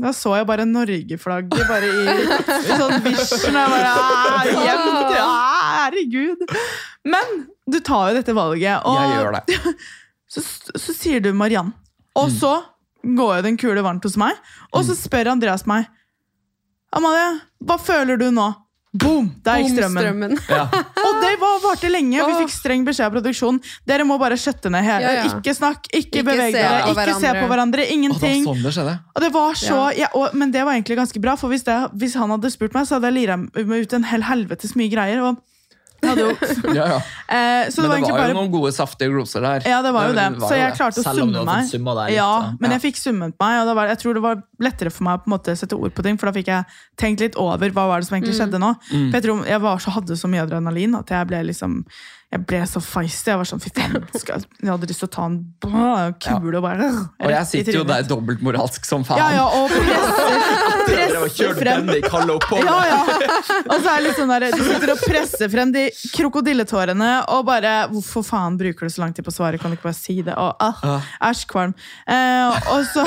Da 0.00 0.12
så 0.16 0.36
jeg 0.38 0.48
bare 0.48 0.64
Norge-flagget 0.68 1.66
bare 1.68 1.90
i, 1.90 2.04
i 2.14 2.78
sånn 2.80 2.96
vision. 3.04 3.58
Jeg 3.58 3.72
bare 3.74 3.90
ja, 3.90 4.68
Jevnt! 4.70 5.16
Ja, 5.18 5.26
herregud. 5.82 6.46
Men 7.04 7.42
du 7.68 7.80
tar 7.84 8.12
jo 8.12 8.20
dette 8.20 8.36
valget, 8.36 8.80
og 8.88 9.02
Jeg 9.02 9.18
gjør 9.18 9.36
det. 9.40 9.58
så, 10.36 10.46
så 10.78 10.96
sier 10.96 11.20
du 11.24 11.32
Mariann. 11.36 11.74
Og 12.16 12.30
så 12.32 12.54
går 13.04 13.36
jo 13.36 13.44
den 13.50 13.60
kule 13.60 13.82
varmt 13.84 14.04
hos 14.06 14.16
meg, 14.16 14.38
og 14.72 14.86
så 14.86 14.96
spør 14.96 15.34
Andreas 15.34 15.66
meg 15.68 15.90
Amalie, 16.94 17.40
hva 17.66 17.74
føler 17.82 18.16
du 18.20 18.28
nå? 18.30 18.46
Boom! 18.94 19.32
Der 19.42 19.58
gikk 19.58 19.72
strømmen. 19.74 20.02
strømmen. 20.02 20.34
Ja. 20.54 20.64
Og 21.04 21.16
det 21.22 21.32
var, 21.40 21.56
varte 21.64 21.88
lenge, 21.90 22.20
og 22.22 22.28
vi 22.30 22.44
fikk 22.44 22.52
streng 22.54 22.84
beskjed 22.86 23.08
av 23.08 23.16
produksjonen. 23.16 23.58
Dere 23.88 24.06
må 24.06 24.18
bare 24.22 24.36
skjøtte 24.38 24.70
ned 24.70 24.86
hele. 24.86 25.02
Ja, 25.02 25.14
ja. 25.18 25.24
Ikke 25.32 25.54
snakk, 25.56 25.88
ikke, 25.90 26.20
Ikke 26.20 26.26
beveg 26.28 26.54
dere, 26.54 26.92
ikke 26.92 27.16
se 27.18 27.32
på 27.34 27.48
hverandre. 27.50 27.88
Ingenting. 27.90 28.46
Og 28.46 28.60
det 28.60 28.68
var 28.68 28.76
sånn 28.76 28.90
det. 28.92 28.98
Og 29.14 29.24
det 29.24 29.32
var 29.34 29.58
så, 29.58 29.80
ja, 29.98 30.12
og, 30.14 30.36
men 30.38 30.54
det 30.54 30.62
var 30.62 30.78
egentlig 30.78 31.00
ganske 31.00 31.24
bra, 31.26 31.34
for 31.40 31.50
hvis, 31.50 31.66
det, 31.66 31.78
hvis 31.98 32.14
han 32.20 32.30
hadde 32.36 32.52
spurt 32.54 32.76
meg, 32.76 32.86
så 32.86 32.98
hadde 32.98 33.10
jeg 33.10 33.18
lira 33.18 33.40
meg 33.42 33.74
ut 33.82 33.98
en 33.98 34.06
hel 34.12 34.26
helvetes 34.30 34.76
mye 34.78 34.92
greier. 34.92 35.24
Og 35.26 35.42
Hadde 36.08 36.24
jo, 36.26 36.74
Ja, 36.74 36.86
ja. 36.94 36.98
eh, 37.28 37.70
så 37.70 37.82
det 37.82 37.88
Men 37.88 37.90
var 37.90 38.00
det 38.00 38.10
var 38.12 38.18
var 38.20 38.28
jo 38.32 38.36
noen 38.38 38.50
gode, 38.52 38.72
saftige 38.76 39.10
gloser 39.12 39.40
der. 39.44 39.66
Ja, 39.68 39.80
det 39.82 39.92
var 39.96 40.08
jo 40.08 40.14
det. 40.16 40.26
var 40.40 40.48
Så 40.50 40.58
jeg 40.58 40.70
det. 40.70 40.78
klarte 40.80 41.04
å 41.04 41.14
summe 41.18 41.44
meg. 41.48 41.68
summa 41.70 41.94
litt. 42.00 42.14
Ja, 42.16 42.30
litt, 42.50 42.60
men 42.60 42.70
Ja. 42.70 42.76
jeg 42.78 42.84
fikk 42.88 43.00
summet 43.02 43.34
meg, 43.40 43.60
og 43.62 43.66
det 43.70 43.76
var, 43.80 43.86
jeg 43.94 43.98
tror 44.04 44.14
det 44.14 44.22
var 44.22 44.42
lettere 44.60 44.90
for 44.92 45.04
meg 45.08 45.20
å 45.20 45.22
på 45.24 45.30
en 45.32 45.36
måte 45.38 45.56
sette 45.56 45.78
ord 45.78 45.94
på 45.94 46.02
ting, 46.02 46.18
for 46.18 46.30
da 46.30 46.32
fikk 46.38 46.46
jeg 46.52 46.64
tenkt 47.00 47.20
litt 47.20 47.36
over 47.36 47.70
hva 47.70 47.86
var 47.88 48.00
det 48.00 48.08
som 48.08 48.18
egentlig 48.18 48.36
skjedde 48.38 48.60
nå. 48.60 48.74
Mm. 48.92 49.08
For 49.10 49.20
jeg 49.20 49.24
tror 49.28 49.46
jeg 49.46 49.60
var 49.60 49.78
så, 49.78 49.90
hadde 49.98 50.16
så 50.20 50.28
mye 50.30 50.44
adrenalin 50.46 50.94
at 50.98 51.08
jeg 51.10 51.26
ble 51.32 51.42
liksom 51.52 51.84
jeg 52.34 52.42
ble 52.50 52.58
så 52.66 52.80
feisty. 52.82 53.30
Jeg 53.30 53.38
var 53.38 53.46
sånn, 53.46 53.60
fy 53.62 53.70
faen, 53.70 54.02
skal, 54.18 54.42
jeg 54.58 54.66
hadde 54.72 54.88
lyst 54.90 54.98
til 55.04 55.06
å 55.06 55.12
ta 55.14 55.26
en 55.28 55.36
kule 56.18 56.56
og 56.58 56.64
bare 56.64 56.88
Og 57.22 57.30
jeg 57.30 57.46
sitter 57.46 57.72
jo 57.78 57.84
der 57.86 58.02
dobbeltmoralsk 58.10 58.84
som 58.88 59.04
faen. 59.06 59.18
Ja, 59.22 59.28
ja, 59.38 59.44
og 59.46 59.70
presser, 59.70 60.34
Presser 61.24 61.48
kjørt 61.48 61.60
frem 61.62 61.86
Bendik 61.88 62.08
halve 62.12 62.36
oppå. 62.38 62.60
ja, 62.62 62.78
ja. 62.90 63.00
Og 63.64 63.74
så 63.74 63.90
er 63.90 63.98
det 63.98 64.04
litt 64.06 64.18
sånn 64.20 64.32
der, 64.34 64.46
Du 64.54 64.62
sitter 64.64 64.94
og 64.94 65.02
presser 65.04 65.52
frem 65.52 65.74
de 65.74 65.84
krokodilletårene 66.14 67.12
og 67.34 67.44
bare 67.48 67.74
Hvorfor 67.92 68.24
faen 68.26 68.58
bruker 68.60 68.88
du 68.88 68.94
så 68.94 69.04
lang 69.04 69.14
tid 69.16 69.26
på 69.26 69.32
å 69.34 69.38
svare? 69.38 69.60
Kan 69.60 69.72
du 69.72 69.78
ikke 69.78 69.88
bare 69.90 69.98
si 69.98 70.20
det? 70.24 70.34
Og, 70.38 70.56
ah, 70.60 71.04
Æsj, 71.30 71.44
kvalm. 71.50 71.74
Eh, 72.06 72.64
og, 72.74 72.82
så, 72.92 73.04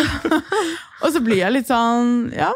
og 1.04 1.12
så 1.14 1.24
blir 1.24 1.42
jeg 1.44 1.56
litt 1.60 1.70
sånn 1.72 2.32
Ja, 2.36 2.54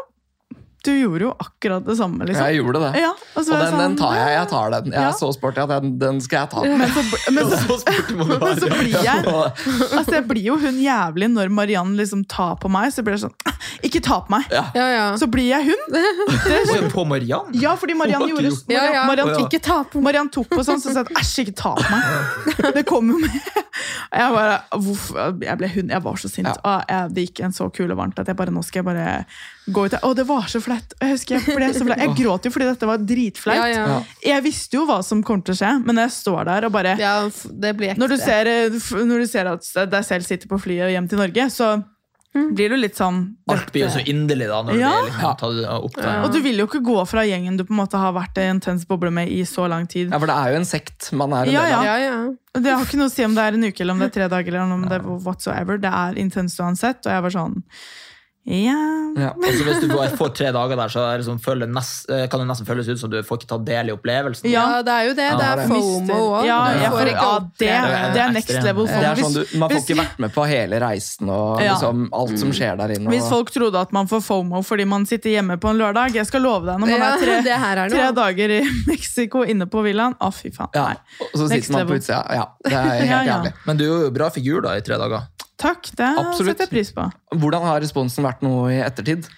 du 0.84 0.90
gjorde 0.92 1.26
jo 1.26 1.30
akkurat 1.40 1.84
det 1.86 1.94
samme, 1.98 2.26
liksom. 2.26 2.46
Jeg 2.48 2.58
gjorde 2.60 2.80
det. 2.82 2.90
Ja, 3.02 3.10
og 3.12 3.38
Og 3.38 3.44
den, 3.46 3.52
jeg 3.52 3.62
den, 3.62 3.78
den 3.78 3.82
sånn, 3.92 3.96
tar 4.00 4.14
jeg. 4.18 4.30
Jeg 4.36 4.48
tar 4.52 4.70
den. 4.74 4.90
Jeg 4.92 5.00
Ja. 5.02 5.08
er 5.08 5.16
så 5.18 5.28
sporty 5.36 5.60
at 5.62 5.68
den, 5.72 5.92
den 5.98 6.20
skal 6.24 6.40
jeg 6.42 6.50
ta. 6.50 6.62
Men 6.62 6.88
så, 6.90 7.02
men 7.30 7.50
så, 7.52 7.78
men 8.42 8.60
så 8.60 8.70
blir 8.72 8.96
jeg 9.04 9.24
Altså, 9.32 10.14
jeg 10.18 10.26
blir 10.28 10.42
jo 10.50 10.56
hun 10.62 10.78
jævlig 10.82 11.28
når 11.32 11.52
Mariann 11.54 11.94
liksom 11.98 12.24
tar 12.28 12.56
på 12.62 12.70
meg. 12.72 12.90
Så 12.92 13.04
blir 13.06 13.14
jeg 13.18 13.24
sånn 13.26 13.56
Ikke 13.86 14.02
ta 14.02 14.20
på 14.26 14.34
meg! 14.34 14.46
Ja. 14.50 14.64
Ja, 14.74 14.86
ja. 14.96 15.04
Så 15.20 15.28
blir 15.30 15.48
jeg 15.52 15.70
hun. 15.70 15.96
Oi, 16.74 16.90
På 16.92 17.04
Mariann? 17.08 17.52
Ja, 17.54 17.74
fordi 17.78 17.94
Mariann 17.98 18.26
gjorde 18.28 18.50
Mariann, 18.50 18.74
Ja, 18.74 18.84
ja. 18.92 19.04
Mariann, 19.06 19.32
ja. 19.36 19.46
Ikke 19.46 19.62
ta 19.62 19.82
på 19.88 20.02
Mariann 20.02 20.30
tok 20.34 20.48
på 20.52 20.64
sånn, 20.66 20.80
så 20.82 20.92
sa 20.94 21.04
jeg 21.06 21.16
æsj, 21.22 21.34
ikke 21.46 21.56
ta 21.62 21.74
på 21.78 21.88
meg. 21.92 22.74
Det 22.76 22.84
kom 22.88 23.08
jo 23.12 23.18
med. 23.22 23.38
Jeg 24.12 24.34
bare, 24.34 24.58
hvorfor, 24.76 25.38
jeg 25.42 25.58
ble 25.60 25.68
hun. 25.76 25.88
jeg 25.94 26.02
var 26.04 26.20
så 26.20 26.28
sint. 26.30 26.48
Ja. 26.50 26.58
Og 26.62 26.90
jeg, 26.90 27.12
det 27.16 27.26
gikk 27.28 27.44
en 27.46 27.54
så 27.56 27.68
kul 27.74 27.90
og 27.94 27.98
varmt 28.00 28.18
at 28.22 28.28
jeg 28.30 28.36
bare, 28.38 28.52
nå 28.54 28.62
skal 28.66 28.82
jeg 28.82 28.88
bare 28.90 29.08
gå 29.70 29.84
ut. 29.86 29.94
Og 30.02 30.16
det 30.18 30.24
var 30.26 30.48
så 30.50 30.58
flaut. 30.60 30.94
Jeg 31.00 31.12
husker 31.14 31.36
jeg 31.38 31.54
ble 31.56 31.68
så 31.74 31.84
flau. 31.86 31.98
Jeg 32.00 32.16
gråt 32.18 32.44
jo 32.48 32.50
fordi 32.50 32.66
dette 32.72 32.88
var 32.90 32.98
dritflaut. 32.98 33.56
Ja, 33.60 33.68
ja. 33.86 34.00
Jeg 34.26 34.42
visste 34.42 34.76
jo 34.80 34.86
hva 34.88 35.02
som 35.06 35.22
kom 35.22 35.42
til 35.46 35.54
å 35.54 35.60
skje, 35.60 35.72
men 35.86 35.96
jeg 36.02 36.10
står 36.16 36.44
der 36.50 36.66
og 36.66 36.72
bare 36.74 36.96
ja, 36.98 37.14
det 37.52 37.76
blir 37.78 37.92
ekte. 37.94 38.00
når 38.02 38.08
du, 38.16 38.18
ser, 38.18 38.52
når 39.06 39.22
du 39.22 39.26
ser 39.30 39.52
at 39.54 39.72
deg 39.92 40.04
selv 40.08 40.26
sitter 40.26 40.50
på 40.50 40.58
flyet 40.58 40.90
hjem 40.96 41.06
til 41.12 41.18
Norge, 41.22 41.46
så 41.54 41.74
blir 42.32 42.72
du 42.72 42.78
litt 42.80 42.96
sånn 42.96 43.16
Alt 43.52 43.66
blir 43.74 43.82
jo 43.84 43.88
så 43.92 44.00
inderlig 44.08 44.46
da 44.48 44.62
når 44.64 44.78
Ja. 44.80 44.92
du 44.96 45.02
blir 45.04 45.18
liksom 45.20 45.82
opp 45.84 45.96
der. 45.98 46.22
Og 46.24 46.32
du 46.32 46.38
vil 46.40 46.62
jo 46.62 46.64
ikke 46.66 46.80
gå 46.80 47.02
fra 47.06 47.26
gjengen 47.28 47.58
du 47.60 47.64
på 47.68 47.74
en 47.74 47.80
måte 47.82 48.00
har 48.00 48.14
vært 48.16 48.38
i 48.40 48.46
en 48.48 48.60
tens 48.64 48.86
boble 48.88 49.10
med 49.12 49.28
i 49.28 49.42
så 49.44 49.66
lang 49.68 49.84
tid. 49.86 50.08
Ja, 50.08 50.16
for 50.18 50.26
det 50.32 50.36
er 50.40 50.54
jo 50.54 50.60
en 50.62 50.64
sekt 50.64 51.10
man 51.12 51.34
er 51.36 51.44
en 51.44 51.52
Ja, 51.52 51.62
del 51.68 51.74
av. 51.76 51.84
Ja, 51.84 51.96
ja. 51.98 52.60
Det 52.64 52.72
har 52.72 52.86
ikke 52.88 52.96
noe 53.02 53.10
å 53.10 53.12
si 53.12 53.24
om 53.28 53.36
det 53.36 53.44
er 53.44 53.58
en 53.60 53.68
uke 53.68 53.84
eller 53.84 53.92
om 53.92 54.00
det 54.00 54.08
er 54.08 54.14
tre 54.16 54.28
dager. 54.32 54.48
eller 54.56 54.74
om 54.78 54.88
det 54.88 54.96
er 54.96 55.04
whatsoever. 55.28 55.76
Det 55.84 55.92
er 55.92 56.16
intenst 56.24 56.58
uansett. 56.64 57.04
Og 57.04 57.12
jeg 57.12 57.22
var 57.28 57.30
sånn 57.36 57.62
Ja 58.44 58.78
Ja. 59.12 59.28
Altså, 59.36 59.64
hvis 59.66 59.80
du 59.82 59.90
får, 59.92 60.14
får 60.16 60.30
tre 60.34 60.46
dager 60.56 60.78
der, 60.80 60.88
så 60.88 61.02
er 61.04 61.20
det 61.20 61.26
sånn, 61.26 61.36
føler 61.44 61.68
nest, 61.68 62.06
eh, 62.08 62.22
kan 62.32 62.40
det 62.40 62.46
nesten 62.48 62.64
føles 62.66 62.86
ut 62.88 62.98
som 62.98 63.10
du 63.12 63.18
får 63.22 63.38
ikke 63.42 63.48
ta 63.50 63.58
del 63.60 63.90
i 63.90 63.92
opplevelsen. 63.92 64.48
Ja. 64.48 64.62
Ja, 64.72 64.78
det 64.86 64.94
er 64.94 65.04
jo 65.04 65.12
det. 65.12 65.26
Det 65.26 65.26
Ja, 65.28 65.50
er 65.52 65.60
det 65.60 65.64
er 65.66 65.68
FOMO 65.68 66.16
òg. 66.16 66.46
Ja, 66.48 66.58
det, 67.60 67.68
det 68.16 68.22
er 68.22 68.32
next 68.32 68.54
level. 68.64 68.88
Det 68.88 69.04
er 69.04 69.20
sånn 69.20 69.36
du, 69.36 69.42
man 69.60 69.68
får 69.74 69.82
ikke 69.84 69.98
vært 70.00 70.22
med 70.24 70.32
på 70.32 70.46
hele 70.48 70.80
reisen 70.80 71.28
og 71.28 71.60
liksom 71.60 72.06
alt 72.22 72.38
som 72.40 72.54
skjer 72.56 72.80
der 72.80 72.96
inne. 72.96 73.12
Hvis 73.12 73.28
folk 73.28 73.52
trodde 73.52 73.84
at 73.84 73.92
man 73.92 74.08
får 74.10 74.24
FOMO 74.24 74.64
fordi 74.64 74.88
man 74.88 75.04
sitter 75.06 75.36
hjemme 75.36 75.58
på 75.60 75.68
en 75.70 75.78
lørdag 75.78 76.16
Jeg 76.16 76.26
skal 76.26 76.42
love 76.42 76.64
deg, 76.66 76.80
når 76.80 76.88
man 76.88 77.06
er 77.12 77.20
tre, 77.20 77.36
er 77.84 77.92
tre 77.92 78.08
dager 78.16 78.56
i 78.56 78.60
Mexico 78.90 79.44
inne 79.44 79.68
på 79.68 79.84
villaen 79.84 80.16
Å, 80.18 80.32
fy 80.32 80.50
faen. 80.56 80.72
ja, 80.74 80.88
Nei. 80.88 80.96
og 81.28 81.36
så 81.36 81.48
Next 81.52 81.68
sitter 81.68 81.76
man 81.78 81.92
på 81.92 82.00
utsida. 82.00 82.24
Ja, 82.32 82.48
det 82.64 82.72
er 82.72 82.90
helt 82.96 83.10
Ja, 83.12 83.20
ja. 83.22 83.22
jævlig. 83.36 83.54
Men 83.68 83.76
du 83.76 83.84
gjorde 83.86 84.08
jo 84.08 84.16
bra 84.16 84.32
figur 84.32 84.64
da 84.64 84.76
i 84.80 84.84
tre 84.88 84.96
dager. 85.04 85.28
Takk, 85.58 85.90
det 85.96 86.08
Absolutt. 86.18 86.56
setter 86.56 86.64
jeg 86.66 86.70
pris 86.72 86.92
på. 86.96 87.04
Hvordan 87.38 87.62
har 87.62 87.80
responsen 87.84 88.24
vært 88.24 88.40
nå 88.42 88.54
i 88.72 88.80
ettertid? 88.82 89.28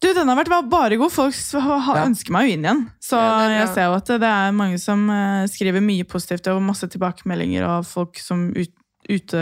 Du, 0.00 0.08
Den 0.16 0.28
har 0.28 0.36
vært 0.44 0.68
bare 0.70 0.96
god. 0.96 1.12
Folk 1.12 1.34
Ja. 1.34 2.04
ønsker 2.06 2.30
meg 2.32 2.48
jo 2.48 2.52
inn 2.56 2.64
igjen. 2.64 2.90
Så 3.00 3.16
Ja, 3.20 3.48
det 3.48 3.58
jeg 3.66 3.74
ser 3.74 3.82
jo 3.84 3.94
at 3.94 4.06
det 4.06 4.22
er 4.22 4.52
mange 4.52 4.78
som 4.80 5.08
eh, 5.10 5.46
skriver 5.46 5.80
mye 5.84 6.04
positivt 6.04 6.46
og 6.48 6.62
masse 6.62 6.88
tilbakemeldinger, 6.88 7.62
av 7.68 7.84
folk 7.84 8.16
som 8.18 8.48
ut, 8.56 8.70
ute 9.10 9.40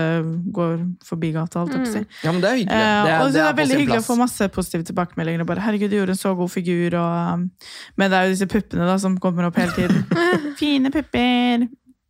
går 0.50 0.82
forbi 1.04 1.32
gata. 1.32 1.60
Alt, 1.62 1.70
mm. 1.76 2.06
Ja, 2.24 2.32
men 2.32 2.40
det 2.42 2.50
er 2.50 2.56
hyggelig. 2.56 2.72
Eh, 2.74 3.04
Det 3.04 3.12
er, 3.12 3.20
og 3.22 3.32
det 3.32 3.40
er 3.42 3.48
er 3.48 3.54
veldig 3.54 3.78
hyggelig 3.78 4.00
å 4.02 4.06
få 4.08 4.16
masse 4.18 4.48
positive 4.50 4.82
tilbakemeldinger. 4.84 5.40
Og 5.40 5.46
bare, 5.46 5.60
herregud, 5.60 5.90
du 5.90 5.96
gjorde 5.98 6.14
en 6.16 6.22
så 6.24 6.34
god 6.36 6.50
figur. 6.50 6.94
Og, 6.98 7.34
um, 7.34 7.50
men 7.96 8.10
det 8.10 8.18
er 8.18 8.26
jo 8.26 8.34
disse 8.34 8.46
puppene 8.50 8.86
da, 8.86 8.98
som 8.98 9.16
kommer 9.18 9.46
opp 9.46 9.56
hele 9.56 9.72
tiden. 9.72 10.04
Fine 10.58 10.90
pupper. 10.90 11.68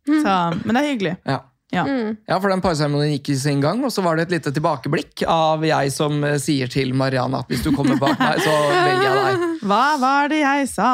Så, 0.09 0.65
men 0.65 0.73
det 0.73 0.81
er 0.83 0.89
hyggelig. 0.95 1.17
Ja. 1.27 1.39
Ja. 1.71 1.83
Mm. 1.85 2.15
Ja, 2.25 2.39
for 2.41 2.49
den 2.49 2.63
parseremonien 2.65 3.11
gikk 3.13 3.29
i 3.29 3.37
sin 3.37 3.59
gang, 3.61 3.83
og 3.85 3.91
så 3.93 4.01
var 4.01 4.17
det 4.17 4.25
et 4.25 4.31
lite 4.39 4.53
tilbakeblikk 4.55 5.21
av 5.29 5.61
jeg 5.67 5.91
som 5.93 6.23
eh, 6.25 6.39
sier 6.41 6.71
til 6.71 6.95
Marianne 6.97 7.43
at 7.43 7.51
hvis 7.51 7.61
du 7.61 7.69
kommer 7.75 7.99
bak 8.01 8.17
meg, 8.17 8.41
så 8.41 8.55
velger 8.71 9.05
jeg 9.05 9.19
deg. 9.19 9.45
Hva 9.69 9.83
var 10.01 10.31
det 10.31 10.39
jeg 10.41 10.65
sa? 10.71 10.89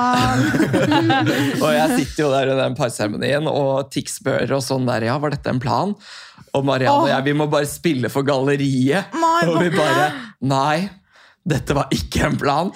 Og 1.63 1.71
jeg 1.71 2.01
sitter 2.01 2.25
jo 2.25 2.29
der 2.33 2.51
i 2.51 2.59
den 2.59 2.75
parseremonien, 2.75 3.47
og 3.47 3.87
Tix 3.93 4.19
spør 4.19 4.57
og 4.57 4.63
sånn 4.65 4.87
der, 4.89 5.07
ja, 5.07 5.15
var 5.21 5.35
dette 5.35 5.53
en 5.53 5.63
plan? 5.63 5.95
Og 6.55 6.67
Marianne 6.67 7.05
og 7.05 7.11
jeg, 7.11 7.23
vi 7.29 7.35
må 7.37 7.47
bare 7.51 7.67
spille 7.69 8.11
for 8.11 8.27
galleriet. 8.27 9.15
Og 9.47 9.59
vi 9.61 9.71
bare, 9.75 10.09
nei, 10.47 10.87
dette 11.45 11.75
var 11.77 11.91
ikke 11.93 12.25
en 12.29 12.39
plan. 12.39 12.71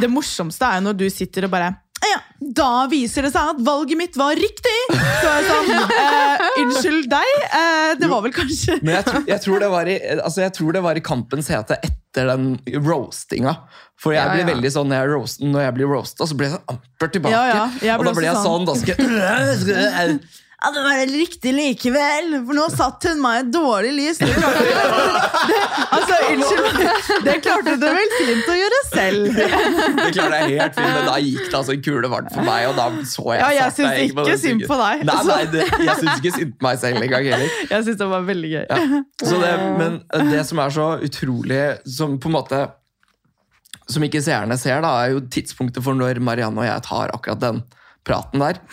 Det 0.00 0.08
morsomste 0.10 0.68
er 0.68 0.80
jo 0.80 0.88
når 0.88 0.98
du 1.00 1.06
sitter 1.12 1.46
og 1.46 1.52
bare 1.52 1.74
ja, 2.12 2.18
da 2.56 2.70
viser 2.90 3.26
det 3.26 3.32
seg 3.34 3.52
at 3.54 3.60
valget 3.66 3.98
mitt 4.00 4.16
var 4.18 4.34
riktig! 4.38 4.74
Så 4.92 5.30
jeg 5.32 5.46
sånn, 5.48 5.70
eh, 5.96 6.44
Unnskyld 6.62 7.08
deg, 7.12 7.32
eh, 7.48 7.94
det 8.00 8.08
var 8.10 8.22
vel 8.24 8.32
kanskje 8.36 8.78
Men 8.82 8.94
jeg, 8.98 9.04
tror- 9.08 9.26
jeg, 9.30 9.40
tror 9.46 9.60
det 9.64 9.70
var 9.72 9.90
i, 9.92 9.96
altså 10.20 10.42
jeg 10.44 10.54
tror 10.58 10.72
det 10.76 10.82
var 10.86 10.96
i 11.00 11.04
kampens 11.04 11.48
hete 11.52 11.78
etter 11.82 12.30
den 12.32 12.48
roastinga. 12.84 13.56
For 14.00 14.12
jeg 14.16 14.24
Ja, 14.24 14.32
blir 14.34 14.44
ja. 14.44 14.50
veldig 14.54 14.70
sånn 14.72 14.88
når 14.92 14.96
jeg, 15.02 15.12
roast, 15.16 15.40
når 15.44 15.60
jeg 15.66 15.74
blir 15.78 15.90
roasta, 15.92 16.26
så 16.28 16.36
blir 16.36 16.48
jeg 16.50 16.56
sånn 16.58 16.74
amper 16.76 17.12
tilbake. 17.16 17.32
Ja, 17.32 17.44
ja, 17.48 17.68
jeg 17.90 17.98
og 17.98 18.04
da 18.08 18.12
blir 18.16 18.28
jeg 18.28 18.36
sånn, 18.40 18.44
sånn, 18.44 18.66
da 18.66 18.74
skal 18.80 18.94
jeg 18.96 20.18
Ja, 20.56 20.70
det 20.72 20.80
var 20.80 21.00
riktig 21.12 21.50
likevel, 21.52 22.30
for 22.46 22.56
nå 22.56 22.62
satt 22.72 23.04
hun 23.10 23.18
meg 23.20 23.34
i 23.36 23.40
et 23.42 23.50
dårlig 23.52 23.90
lys. 23.92 24.20
Det 24.22 24.30
det, 24.32 25.58
altså, 25.92 26.16
unnskyld 26.30 26.78
det 27.26 27.34
klarte 27.44 27.74
du 27.76 27.84
vel 27.84 28.14
fint 28.16 28.48
å 28.48 28.56
gjøre 28.56 28.80
selv. 28.88 29.36
Det 30.00 30.08
klarte 30.14 30.38
jeg 30.40 30.56
helt 30.56 30.78
fint, 30.78 30.88
men 30.94 31.06
da 31.10 31.18
gikk 31.20 31.44
det 31.50 31.58
altså 31.60 31.74
en 31.76 31.84
kule 31.84 32.10
varmt 32.10 32.32
for 32.32 32.46
meg, 32.46 32.70
og 32.70 32.80
da 32.80 32.88
så 33.10 33.26
jeg 33.34 33.42
Ja, 33.42 33.50
jeg 33.58 33.76
syns 33.76 34.00
ikke 34.06 34.38
synd 34.46 34.64
på 34.70 34.80
deg. 34.80 35.04
Nei, 35.10 35.18
nei, 35.28 35.38
det, 35.52 35.68
jeg 35.76 35.98
syns 36.00 36.22
ikke 36.22 36.34
synd 36.38 36.56
på 36.56 36.68
meg 36.70 36.80
selv 36.86 37.04
engang 37.04 37.30
heller. 37.34 37.54
Jeg 37.74 37.86
syns 37.90 38.00
det 38.00 38.10
var 38.14 38.26
veldig 38.32 38.52
gøy. 38.54 38.66
Ja. 38.72 39.02
Så 39.28 39.40
det, 39.44 39.54
men 39.76 40.00
det 40.32 40.42
som 40.48 40.64
er 40.64 40.72
så 40.72 40.88
utrolig 41.04 41.62
Som 41.98 42.16
på 42.22 42.28
en 42.30 42.34
måte 42.36 42.58
Som 43.90 44.04
ikke 44.06 44.22
seerne 44.24 44.56
ser, 44.60 44.80
da, 44.84 44.92
er 45.04 45.14
jo 45.14 45.24
tidspunktet 45.32 45.84
for 45.84 45.96
når 45.98 46.20
Marianne 46.24 46.64
og 46.64 46.68
jeg 46.68 46.84
tar 46.88 47.12
akkurat 47.14 47.44
den 47.44 47.62
praten 48.06 48.42
der. 48.44 48.60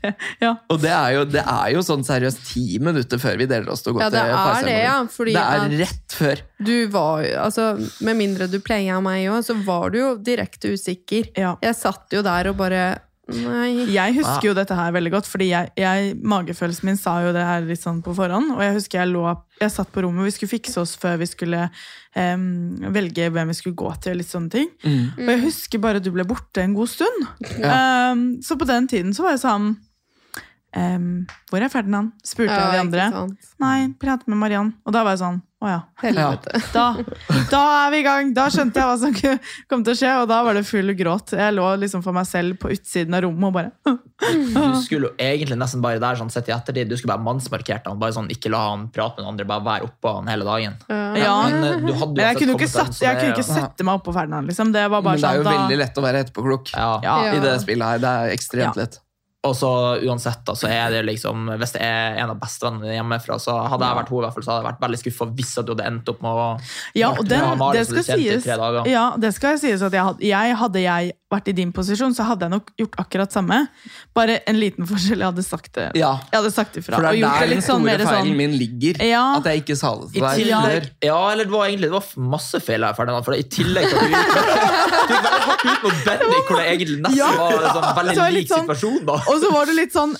Det, 0.00 0.12
ja. 0.40 0.54
Og 0.72 0.78
det 0.80 0.88
er 0.94 1.10
jo, 1.12 1.24
det 1.28 1.42
er 1.42 1.72
jo 1.74 1.80
sånn 1.84 2.00
seriøst 2.06 2.38
ti 2.48 2.78
minutter 2.80 3.20
før 3.20 3.36
vi 3.36 3.44
deler 3.50 3.68
oss 3.72 3.82
til 3.84 3.92
å 3.92 3.98
gå 3.98 4.00
Ja, 4.04 4.08
det 4.12 4.22
til 4.22 4.30
Farsemor. 4.32 4.70
det, 4.70 4.76
ja. 4.80 4.94
Det 5.28 5.42
er 5.42 5.74
rett 5.82 6.16
før. 6.16 6.42
du 6.70 6.72
var 6.94 7.24
jo 7.26 7.34
altså, 7.42 7.66
Med 8.06 8.16
mindre 8.16 8.48
du 8.48 8.56
playa 8.64 8.96
meg 9.04 9.26
òg, 9.28 9.42
så 9.44 9.58
var 9.66 9.92
du 9.92 9.98
jo 10.00 10.10
direkte 10.16 10.72
usikker. 10.72 11.28
Ja. 11.36 11.56
Jeg 11.64 11.76
satt 11.76 12.16
jo 12.16 12.22
der 12.24 12.48
og 12.52 12.56
bare 12.62 12.84
Nei. 13.30 13.86
Jeg 13.92 14.16
husker 14.18 14.50
jo 14.50 14.54
dette 14.56 14.76
her 14.76 14.92
veldig 14.94 15.12
godt, 15.14 15.28
fordi 15.30 15.50
jeg, 15.52 15.70
jeg, 15.78 16.14
magefølelsen 16.20 16.90
min 16.90 17.00
sa 17.00 17.16
jo 17.24 17.34
det 17.36 17.44
her 17.46 17.66
litt 17.66 17.82
sånn 17.82 18.02
på 18.04 18.14
forhånd. 18.16 18.54
Og 18.56 18.62
jeg 18.64 18.76
husker 18.76 19.02
jeg 19.02 19.12
lå, 19.12 19.24
jeg 19.60 19.74
satt 19.74 19.92
på 19.94 20.04
rommet, 20.04 20.28
vi 20.28 20.34
skulle 20.36 20.54
fikse 20.54 20.80
oss 20.82 20.96
før 21.00 21.20
vi 21.20 21.28
skulle 21.30 21.66
um, 22.16 22.46
velge 22.94 23.30
hvem 23.32 23.52
vi 23.52 23.58
skulle 23.58 23.78
gå 23.78 23.92
til. 24.00 24.16
og 24.16 24.22
litt 24.22 24.32
sånne 24.32 24.54
ting. 24.56 24.72
Mm. 24.84 25.04
Og 25.18 25.30
jeg 25.34 25.44
husker 25.46 25.84
bare 25.84 26.02
du 26.02 26.10
ble 26.14 26.26
borte 26.28 26.64
en 26.64 26.76
god 26.78 26.92
stund. 26.92 27.28
Ja. 27.60 28.12
Um, 28.12 28.26
så 28.44 28.58
på 28.58 28.68
den 28.68 28.90
tiden 28.90 29.14
så 29.16 29.26
var 29.26 29.36
jeg 29.36 29.44
sånn 29.44 29.72
em, 30.76 31.26
Hvor 31.50 31.60
er 31.62 31.68
Ferdinand? 31.72 32.12
spurte 32.24 32.54
jeg 32.54 32.72
de 32.72 32.78
andre. 32.80 33.10
sant. 33.12 33.54
Nei, 33.60 33.88
prate 34.00 34.26
med 34.30 34.38
Mariann. 34.38 34.74
Og 34.86 34.92
da 34.92 35.02
var 35.04 35.16
jeg 35.16 35.24
sånn 35.24 35.40
Å 35.60 35.68
ja. 35.68 35.80
Helvete. 36.00 36.56
Da, 36.72 36.84
da 37.50 37.58
er 37.84 37.90
vi 37.92 37.98
i 38.00 38.04
gang! 38.06 38.30
Da 38.32 38.46
skjønte 38.48 38.80
jeg 38.80 38.86
hva 38.88 38.94
som 38.96 39.12
kom 39.68 39.82
til 39.84 39.92
å 39.92 39.98
skje, 39.98 40.12
og 40.22 40.28
da 40.30 40.38
var 40.46 40.54
det 40.56 40.62
full 40.64 40.88
gråt. 40.96 41.34
Jeg 41.36 41.52
lå 41.52 41.66
liksom 41.82 42.00
for 42.02 42.16
meg 42.16 42.24
selv 42.30 42.56
på 42.62 42.70
utsiden 42.72 43.12
av 43.18 43.26
rommet 43.26 43.50
og 43.50 43.52
bare 43.58 43.72
Du 44.56 44.80
skulle 44.80 45.10
jo 45.10 45.12
egentlig 45.20 45.58
nesten 45.60 45.82
bare 45.84 46.00
der 46.00 46.16
sånn 46.16 46.32
sett 46.32 46.48
i 46.48 46.54
ettertid, 46.56 46.88
du 46.88 46.96
skulle 46.96 47.12
bare 47.12 47.26
mannsmarkert 47.26 47.84
han. 47.90 47.98
bare 48.00 48.16
sånn, 48.16 48.30
Ikke 48.32 48.48
la 48.52 48.62
han 48.70 48.86
prate 48.88 49.20
med 49.20 49.26
noen 49.26 49.34
andre, 49.34 49.46
bare 49.52 49.66
være 49.68 49.90
oppå 49.90 50.14
han 50.16 50.32
hele 50.32 50.48
dagen. 50.48 50.78
Ja. 50.88 51.36
Men 51.50 51.64
eh, 51.68 51.76
du 51.84 51.92
hadde 51.92 52.16
Men 52.16 52.24
jeg 52.24 52.40
kunne, 52.40 52.56
ikke 52.56 52.64
kommet 52.64 52.72
satt, 52.78 52.86
den, 52.86 52.96
så 52.96 53.04
jeg 53.10 53.20
kunne 53.20 53.36
ikke 53.36 53.48
sette 53.50 53.84
meg 53.90 54.00
oppå 54.00 54.16
Ferdinand. 54.16 54.48
Liksom. 54.48 54.72
Det 54.72 54.86
var 54.96 55.04
Men 55.04 55.20
det 55.20 55.28
er 55.28 55.36
jo 55.36 55.44
sånn, 55.44 55.50
da, 55.52 55.58
veldig 55.60 55.78
lett 55.84 56.00
å 56.00 56.06
være 56.08 56.24
etterpåklok 56.24 56.72
Ja. 56.72 56.90
Ja. 57.04 57.18
i 57.36 57.40
det 57.44 57.54
spillet 57.66 57.84
her. 57.92 57.98
Det 58.00 58.16
er 58.16 58.34
ekstremt 58.38 58.72
Ja. 58.72 58.80
lett. 58.80 59.00
Og 59.48 59.54
så 59.56 59.68
uansett, 60.04 60.42
da, 60.44 60.52
så 60.52 60.68
er 60.68 60.90
det 60.92 60.98
liksom 61.08 61.46
Hvis 61.56 61.70
det 61.72 61.80
er 61.80 62.18
en 62.20 62.28
av 62.34 62.36
bestevennene 62.42 62.92
hjemmefra, 62.92 63.38
så 63.40 63.54
hadde 63.72 63.86
jeg 63.88 63.96
vært 63.96 64.10
hun, 64.12 64.18
i 64.18 64.24
hvert 64.26 64.34
fall, 64.36 64.44
så 64.44 64.50
hadde 64.52 64.60
jeg 64.60 64.68
vært 64.68 64.82
veldig 64.84 64.98
skuffa 65.00 65.28
hvis 65.38 65.52
at 65.62 65.64
du 65.64 65.72
hadde 65.72 65.86
endt 65.88 66.10
opp 66.12 66.20
med 66.26 66.30
å 66.42 66.48
Ja, 67.00 67.08
og 67.14 67.24
det, 67.24 67.38
Ja, 67.40 67.54
Mari, 67.56 67.78
det 67.78 67.86
skal 67.88 68.04
sies. 68.04 68.44
tre 68.44 68.58
dager. 68.60 68.90
Ja, 68.92 69.06
det 69.16 69.30
skal 69.38 69.56
sies 69.62 69.80
at 69.86 69.96
jeg 69.96 70.04
hadde, 70.04 70.20
jeg, 70.28 70.56
hadde 70.60 70.82
jeg 70.84 71.14
vært 71.30 71.48
i 71.48 71.54
din 71.54 71.70
posisjon, 71.72 72.12
så 72.12 72.24
hadde 72.26 72.42
jeg 72.48 72.50
nok 72.52 72.68
gjort 72.76 72.96
akkurat 72.98 73.32
samme. 73.32 73.62
Bare 74.18 74.40
en 74.50 74.56
liten 74.58 74.84
forskjell. 74.90 75.20
Jeg 75.22 75.28
hadde 75.30 75.44
sagt 75.46 75.72
det. 75.78 75.84
Ja, 75.94 76.16
Jeg 76.32 76.40
hadde 76.40 76.50
sagt 76.52 76.76
ifra. 76.76 76.96
for 76.98 77.06
det 77.06 77.08
og 77.08 77.14
er 77.14 77.20
gjort 77.20 77.30
der 77.30 77.40
det 77.40 77.48
den 77.48 77.54
litt 77.60 77.66
sånn 77.68 77.84
store 77.86 78.08
feilen 78.10 78.26
sånn 78.32 78.36
min 78.40 78.56
ligger. 78.58 78.98
Ja. 79.06 79.22
At 79.38 79.46
jeg 79.46 79.62
ikke 79.62 79.76
sa 79.78 79.92
det 80.02 80.08
til 80.12 80.50
deg 80.50 80.90
ja, 81.06 81.18
eller 81.30 81.46
det 81.46 81.54
var 81.54 81.68
egentlig 81.70 81.88
det 81.88 81.94
var 81.96 82.08
masse 82.34 82.60
feil 82.60 82.82
her, 82.84 82.92
Ferdinand. 82.98 83.24
For 83.24 83.38
i 83.38 83.46
tillegg 83.46 83.88
til 83.88 83.96
at 83.96 84.04
du 84.04 84.10
gikk 84.10 84.34
veldig 84.36 85.40
hardt 85.46 85.64
ut 85.70 85.86
mot 85.86 86.02
Bendik, 86.10 86.50
hvor 86.50 86.58
det 86.60 86.66
egentlig 86.74 86.98
nesten 87.06 87.20
Ja. 87.22 87.30
var 87.38 87.56
en 87.62 87.74
sånn 87.78 87.88
veldig 88.00 88.28
lik 88.34 88.50
sånn- 88.50 88.66
situasjon. 88.66 89.00
da. 89.06 89.18
Og 89.30 89.42
så 89.42 89.50
var 89.54 89.68
det 89.70 89.76
litt 89.78 89.94
sånn 89.94 90.16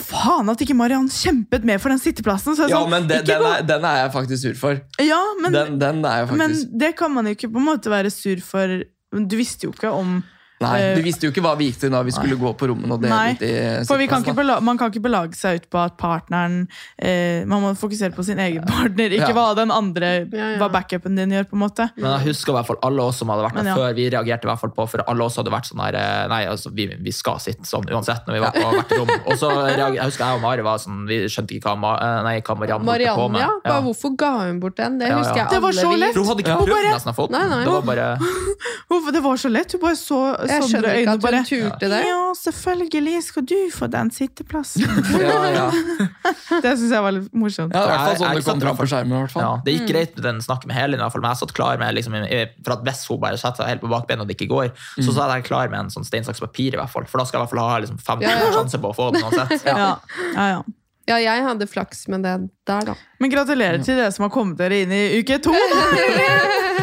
Faen 0.00 0.48
at 0.48 0.60
ikke 0.64 0.74
Mariann 0.78 1.08
kjempet 1.12 1.64
mer 1.68 1.80
for 1.82 1.92
den 1.92 2.00
sitteplassen! 2.00 2.54
Så 2.56 2.64
jeg 2.64 2.72
Ja, 2.72 2.78
sånn, 2.80 2.92
men 2.94 3.08
den, 3.10 3.24
den, 3.28 3.44
er, 3.44 3.64
den 3.68 3.84
er 3.84 3.98
jeg 4.04 4.12
faktisk 4.14 4.42
sur 4.46 4.56
for. 4.60 4.78
ja, 5.02 5.20
men, 5.42 5.52
Den, 5.52 5.78
den 5.82 6.00
er 6.08 6.22
jeg 6.22 6.38
men 6.40 6.54
det 6.80 6.94
kan 6.96 7.12
man 7.12 7.28
jo 7.28 7.34
ikke 7.36 7.50
på 7.52 7.60
en 7.60 7.68
måte 7.68 7.92
være 7.92 8.12
sur 8.14 8.40
for. 8.44 8.80
Du 9.12 9.36
visste 9.36 9.68
jo 9.68 9.74
ikke 9.74 9.92
om 9.92 10.20
Nei, 10.60 10.76
eh, 10.82 10.94
Du 10.98 11.00
visste 11.06 11.24
jo 11.24 11.30
ikke 11.32 11.40
hva 11.40 11.54
vi 11.56 11.70
gikk 11.70 11.78
til 11.80 11.90
da 11.94 12.02
vi 12.04 12.12
skulle 12.12 12.36
gå 12.36 12.50
på 12.60 12.66
rommene 12.68 12.92
og 12.92 13.00
dele 13.00 13.14
Nei, 13.16 13.32
ut 13.32 13.42
i 13.46 13.52
For 13.88 13.96
vi 13.96 14.06
kan 14.10 14.20
ikke 14.20 14.34
sitteplassen, 14.34 14.64
Man 14.68 14.76
kan 14.80 14.90
ikke 14.92 15.00
belage 15.06 15.38
seg 15.38 15.62
ut 15.62 15.68
på 15.72 15.78
at 15.80 15.94
partneren 15.96 16.66
eh, 17.00 17.46
Man 17.48 17.62
må 17.64 17.70
fokusere 17.80 18.12
på 18.12 18.24
sin 18.28 18.38
egen 18.44 18.66
partner, 18.68 19.08
ikke 19.16 19.30
Ja. 19.30 19.36
hva 19.38 19.46
den 19.56 19.72
andre 19.72 20.10
Ja, 20.28 20.50
ja. 20.52 20.58
Hva 20.60 20.68
backupen 20.74 21.16
din 21.16 21.32
gjør. 21.32 21.46
på 21.48 21.56
en 21.56 21.62
måte 21.64 21.86
Men 21.96 22.10
jeg 22.18 22.28
husker 22.34 22.52
i 22.52 22.56
hvert 22.58 22.68
fall 22.68 22.80
alle 22.84 23.06
oss 23.08 23.16
som 23.22 23.32
hadde 23.32 23.46
vært 23.46 23.56
der 23.62 23.70
ja. 23.70 23.76
før. 23.80 23.94
Vi 23.96 24.08
reagerte 24.12 24.44
i 24.44 24.50
hvert 24.50 24.60
fall 24.60 24.74
på, 24.76 24.86
for 24.92 25.04
alle 25.08 25.24
oss 25.24 25.36
hadde 25.40 25.54
vært 25.54 25.70
sånn 25.70 25.80
her 25.80 25.96
eh, 25.96 26.28
Nei, 26.34 26.42
altså, 26.52 26.74
vi, 26.76 26.86
vi 27.08 27.12
skal 27.16 27.40
sitte 27.40 27.64
sånn 27.64 27.88
uansett 27.88 28.28
når 28.28 28.36
vi 28.36 28.44
var 28.44 28.52
på 28.52 28.66
hvert 28.76 28.94
rom. 29.00 29.14
Og 29.32 29.40
så 29.40 29.48
reager, 29.54 29.96
jeg 29.96 30.10
husker 30.12 30.26
jeg 30.28 30.40
og 30.42 30.44
Mari 30.44 30.66
var 30.68 30.76
sånn 30.84 31.06
Vi 31.08 31.22
skjønte 31.32 31.56
ikke 31.56 31.72
hva, 31.80 31.94
eh, 32.04 32.20
nei, 32.28 32.36
hva 32.44 32.58
Marianne 32.60 32.84
holdt 32.84 33.16
på 33.16 33.26
Marianne, 33.30 33.32
med. 33.32 33.40
ja. 33.40 33.50
Bare 33.64 33.82
hvorfor 33.88 34.12
ga 34.20 34.32
hun 34.44 34.60
bort 34.60 34.76
den? 34.76 35.00
Det 35.00 35.08
Ja, 35.08 35.16
ja. 35.16 35.24
husker 35.24 35.40
jeg 35.40 35.48
Det 35.56 35.62
var 35.64 35.72
så 35.80 35.96
lett. 35.96 36.14
Hun 36.20 36.28
hadde 36.28 36.44
ikke 36.44 36.52
Ja. 36.52 36.60
prøvd 36.68 36.92
nesten 36.92 37.14
å 37.14 37.16
få 37.16 37.28
den. 37.32 37.40
Nei, 37.40 37.48
nei. 37.56 37.64
Det 37.64 37.72
var 37.72 37.82
bare 37.88 38.08
Det 39.16 39.22
var 39.24 39.36
så 39.40 39.48
lett. 39.50 39.72
Hun 39.72 39.80
bare 39.80 39.96
så 39.96 40.20
Jeg 40.50 40.62
Sondre 40.62 40.70
skjønner 40.70 40.90
øynene 40.90 41.00
ikke 41.00 41.14
at 41.14 41.24
bare 41.24 41.40
hun 41.40 41.48
turte 41.50 41.88
det. 41.92 42.00
Ja, 42.10 42.20
selvfølgelig 42.40 43.22
skal 43.26 43.44
du 43.50 43.54
få 43.76 43.88
den 43.94 44.10
sitteplassen. 44.10 44.82
Ja, 45.20 45.38
ja. 45.54 45.66
det 46.64 46.72
syns 46.80 46.90
jeg 46.96 47.02
var 47.06 47.14
litt 47.16 47.30
morsomt. 47.32 47.74
ja, 47.74 47.84
det 47.86 47.98
hvert 48.00 48.18
sånn 48.20 48.34
det 48.40 48.44
kom 48.48 48.60
fram 48.64 48.78
på 48.80 48.86
skjermen. 48.90 49.14
i 49.16 49.20
hvert 49.24 49.34
fall. 49.36 49.42
ja, 49.46 49.52
Det 49.64 49.70
Mm. 49.74 49.78
gikk 49.80 49.92
greit 49.94 50.14
med 50.16 50.24
den 50.26 50.40
snakken 50.44 50.66
med 50.72 50.76
Helin, 50.76 51.00
fall, 51.14 51.22
men 51.22 51.30
jeg 51.30 51.40
satt 51.44 51.54
klar 51.54 51.78
med 51.78 51.94
liksom, 51.94 52.16
For 52.64 52.72
at 52.76 52.82
hvis 52.84 53.06
hun 53.08 53.20
bare 53.20 53.38
setter 53.38 53.62
seg 53.62 53.68
helt 53.74 53.80
på 53.86 53.88
bakbeina 53.94 54.22
og 54.22 54.28
det 54.28 54.36
ikke 54.38 54.50
går, 54.50 54.70
Mm. 54.98 55.04
så 55.06 55.14
satt 55.14 55.30
jeg 55.34 55.44
klar 55.48 55.70
med 55.70 55.78
en 55.80 55.90
sånn 55.94 56.04
stein, 56.04 56.24
saks, 56.24 56.40
papir, 56.40 56.74
i 56.74 56.76
hvert 56.80 56.90
fall. 56.90 57.04
For 57.06 57.18
da 57.18 57.24
skal 57.24 57.40
jeg 57.40 57.46
i 57.46 57.46
hvert 57.46 57.54
fall 57.58 57.68
ha 57.70 57.78
liksom, 57.78 57.98
50 57.98 58.22
Ja, 58.26 58.36
ja. 58.38 58.52
sjanse 58.58 58.78
på 58.82 58.90
å 58.90 58.96
få 58.96 59.12
den 59.12 59.22
uansett. 59.22 59.64
Ja. 59.70 59.96
Ja, 60.34 60.46
ja. 60.56 60.62
Ja, 61.08 61.16
jeg 61.16 61.42
hadde 61.42 61.66
flaks 61.66 62.06
med 62.08 62.22
det 62.22 62.34
der, 62.68 62.84
da. 62.86 62.94
Men 63.18 63.30
gratulerer 63.32 63.82
til 63.82 63.96
dere 63.98 64.12
som 64.14 64.22
har 64.28 64.30
kommet 64.30 64.56
dere 64.60 64.82
inn 64.84 64.92
i 64.92 65.18
uke 65.18 65.40
to. 65.42 65.50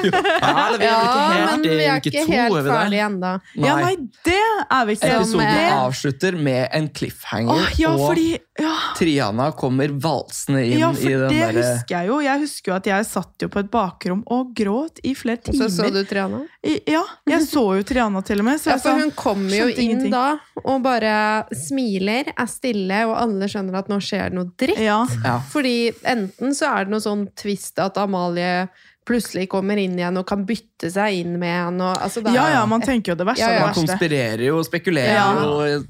Ja, 0.06 0.68
vi 0.78 0.86
Ja, 0.86 1.52
men 1.52 1.62
vi 1.64 1.86
er 1.86 2.02
ikke 2.02 2.24
helt 2.28 2.58
er 2.58 2.68
ferdige 2.68 3.06
ennå. 3.08 3.32
Ja, 3.56 3.76
nei, 3.82 3.96
det 4.28 4.38
er 4.70 4.86
vi 4.90 4.96
ikke. 4.98 5.12
Episoden 5.18 5.74
avslutter 5.78 6.38
med 6.48 6.68
en 6.78 6.90
cliffhanger, 6.90 7.54
Åh, 7.64 7.80
ja, 7.82 7.92
og 7.94 8.04
fordi 8.12 8.28
ja, 8.60 8.74
Triana 8.98 9.52
kommer 9.58 9.92
valsende 10.02 10.64
inn 10.66 10.80
ja, 10.82 10.90
i 10.92 10.98
for 11.02 11.10
derre 11.10 11.30
det 11.30 11.42
der... 11.54 11.60
husker 11.62 11.96
jeg 11.98 12.10
jo. 12.12 12.20
Jeg 12.26 12.44
husker 12.46 12.72
jo 12.72 12.76
at 12.78 12.90
jeg 12.90 13.08
satt 13.10 13.46
jo 13.46 13.50
på 13.54 13.62
et 13.64 13.70
bakrom 13.74 14.24
og 14.34 14.54
gråt 14.58 15.02
i 15.06 15.14
flere 15.18 15.52
Og 15.52 15.60
så 15.60 15.70
så 15.70 15.90
du 15.94 16.02
Triana. 16.10 16.42
I- 16.66 16.80
Ja, 16.88 17.04
jeg 17.30 17.46
så 17.48 17.64
jo 17.78 17.84
Triana 17.86 18.22
til 18.26 18.42
og 18.42 18.48
med. 18.50 18.60
Så 18.62 18.72
Ja, 18.74 18.78
for 18.82 18.98
hun 18.98 19.12
kommer 19.18 19.54
jo 19.54 19.68
inn 19.70 19.78
ingenting. 19.88 20.12
da 20.12 20.26
og 20.64 20.82
bare 20.84 21.46
smiler, 21.56 22.32
er 22.34 22.50
stille, 22.50 23.04
og 23.08 23.16
alle 23.22 23.48
skjønner 23.52 23.78
at 23.80 23.90
nå 23.92 24.00
skjer 24.04 24.32
det 24.32 24.38
noe 24.40 24.50
dritt. 24.58 24.80
ja, 24.82 25.00
ja. 25.24 25.38
Fordi 25.52 25.92
enten 26.04 26.56
så 26.58 26.72
er 26.74 26.86
det 26.88 26.92
noe 26.96 27.04
sånn 27.04 27.28
twist 27.38 27.78
at 27.80 27.98
Amalie 28.02 28.68
plutselig 29.08 29.48
kommer 29.50 29.80
inn 29.82 29.98
igjen 29.98 30.20
og 30.22 30.28
kan 30.30 30.46
bytte 30.46 30.77
seg 30.86 31.16
inn 31.24 31.40
med 31.42 31.56
han. 31.58 31.82
Og, 31.82 31.98
altså, 31.98 32.22
det 32.22 32.30
er- 32.32 32.36
ja, 32.38 32.46
ja, 32.60 32.66
man 32.70 32.82
tenker 32.86 33.12
jo 33.12 33.16
det 33.18 33.26
verste 33.26 33.42
Ja, 33.42 33.52
ja. 33.58 33.66
Man 33.66 33.74
konspirerer 33.74 34.44
jo 34.46 34.60
og 34.60 34.66
spekulerer 34.68 35.14
Ja. 35.16 35.34
jo. 35.34 35.84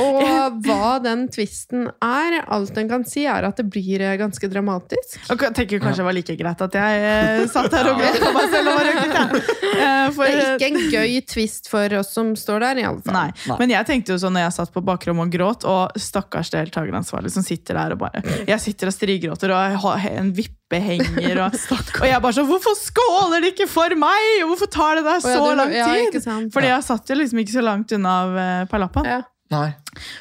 Og 0.00 0.62
hva 0.64 1.02
den 1.02 1.26
tvisten 1.28 1.88
er, 2.02 2.38
alt 2.48 2.78
en 2.78 2.88
kan 2.88 3.04
si, 3.04 3.26
er 3.26 3.44
at 3.44 3.56
det 3.60 3.66
blir 3.70 4.00
eh, 4.00 4.16
ganske 4.16 4.48
dramatisk. 4.50 5.18
Jeg 5.28 5.54
tenker 5.54 5.78
kanskje 5.82 6.00
det 6.00 6.06
var 6.08 6.16
like 6.16 6.36
greit 6.40 6.62
at 6.62 6.72
jeg 6.72 7.02
eh, 7.10 7.46
satt 7.52 7.72
her 7.76 7.90
og 7.92 8.00
gråt 8.00 8.20
på 8.24 8.32
meg 8.38 8.48
selv. 8.54 8.68
og 8.70 8.78
var 8.78 8.88
røket, 8.88 9.14
jeg. 9.20 9.42
Eh, 9.80 10.10
for, 10.16 10.24
Det 10.24 10.46
er 10.46 10.56
ikke 10.56 10.70
en 10.70 10.90
gøy 10.94 11.20
tvist 11.26 11.68
for 11.68 11.98
oss 12.00 12.14
som 12.14 12.32
står 12.38 12.60
der, 12.64 12.80
i 12.80 12.86
alle 12.88 13.02
fall. 13.04 13.14
Nei. 13.18 13.28
Nei. 13.50 13.58
Men 13.60 13.74
jeg 13.76 13.86
tenkte 13.90 14.14
jo 14.14 14.18
sånn 14.24 14.32
når 14.38 14.46
jeg 14.48 14.56
satt 14.60 14.72
på 14.72 14.82
bakrommet 14.84 15.28
og 15.28 15.34
gråt, 15.36 15.64
og 15.68 16.00
stakkars 16.00 16.50
deltakeransvarlig 16.54 17.30
som 17.34 17.44
sitter 17.46 17.74
der 17.76 17.92
og 17.96 17.98
bare 18.06 18.22
Jeg 18.48 18.60
sitter 18.60 18.88
og 18.90 18.94
strigråter, 18.96 19.52
og 19.52 19.60
jeg 19.70 19.80
har 19.84 20.08
en 20.22 20.32
vippehenger, 20.32 21.42
og, 21.44 21.58
og 22.00 22.06
jeg 22.08 22.22
bare 22.22 22.36
sånn 22.38 22.48
Hvorfor 22.50 22.76
skåler 22.78 23.44
de 23.44 23.52
ikke 23.54 23.68
for 23.70 23.94
meg?! 24.00 24.29
Og 24.44 24.52
hvorfor 24.52 24.70
tar 24.72 25.00
det 25.00 25.04
deg 25.08 25.20
så 25.24 25.34
oh, 25.36 25.50
ja, 25.50 25.58
lang 25.58 25.74
ja, 25.74 25.90
tid?! 25.90 26.08
ikke 26.10 26.24
sant. 26.24 26.52
Fordi 26.54 26.70
jeg 26.72 26.86
satt 26.86 27.12
jo 27.12 27.18
liksom 27.18 27.42
ikke 27.42 27.56
så 27.58 27.66
langt 27.66 27.92
unna 27.96 28.16
av 28.24 28.40
eh, 28.44 28.64
Palappa. 28.70 29.04
Ja. 29.08 29.20
Nei. 29.50 29.72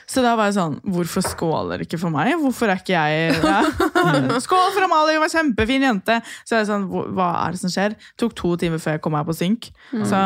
Så 0.10 0.24
da 0.26 0.32
var 0.34 0.48
jeg 0.50 0.56
sånn 0.56 0.80
Hvorfor 0.90 1.22
skåler 1.22 1.84
ikke 1.84 2.00
for 2.02 2.10
meg? 2.10 2.32
Hvorfor 2.42 2.72
er 2.74 2.80
ikke 2.82 2.96
jeg 2.96 3.36
ja. 3.44 3.60
Skål 4.46 4.72
for 4.74 4.88
Amalie, 4.88 5.20
hun 5.20 5.22
var 5.22 5.30
en 5.30 5.36
kjempefin 5.36 5.86
jente! 5.86 6.16
Så 6.42 6.56
jeg 6.56 6.64
er 6.64 6.70
sånn, 6.72 6.88
"Hva- 6.90 7.28
er 7.44 7.54
det 7.54 7.62
som 7.62 7.70
skjer? 7.70 7.94
Tok 8.18 8.34
to 8.40 8.56
timer 8.58 8.82
før 8.82 8.98
jeg 8.98 9.04
kom 9.06 9.14
meg 9.14 9.28
på 9.30 9.38
synk. 9.38 9.70
Så 9.94 10.24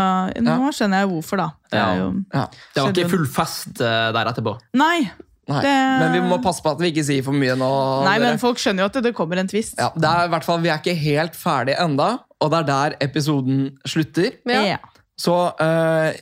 nå 0.47 0.55
skjønner 0.71 1.03
jeg 1.03 1.11
hvorfor, 1.11 1.43
da. 1.43 1.49
Det 1.73 1.83
er 1.83 1.99
jo 1.99 2.07
Ja. 2.31 2.47
Det 2.47 2.85
var 2.85 2.95
ikke 2.95 3.11
full 3.17 3.27
fest 3.27 3.83
eh, 3.83 4.07
der 4.15 4.31
etterpå. 4.31 4.55
Nei! 4.79 5.11
Nei. 5.49 5.61
Det- 5.61 5.99
Men 5.99 6.11
vi 6.13 6.19
må 6.29 6.37
passe 6.41 6.61
på 6.63 6.71
at 6.71 6.79
vi 6.79 6.91
ikke 6.91 7.03
sier 7.03 7.23
for 7.23 7.33
mye 7.35 7.55
nå. 7.59 7.69
Nei, 8.05 8.17
dere. 8.17 8.29
men 8.29 8.37
folk 8.39 8.57
skjønner 8.57 8.85
jo 8.85 8.85
at 8.85 9.03
det, 9.03 9.13
kommer 9.15 9.37
en 9.41 9.47
twist. 9.47 9.75
ja, 9.77 9.89
det 9.95 10.07
er 10.09 10.25
i 10.25 10.29
hvert 10.31 10.43
fall, 10.45 10.61
Vi 10.61 10.69
er 10.69 10.77
ikke 10.79 10.95
helt 10.97 11.33
ferdig 11.35 11.75
enda, 11.79 12.19
og 12.39 12.51
det 12.51 12.59
er 12.59 12.63
der 12.69 12.95
episoden 13.07 13.77
slutter. 13.85 14.31
Ja. 14.47 14.61
Ja. 14.63 14.77
Så 15.19 15.33
uh, 15.59 16.13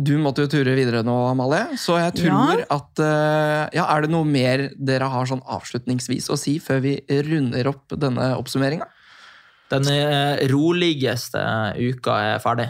du 0.00 0.16
måtte 0.18 0.44
jo 0.44 0.48
ture 0.52 0.74
videre 0.76 1.02
nå, 1.02 1.14
Amalie. 1.30 1.76
Så 1.76 1.96
jeg 1.98 2.14
tror 2.24 2.58
Ja. 2.58 2.64
at 2.70 2.98
uh, 3.00 3.68
Ja, 3.72 3.86
Er 3.96 4.02
det 4.02 4.10
noe 4.10 4.24
mer 4.24 4.68
dere 4.78 5.08
har 5.08 5.24
sånn 5.26 5.42
avslutningsvis 5.44 6.28
å 6.28 6.36
si 6.38 6.58
før 6.58 6.80
vi 6.82 7.00
runder 7.08 7.66
opp 7.68 7.88
denne 7.96 8.34
oppsummeringa? 8.36 8.86
Den 9.72 9.88
eh, 9.88 10.46
roligste 10.52 11.40
uka 11.80 12.16
er 12.34 12.38
ferdig. 12.44 12.68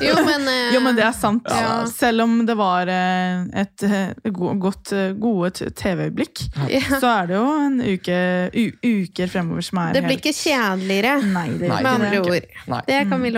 Jo, 0.00 0.14
men, 0.26 0.44
eh, 0.48 0.74
Jo, 0.74 0.80
men 0.84 0.96
det 0.96 1.04
er 1.06 1.12
sant. 1.16 1.46
Ja. 1.50 1.84
Selv 1.90 2.22
om 2.26 2.34
det 2.46 2.54
var 2.58 2.88
eh, 2.92 3.44
et 3.64 3.82
eh, 3.88 4.30
godt, 4.34 4.92
gode 5.20 5.50
TV-øyeblikk, 5.74 6.44
ja. 6.70 6.82
så 7.00 7.10
er 7.22 7.30
det 7.32 7.38
jo 7.38 7.46
en 7.66 7.80
uke, 7.82 8.18
u, 8.54 8.64
uker 8.84 9.32
fremover 9.32 9.66
som 9.66 9.78
er 9.84 9.92
Det 9.98 10.04
blir 10.06 10.16
helt- 10.16 10.24
ikke 10.24 10.36
kjedeligere, 10.38 11.14
Nei, 11.34 11.48
det 11.58 11.68
Nei, 11.68 11.82
med 11.82 11.90
andre 11.92 12.10
det. 12.10 12.20
ord. 12.24 12.48
Nei. 12.74 12.82
Det 12.88 13.00
kan 13.10 13.22
vi 13.26 13.34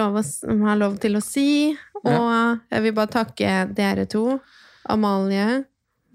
ha 0.66 0.74
lov 0.84 0.98
til 1.02 1.16
å 1.18 1.22
si. 1.24 1.48
Og 2.06 2.60
jeg 2.70 2.82
vil 2.84 2.92
bare 2.94 3.10
takke 3.16 3.56
dere 3.74 4.04
to, 4.06 4.38
Amalie, 4.88 5.64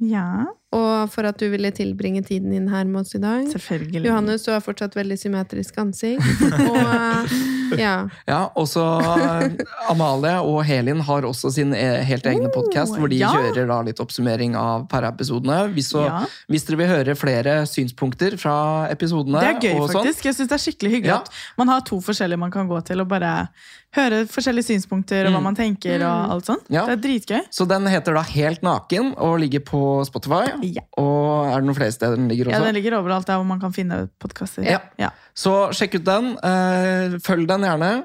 Ja, 0.01 0.45
og 0.73 1.09
for 1.13 1.27
at 1.29 1.37
du 1.37 1.49
ville 1.51 1.69
tilbringe 1.75 2.23
tiden 2.25 2.49
din 2.49 2.67
her 2.71 2.85
med 2.89 3.01
oss 3.03 3.13
i 3.13 3.19
dag. 3.21 3.43
selvfølgelig. 3.51 4.05
Johannes, 4.07 4.45
du 4.47 4.51
har 4.53 4.61
fortsatt 4.65 4.95
veldig 4.97 5.17
symmetrisk 5.19 5.77
ansikt. 5.77 6.23
Og 6.71 7.35
ja. 7.79 8.07
Ja, 8.27 8.39
og 8.55 8.67
så 8.67 8.83
eh, 9.01 9.55
Amalie 9.91 10.35
og 10.43 10.61
Helin 10.67 10.99
har 11.07 11.21
også 11.27 11.51
sin 11.53 11.73
eh, 11.77 12.01
helt 12.07 12.25
egne 12.25 12.49
Oh, 12.49 12.53
podkast, 12.55 12.95
hvor 12.97 13.07
de 13.11 13.19
ja. 13.21 13.29
kjører 13.31 13.67
da 13.69 13.79
litt 13.85 13.99
oppsummering 14.03 14.55
av 14.59 14.87
per 14.91 15.05
episodene. 15.11 15.59
Hvis, 15.75 15.91
så- 15.93 16.05
Ja. 16.07 16.21
hvis 16.49 16.65
dere 16.67 16.77
vil 16.81 16.87
høre 16.91 17.15
flere 17.15 17.53
synspunkter 17.69 18.37
fra 18.41 18.87
episodene 18.91 19.39
Det 19.39 19.49
er 19.55 19.59
gøy, 19.69 19.79
og 19.81 19.89
sånn, 19.89 20.01
faktisk. 20.03 20.25
Jeg 20.25 20.35
synes 20.35 20.49
det 20.49 20.57
er 20.57 20.63
skikkelig 20.65 20.91
hyggelig 20.97 21.13
at 21.21 21.29
man 21.57 21.67
har 21.67 21.81
to 21.81 22.01
forskjellige 22.01 22.39
man 22.39 22.51
kan 22.51 22.67
gå 22.67 22.81
til 22.85 23.01
og 23.01 23.07
bare 23.07 23.47
høre 23.95 24.21
forskjellige 24.31 24.69
synspunkter 24.69 25.25
og 25.27 25.33
hva 25.33 25.39
Mm. 25.41 25.43
man 25.49 25.55
tenker 25.57 26.01
og 26.07 26.31
alt 26.35 26.45
sånt. 26.47 26.63
Ja. 26.71 26.85
Det 26.87 26.93
er 26.97 27.01
dritgøy. 27.03 27.41
Så 27.51 27.67
den 27.67 27.85
heter 27.91 28.13
da 28.15 28.21
Helt 28.31 28.61
naken 28.63 29.13
og 29.17 29.39
ligger 29.39 29.59
på 29.67 29.81
Spotify. 30.07 30.45
Ja. 30.63 30.81
Og 30.97 31.51
er 31.51 31.59
det 31.59 31.65
noen 31.67 31.75
flere 31.75 31.91
steder 31.91 32.15
den 32.15 32.29
ligger 32.31 32.47
også? 32.51 32.59
Ja. 32.61 32.65
Den 32.71 32.75
ligger 32.79 32.97
overalt 33.01 33.27
der 33.27 33.35
hvor 33.41 33.45
man 33.45 33.59
kan 33.59 33.73
finne 33.75 34.07
podkaster. 34.19 34.63
Ja. 34.63 34.79
Ja. 34.97 35.09
Så 35.35 35.71
sjekk 35.75 35.95
ut 35.99 36.05
den. 36.07 36.37
Eh, 36.43 37.17
følg 37.19 37.47
den 37.51 37.61
gjerne. 37.67 38.03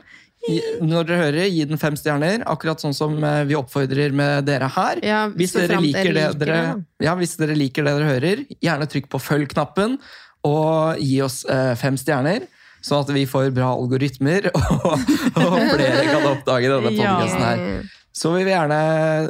Når 0.80 1.06
dere 1.08 1.16
hører, 1.24 1.46
gi 1.50 1.64
den 1.66 1.78
fem 1.78 1.96
stjerner, 1.98 2.44
akkurat 2.46 2.78
sånn 2.78 2.94
som 2.94 3.16
eh, 3.24 3.40
vi 3.48 3.56
oppfordrer 3.58 4.12
med 4.14 4.44
dere 4.46 4.68
her. 4.70 5.00
Ja, 5.02 5.24
Hvis 5.34 5.54
dere 5.56 5.80
liker 5.82 6.12
det, 6.14 6.26
dere, 6.38 6.58
ja, 7.02 7.14
hvis 7.18 7.36
dere 7.40 7.56
liker 7.58 7.82
det 7.82 7.94
dere 7.96 8.10
hører, 8.12 8.44
gjerne 8.62 8.86
trykk 8.86 9.08
på 9.10 9.18
følg-knappen 9.18 9.96
og 10.46 11.00
gi 11.02 11.16
oss 11.26 11.40
eh, 11.50 11.72
fem 11.74 11.96
stjerner. 11.98 12.46
Sånn 12.86 13.02
at 13.02 13.12
vi 13.16 13.24
får 13.26 13.50
bra 13.54 13.72
algoritmer, 13.74 14.50
og, 14.54 14.90
og 14.94 15.56
flere 15.72 16.04
kan 16.06 16.28
oppdage 16.30 16.70
denne 16.70 16.92
podkasten 16.94 17.42
her. 17.42 17.94
Så 18.16 18.30
vil 18.32 18.46
vi 18.46 18.52
gjerne, 18.54 18.76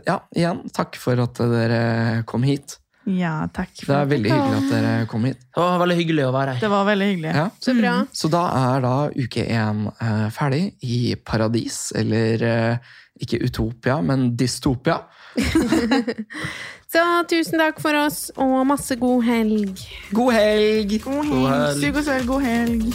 ja, 0.06 0.20
igjen, 0.36 0.66
takk 0.76 0.98
for 1.00 1.18
at 1.24 1.40
dere 1.50 1.80
kom 2.28 2.44
hit. 2.46 2.76
Ja, 3.06 3.46
takk. 3.54 3.70
Det 3.86 3.94
er 3.94 4.06
veldig 4.10 4.30
hyggelig 4.32 4.58
at 4.58 4.70
dere 4.74 4.92
kom 5.10 5.26
hit. 5.28 5.40
Det 5.54 5.62
var 5.62 5.80
veldig 5.82 5.96
hyggelig 6.00 6.24
å 6.26 6.30
være 6.34 6.54
her. 6.54 6.62
Det 6.62 6.70
var 6.72 6.86
veldig 6.88 7.08
hyggelig. 7.12 7.34
Ja. 7.38 7.44
Så 7.62 7.74
bra. 7.78 7.94
Så 8.20 8.30
da 8.34 8.44
er 8.60 8.82
da 8.82 8.94
uke 9.14 9.44
én 9.46 9.84
eh, 9.94 10.24
ferdig 10.34 10.62
i 10.82 11.00
paradis, 11.22 11.78
eller 11.98 12.46
eh, 12.46 12.94
ikke 13.22 13.40
utopia, 13.46 14.00
men 14.04 14.32
dystopia. 14.38 15.00
Så 16.92 17.02
tusen 17.28 17.58
takk 17.58 17.80
for 17.82 17.98
oss, 17.98 18.30
og 18.36 18.66
masse 18.66 18.96
god 18.96 19.22
helg. 19.22 19.78
God 20.14 20.32
helg! 20.32 21.02
God 21.02 21.24
God 21.26 21.48
helg. 21.48 21.56
helg. 21.56 21.80
Sug 21.82 21.96
og 21.96 22.04
svelg, 22.04 22.26
god 22.26 22.40
helg. 22.40 22.94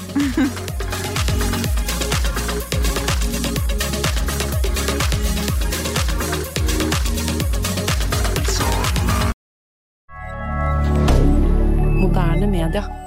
Moderne 12.02 12.48
media. 12.48 13.01